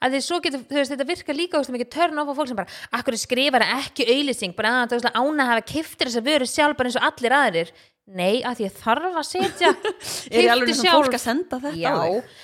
[0.00, 3.16] að getur, þú veist, þetta virkar líka ógeðslega mikið törn á fólk sem bara, akkur
[3.20, 6.78] skrifar ekki auðlýsing, bara að það er ána að hafa kiftir þess að vöru sjálf
[6.78, 7.72] bara eins og allir aðrir.
[8.10, 9.68] Nei, að því ég þarf að setja
[10.34, 11.92] Er ég alveg keypti svona fólk að senda þetta Já,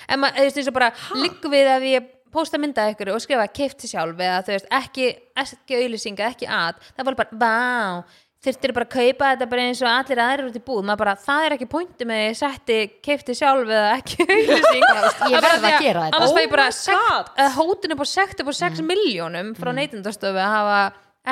[0.07, 3.22] en maður, þú veist, eins og bara liggum við að ég posta mynda ykkur og
[3.24, 5.09] skrifa keifti sjálf eða þú veist, ekki,
[5.42, 9.80] ekki auðlýsinga, ekki að það var bara, vá þurftir bara að kaupa þetta bara eins
[9.82, 12.76] og allir aðrir út í búð maður bara, það er ekki pointi með ég setti
[13.05, 16.20] keifti sjálf eða ekki auðlýsing veist, ég Það er bara verð að því gera þetta.
[16.20, 19.51] annars Oh fæ ég bara my sekt, hótun upp á sekt upp á 6 miljónum
[19.59, 19.80] frá mm.
[19.80, 20.78] neytendastofu að hafa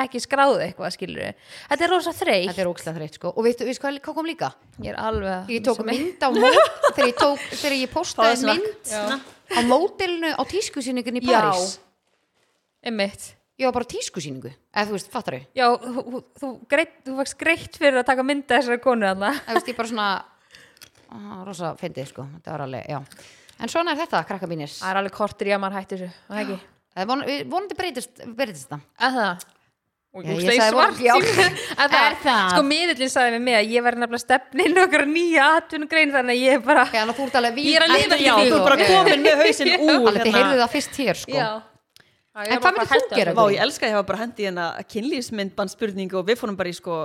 [0.03, 1.29] ekki skráðu eitthvað skilur
[1.69, 3.31] þetta er rosa þreytt Þetta er ógslag þreytt sko.
[3.31, 4.51] Og veistu, veistu hvað, kom líka?
[4.83, 6.59] ég er alveg Ég tók mynd á mót,
[6.89, 8.91] þegar ég, tók, þegar ég postaði mynd
[9.55, 11.39] á mótelinu á tískusýningun í Já.
[13.55, 15.43] Ég var bara tískusýningu, eða þú veist, fattar þau?
[15.55, 19.29] Já, þú, þú, greitt, þú fækst greitt fyrir að taka mynda þessari konu þarna.
[19.45, 20.07] Þú veist, ég bara svona,
[21.07, 22.99] á, rosa fyndið sko, þetta var alveg, já.
[23.63, 24.67] En svona er þetta, krakka mínir.
[24.75, 26.57] Það er alveg kortir í að maður hætti þessu, það ekki?
[26.95, 28.81] Það er von, við- vonandi breytist, breytist þetta.
[29.07, 29.45] Að það?
[30.15, 31.13] Og Já, ég sagði svart já.
[31.15, 32.43] að það, Er það?
[32.53, 36.43] sko miðillin sagði við mig að ég var nefnilega stefnin okkur nýja atvinnugrein þannig að
[36.45, 37.67] ég er bara þannig að þú ert alveg vín.
[37.67, 38.87] Ég er að lifa Já, því, þú er bara Já.
[38.93, 39.73] komin með hausinn
[40.05, 41.35] úr þið heyrðu það fyrst hér sko.
[41.35, 41.49] já, Já,
[42.35, 43.33] En var hvað myndir þú gera?
[43.37, 46.71] Vá, ég elska að ég hafa bara hendi hérna kynlýsmyndbann spurningu og við fórum bara
[46.71, 46.97] í sko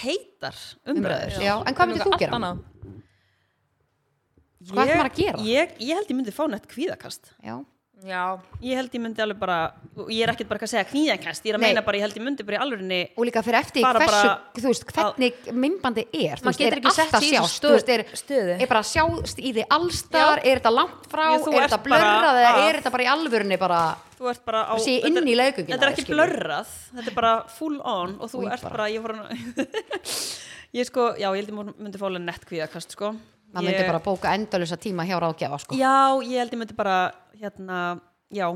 [0.00, 0.56] heitar
[0.88, 1.34] umræður.
[1.44, 2.38] Já, en hvað myndir þú gera?
[4.68, 5.42] Hvað ætti maður að gera?
[5.44, 7.34] Ég, ég held ég myndi fá nett kvíðakast.
[7.44, 7.58] Já,
[8.06, 11.42] Já, Ég held ég myndi alveg bara, og ég er ekkert bara að segja kvíðakast,
[11.42, 11.68] ég er að Nei.
[11.72, 14.28] meina bara, ég held ég myndi bara í alvörinni, og líka fyrir eftir Bara hversu,
[14.28, 18.54] bara þú veist, hvernig myndbandi er, þú veist, er alltaf sjást, þú veist, er, stöðu.
[18.62, 21.80] er bara sjást í því allstar, er þetta langt frá, Já, þú er ert þetta
[21.88, 23.80] blörrað bara eða að- er þetta bara í alvörunni bara,
[24.20, 24.74] þú ert bara á...
[24.78, 26.20] Þú sé þetta inn er- í leikungina, Þetta er ekki skilur.
[26.22, 28.76] blörrað, þetta er bara full on og þú Új, ert bara.
[28.76, 29.18] bara, ég voru
[30.78, 33.16] ég sko, já, ég held ég myndi fá alveg nett kvíðakast, sko.
[33.52, 35.78] Maður myndi bara bóka endalösa tíma hjá ráðgjafa, sko.
[35.78, 35.94] Já,
[36.24, 36.98] ég held ég myndi bara,
[37.40, 38.00] hérna,
[38.34, 38.48] já,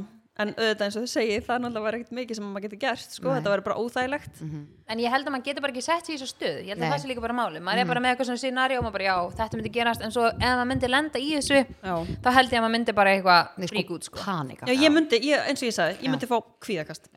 [0.43, 2.79] en auðvitað eins og þau segi, það er náttúrulega var ekkert mikið sem maður getur
[2.81, 3.35] gert, sko, Nei.
[3.37, 4.39] þetta verður bara óþægilegt.
[4.93, 6.81] en ég held að maður getur bara ekki sett sig í þessu stöð Ég held
[6.81, 6.87] Nei.
[6.89, 8.97] að það sé líka bara máli Maður er bara með eitthvað svona scenario og maður
[8.97, 11.95] bara, já, þetta myndi gerast En svo ef maður myndi lenda í þessu Já.
[12.25, 14.69] Þá held ég að maður myndi bara eitthvað Nei, frík út, sko panika.
[14.69, 16.13] Já, ég myndi, ég, eins og ég sagði, ég Já.
[16.17, 17.09] myndi fá kvíðakast,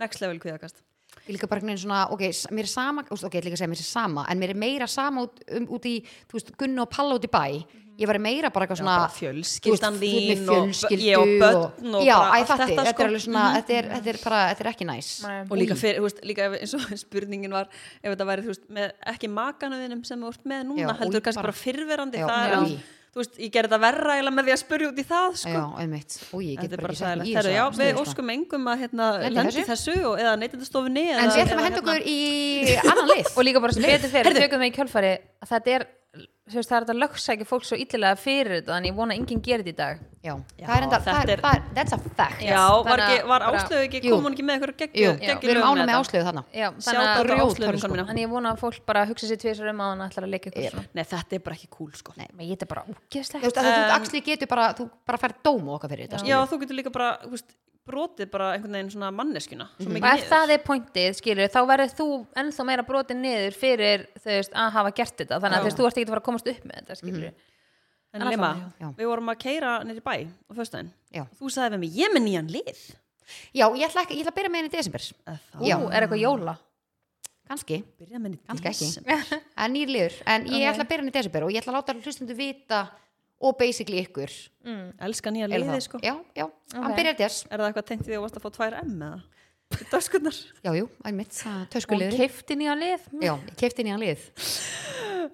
[0.00, 0.84] next level kvíðakast.
[1.24, 3.70] Ég líka bara einhvern veginn svona, ok, mér er sama, ok, ég ekki að segja
[3.72, 5.94] mér er sama, en mér er meira sama út, um, út í,
[6.28, 7.46] þú veist, Gunni og Palla út í bæ.
[7.94, 12.40] Ég var meira bara eitthvað svona, fjölskyldan þín og ég og börn og já, bara
[12.40, 13.02] allt þetta, þetta, sko.
[13.04, 15.10] er alveg svona, þetta er, þetta er bara, þetta er ekki næs.
[15.22, 15.36] Nei.
[15.46, 19.30] og líka þú veist, líka eins og spurningin var ef þetta væri, veist, með ekki
[19.30, 22.56] makanuðinum sem þú ert með núna, Já, heldur kannski bara- bara fyrverandi Já, það er
[22.74, 22.82] já.
[23.14, 25.54] Þú veist, ég gerði þetta verra eiginlega með því að spurja út í það, sko
[25.54, 27.30] Já, einmitt, og ég get bara ekki sæðilegt.
[27.30, 28.02] í Herru, Já, við sko.
[28.04, 29.66] óskum engum að hérna, Lendi þessu.
[29.70, 32.18] þessu og, eða neytindastofunni En við ætlum að henda okkur í
[32.82, 33.30] annan lið.
[33.38, 35.12] Og líka bara sem betur fyrir, tökum við í kjölfari
[35.44, 35.86] að þetta er,
[36.52, 39.40] veist, það er þetta lögsækja fólk svo illilega fyrir þetta Þannig ég vona að enginn
[39.44, 41.92] gerir þetta í dag Já, Já, það er enda, það er, er- það er, that's
[41.92, 42.42] a fact.
[42.44, 45.34] Já, var, þannig ekki, að var áslögu ekki, kom hún ekki með eitthvað Jú, geggju,
[45.44, 46.42] við erum ánum með áslögu þarna.
[46.48, 47.98] Já, Sjátt þannig að, sko.
[48.08, 50.48] þannig ég vona að fólk bara hugsa sér tvisar um að hann ætlar að leika
[50.48, 52.28] ykkur svona Nei, þetta er bara ekki cool, sko Nei.
[52.40, 55.42] Ég er bara Þú ógeðslegt veist, að þú Um, axli getur bara, þú bara færð
[55.44, 56.24] dóm okkar fyrir þetta.
[56.24, 57.52] Já, þú getur líka bara, þú veist,
[57.88, 60.30] brotið bara einhvern veginn svona manneskjuna svo mikið Og ef niður.
[60.32, 62.06] það er pointið, skilur, þá verður þú
[62.42, 65.88] ennþá meira brotin niður fyrir veist, að hafa gert þetta þannig að þú veist, þú
[65.88, 67.34] ert ekki að fara að komast upp með þetta skilur
[68.14, 68.30] En En
[68.78, 68.88] já.
[68.94, 70.14] við vorum að keira nýri bæ
[70.46, 70.52] á
[71.10, 71.24] Já.
[71.34, 72.82] Þú sagði við mig, ég er með nýjan lið
[73.56, 75.04] Já, ég ætla, ekki, ég ætla að byrja með henni í desember.
[75.26, 75.76] Þá Já.
[75.90, 78.88] Er eitthvað jóla í Kannski ekki.
[79.64, 80.14] en nýr liður.
[80.30, 80.70] En ég Ok.
[80.74, 82.78] ætla að byrja henni í desember og ég ætla að láta hlustundu vita
[83.44, 84.32] og basically ykkur.
[85.04, 85.80] Elska nýja það?
[85.84, 86.96] sko Já, já, hann Ok.
[86.98, 87.46] byrjar þess.
[87.50, 89.22] Er það eitthvað tengt því að þú varst að fá tvær M eða?
[89.90, 92.16] Döskunnar Já, jú, einmitt, Hún töskuliður.
[92.20, 94.26] keifti nýja lið Já, ég kefti hann lið.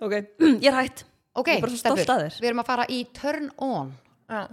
[0.00, 0.14] Ok,
[0.64, 1.04] ég er hætt
[1.36, 1.48] Ok,
[2.16, 2.38] er þér.
[2.40, 3.92] við erum að fara í turn on.
[4.30, 4.46] Já,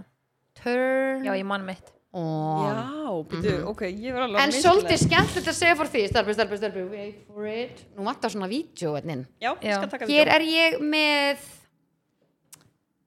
[0.61, 2.65] Turn Já, ég man mitt on.
[2.67, 6.57] Já, byrju, ok, ég var alveg En svolítið skemmtilegt að segja fyrir því, stelpur, stelpur,
[6.61, 7.83] stelpur, wait for it.
[7.95, 8.95] Nú vantar svona vídeo.
[9.41, 9.77] Já, Já.
[10.09, 11.37] Hér er ég með,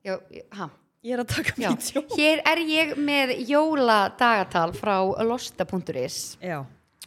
[0.04, 0.16] já,
[0.56, 0.70] hæ?
[1.00, 6.36] Ég er að taka vídeo hér er ég með jóladagatal frá losta.is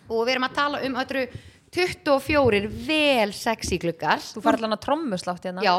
[0.10, 1.28] og við erum að tala um öllru
[1.74, 4.20] 24 vel sexy gluggar.
[4.22, 5.64] Þú fær allan að trommuslátt hérna.
[5.66, 5.76] Já,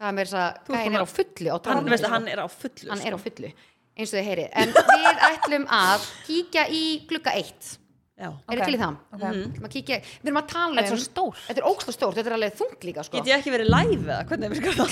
[0.00, 2.28] það er mér þess að búin er á að- fullu á hann, tánum veistu, hann
[2.28, 3.06] er á fullu hann sko.
[3.08, 3.52] er á fullu
[4.00, 4.48] eins og þið heyrið.
[4.52, 7.78] En við ætlum að kíkja í glugga 1
[8.20, 8.64] Já, er Ok.
[8.66, 8.96] til í það?
[9.16, 9.22] Ok.
[9.30, 9.68] Mm.
[9.72, 11.38] kíkja, við erum að tala um Þetta er svo stór.
[11.48, 13.16] þetta er ógst stórt, þetta er alveg þungt líka sko.
[13.16, 14.26] get ég ekki verið live eða?
[14.28, 14.90] Hvernig virkar það?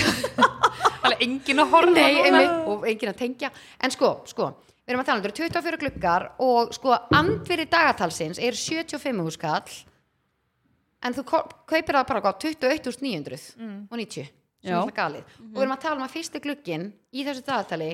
[1.04, 3.50] Alveg engin að horfa Nei, og enginn að tengja
[3.84, 4.48] en sko, sko,
[4.86, 9.20] við erum að tala um þetta eru 24 gluggar og sko andveri dagatalsins er 75
[9.26, 9.76] húskall
[11.04, 14.24] en þú kau- kaupir það bara gott 21.900 og 90
[14.58, 14.72] sem Já.
[14.72, 17.90] er alltaf galið og við erum að tala um að fyrsti glugginn í þessu dagatali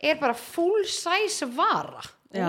[0.00, 2.02] er bara full size vara
[2.34, 2.48] Já,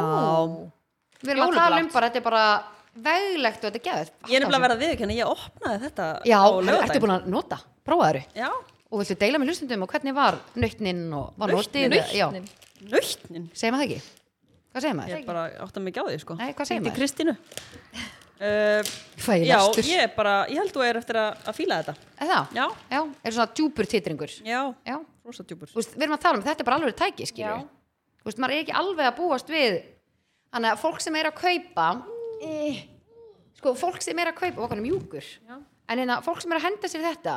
[1.22, 2.46] við erum að tala um bara, þetta er bara
[2.92, 6.08] veglegt og þetta er geðið ég er nefnilega að vera að viðkynna Ég opnaði þetta
[6.28, 6.50] já, á
[6.82, 8.50] ertu búin að nota, prófaðu Já,
[8.92, 12.50] og viltu deila með hlustundum og hvernig var nautnin og var notið já, Nautnin.
[12.92, 13.46] nautnin?
[13.56, 14.18] Segir maður það ekki?
[14.72, 15.16] hvað segir Ég maður?
[15.22, 16.36] er bara átt að mig á því sko.
[16.40, 17.00] Nei, hvað segir Hringdi í maður?
[17.00, 17.34] Kristínu.
[18.42, 18.82] Uh,
[19.22, 19.86] Fæ ég Já, lestur.
[19.86, 21.94] ég er bara, ég held þú er eftir að, að fíla þetta.
[22.18, 22.54] Er það?
[22.58, 24.32] Já, Já, er svona djúpur titringur.
[24.48, 24.96] Já, Já,
[25.28, 25.70] rosa djúpur.
[25.70, 27.68] Þú veist, við erum að tala um þetta er bara alveg tæki, skilur Já.
[28.22, 29.78] Þú veist, maður er ekki alveg að búast við
[30.52, 31.88] Þannig að fólk sem er að kaupa
[32.44, 32.82] eh,
[33.62, 35.58] Sko, fólk sem er að kaupa okkar er mjúkur Já.
[35.92, 37.36] En hérna, fólk sem er að henda sér þetta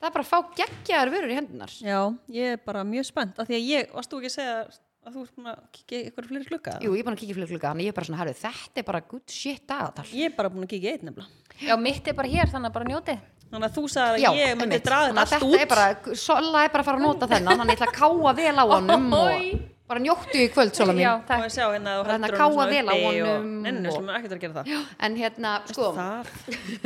[0.00, 2.00] Það er bara að fá geggjaðar vörur í hendunar Já,
[2.36, 4.56] ég er bara mjög spennt af því að ég, varst þú ekki að segja
[5.04, 6.74] að þú ert búin að kíkja eitthvað fleiri klukka?
[6.80, 8.80] Jú, ég er búin að kíkja fyrir klukka Þannig ég er bara svona, herru, þetta
[8.82, 12.08] er bara good shit dagatal Ég er bara búin að kíkja eitt nefnilega Já, mitt
[12.12, 14.64] er bara hér, þannig að bara njóti Þannig að þú sagði Já, að ég myndi
[14.64, 14.86] einmitt.
[14.88, 17.04] draga Þannig þetta að allt þetta út er bara, Sola er bara að fara að
[17.04, 19.44] nota þennan Þannig ég ætla að káa vel á honum og.
[19.90, 21.04] Bara njóttu í kvöld, Sola mín.
[21.04, 21.44] Já, og takk.
[21.44, 24.34] Að sjá hérna hérna honum vel á honum Nei, nei, nei, og- sem er ekkert
[24.36, 24.86] að gera það.
[25.08, 26.32] En hérna, sko, Það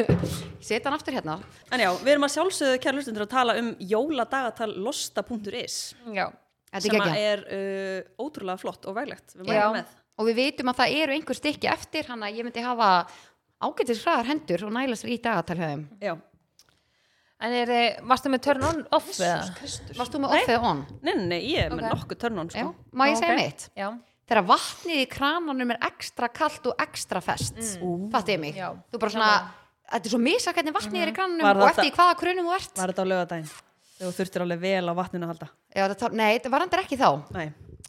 [0.69, 1.39] setja hann aftur hérna.
[1.73, 5.79] En já, við erum að sjálfsögðu kæra hlustundur að tala um jóladagatal losta.is
[6.15, 6.27] Já,
[6.69, 9.63] Þetta sem er uh, ótrúlega flott og veglegt við Já.
[9.63, 9.97] mælum með.
[10.19, 13.07] Og við vitum að það eru einhver stykki eftir hann að ég myndi hafa
[13.63, 15.85] ágætis hraðar hendur og næla sér í dagatal hjá þeim.
[16.03, 16.15] Já.
[17.41, 19.45] En er, þið- varstu með turn on off eða?
[19.97, 20.81] Varst þú með off eða on?
[21.03, 21.93] Nei, nei, nei, ég er með Ok.
[22.01, 22.75] nokkuð törnun Já, sko.
[22.99, 23.69] má ég segja mitt?
[23.79, 23.89] Já,
[24.29, 28.11] Þegar vatnið í krananum er ekstra kalt og ekstra fest mm.
[28.13, 28.55] Fattið mig?
[28.59, 28.75] Já.
[28.93, 29.29] Þú bara svona,
[29.89, 32.19] þetta er svo misa hvernig vatnið er í krananum Var og þetta- eftir í hvaða
[32.21, 33.49] krunum þú ert Var þetta á lögadaginn?
[33.99, 35.49] Þegar þú þurftir alveg vel á vatninu að halda
[35.79, 37.09] Já, þetta, Nei, þetta var endur ekki þá
[37.39, 37.47] Nei,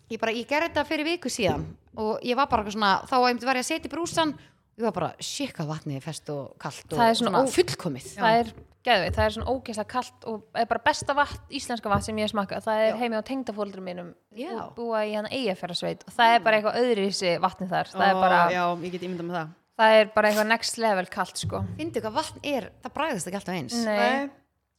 [0.10, 1.66] ég, bara, ég gerði þetta fyrir viku síðan
[2.00, 4.80] og ég var bara eitthvað svona, þá einmitt var ég að setja í brúsan og
[4.80, 7.52] ég var bara, shit hvað vatnið er fest og kalt og Það er svona ó-
[7.52, 8.54] fullkomið það er
[8.86, 12.28] geðveit, það er svona ógeðslega kalt og er bara besta vatn, íslenska vatn sem ég
[12.28, 12.64] hef smakkað.
[12.66, 14.52] Það er heimi á tengdafóldrum mínum Já.
[14.64, 17.92] og búa í hann eigafjörðarsveit og það er bara eitthvað öðru í sig vatnið þar.
[17.96, 19.54] Það er bara, Já, ég get ímyndað með það.
[19.80, 21.62] Það er bara eitthvað next level kalt sko.
[21.78, 23.78] Findu hvað vatn er, það bræðist ekki alltaf eins.
[23.86, 24.30] Nei,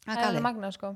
[0.08, 0.90] Það það er magnað sko.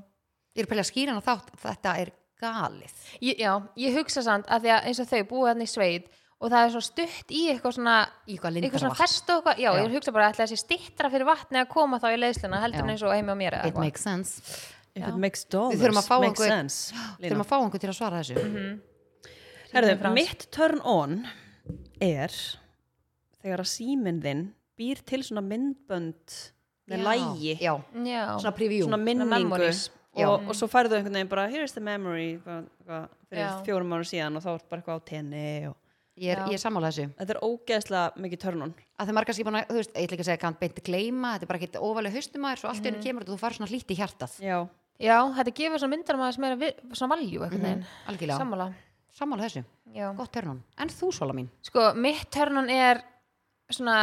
[0.55, 2.11] Ég er að pæla að skýra hann á þátt, þetta er
[2.41, 2.99] galið.
[3.21, 3.51] Ég, Já,
[3.81, 6.09] ég hugsa samt að því að eins og þau búa hann í sveit
[6.41, 7.95] og það er svo stutt í eitthvað svona
[8.27, 9.83] Í hvað eitthvað svona fest og eitthvað, já, Já.
[9.85, 12.83] ég hugsa bara að þessi stittra fyrir vatni að koma þá í leiðsluna heldur Já.
[12.83, 13.85] en eins og heimi á mér eða It eitthvað.
[13.87, 14.65] makes sense.
[14.95, 18.43] It makes dollars, þurfum makes einhver- sense Þurfum að fá einhver til að svara þessu.
[18.43, 18.81] Mhm.
[19.75, 20.15] Herðu, Frans.
[20.15, 21.27] mitt turn on
[21.99, 22.31] er
[23.43, 24.43] þegar að síminn þinn
[24.79, 26.35] býr til svona myndbönd
[26.87, 27.57] með lægi.
[27.59, 27.73] Já,
[28.05, 28.85] Já, svona preview.
[28.87, 29.89] Svona minningu.
[30.15, 33.63] og, og svo færðu einhvern veginn bara here's the memory fyrir Já.
[33.65, 35.75] fjórum ára síðan og þá er bara eitthvað á tenni og
[36.15, 36.47] Ég er, Já.
[36.47, 37.09] ég er sammála þessu.
[37.19, 40.05] Þetta er ógeðslega mikið turn on að það margar skip búin að, þú veist, ég
[40.05, 42.69] ætla ekki að segja kann beint gleyma, þetta er bara ekki óvalega haustum aður svo
[42.69, 44.37] allt í henni kemur þetta og þú farið svona hlýtt í hjartað.
[44.39, 44.57] Já,
[45.03, 47.83] já, þetta gefur svona myndar maður sem er við, svona valjú eitthvað mm
[48.13, 48.69] algjörlega, sammála.
[49.15, 49.65] Sammála þessu,
[49.95, 50.07] já.
[50.15, 53.03] gott törnum en þú Sola mín, sko, mitt törnun er
[53.71, 53.99] svona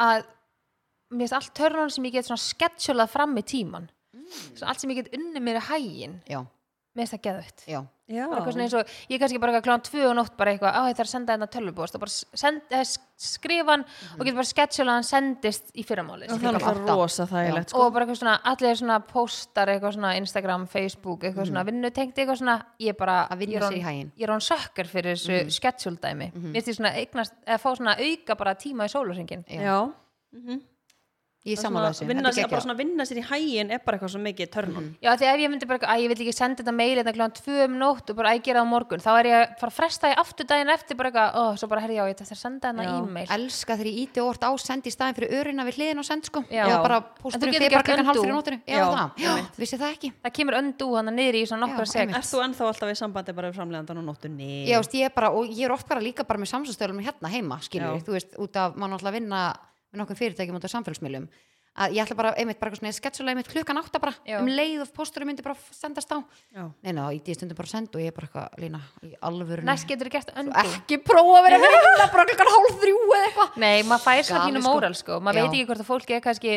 [0.00, 0.24] að
[1.12, 3.88] mér finnst allt törnun sem ég get svona sketsjulað fram í tíman
[4.54, 6.40] svona allt sem ég get unni mér í hægin já,
[6.94, 7.80] mér finnst það geðvögt já.
[8.04, 8.26] Já.
[8.28, 10.74] bara eitthvað svona eins og, ég kannski bara eitthvað klán tvö og nótt bara eitthvað,
[10.76, 12.82] á þetta er að senda þetta tölvubóst og bara send, eh,
[13.24, 13.84] skrifa hann
[14.18, 17.80] og getur bara sketsjulað hann sendist í fyrramáli Og það er alltaf rosa þægilegt sko.
[17.86, 22.38] og bara eitthvað svona, allir svona postar eitthvað svona Instagram, Facebook, eitthvað svona vinnutengt eitthvað
[22.42, 24.12] svona, ég bara Að vinna ég er sér í orðin- haginn.
[24.18, 27.70] ég er hann sökkar fyrir þessu mm sketsjuldæmi mér finnst því svona eignast, eða fá
[27.76, 29.62] svona auka bara tíma í sólusringin Já.
[29.64, 30.60] já.
[31.44, 34.48] Ég sammála þessu, vinna, bara svona vinna sér í hægin er bara eitthvað svo mikið
[34.54, 36.72] turn on já því ef ég myndi bara, eitthvað, að ég vil ekki senda þetta
[36.72, 39.10] mail þetta klán tvö um nótt og bara að ég gera það á morgun þá
[39.18, 41.82] er ég að fara að fresta því aftur daginn eftir bara eitthvað, ó, svo bara
[41.84, 42.94] herri já, ég þetta að senda Já.
[42.96, 46.00] e-mail elska þegar ég íti og orð á send í staðin fyrir örina við hliðin
[46.00, 46.64] og send sko Já.
[46.64, 48.24] eða bara En þú pósturinn getur fyrir bara hálf undo.
[48.24, 51.44] fyrir nótinu já, Já, það, já, vissi það ekki það kemur öndu hann niður í
[51.50, 52.18] svona nokkra Já, sekt einmitt.
[52.22, 54.50] Ert þú ennþá alltaf í sambandi bara við framlegandan og nóttunni?
[54.70, 57.60] Já, ég er bara, og ég er oft bara líka bara með samsastöðlum hérna heima,
[57.64, 58.04] skilur Já.
[58.06, 59.42] þú veist, út af, maður náttúrulega vinna
[59.94, 61.28] með nokkuð fyrirtækjum út af samfélagsmiðlum
[61.74, 64.36] að ég ætla bara, einmitt, bara svona sketsulega einmitt klukkan átta bara, Já.
[64.38, 66.22] um leið og pósturum myndi bara sendast á,
[66.54, 66.68] Já.
[66.86, 69.66] nei, ná, í því stundum bara send og ég er bara eitthvað, lína, í alvöru
[69.66, 73.00] næst getur þú gert öndu ekki prófa að vera að vinna bara klukkan hálf þrjú
[73.08, 74.70] eða eitthvað Nei, maður fær svona Galið, pínu sko.
[74.70, 75.42] móral sko, maður Já.
[75.48, 76.54] veit ekki hvort að fólki er kannski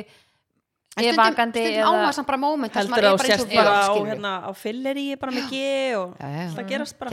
[0.98, 3.49] en ég er stundum, vakandi stundum ámaður samt bara sem Heldur er þú bara og
[3.57, 5.61] bara á, hérna, á fylleri bara með G
[5.98, 6.15] og
[6.57, 7.10] það gerast bara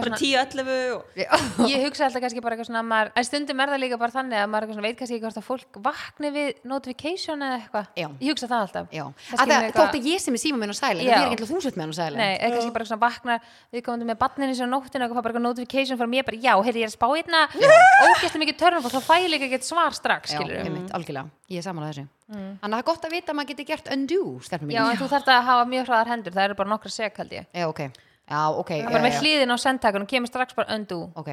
[0.00, 0.20] bara svona-
[0.54, 1.02] 10-11 og
[1.74, 4.38] ég hugsa alltaf kannski bara eitthvað svona maður, en stundum er það líka bara þannig
[4.44, 7.86] að maður veit kannski ekki hvort að fólk vakni við notification eða eitthvað.
[7.98, 8.06] Já.
[8.20, 8.86] ég hugsa það alltaf.
[8.94, 11.14] Það, eitthvað- þótt að ég sem er síma minn á sæli, Já.
[11.14, 13.40] það er ekki alltaf þúsund með hann á sæli Nei, eða kannski bara svona vaknar
[13.74, 16.54] við komum með barninu sem nóttinu og fá bara eitthvað notification frá mér bara, já,
[16.62, 17.40] heyrði ég er að spá hérna.
[18.08, 21.58] Ógæstum mikið törnum og þá fæ ég líka ekkert svar strax, skilur einmitt, algjörlega, ég
[21.58, 24.20] er samanlega þessu Þannig að það er gott að vita að maður getur gert undo
[24.46, 24.76] stelpum mín.
[24.78, 27.34] Já, en þú þarft að hafa mjög hraðar hendur, það eru bara nokkra sek held
[27.36, 27.50] ég.
[27.52, 28.72] Já, ok, já, ok.
[28.80, 31.00] Já, bara með já, hliðin á sendtakunum kemur strax bara undo.
[31.20, 31.30] Ok,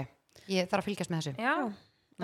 [0.51, 1.33] ég þarf að fylgjast með þessu.
[1.39, 1.55] Já,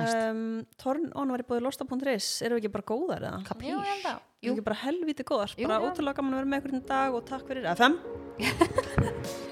[0.04, 0.46] um,
[0.84, 3.44] Torn on var í bóði losta.is Erum við ekki bara góðar eða?
[3.48, 5.56] já, ég held það Erum við ekki bara helviti góðar?
[5.58, 5.68] Jú.
[5.72, 8.02] Bara ótrúlega gaman að vera með ykkur í dag og takk fyrir FM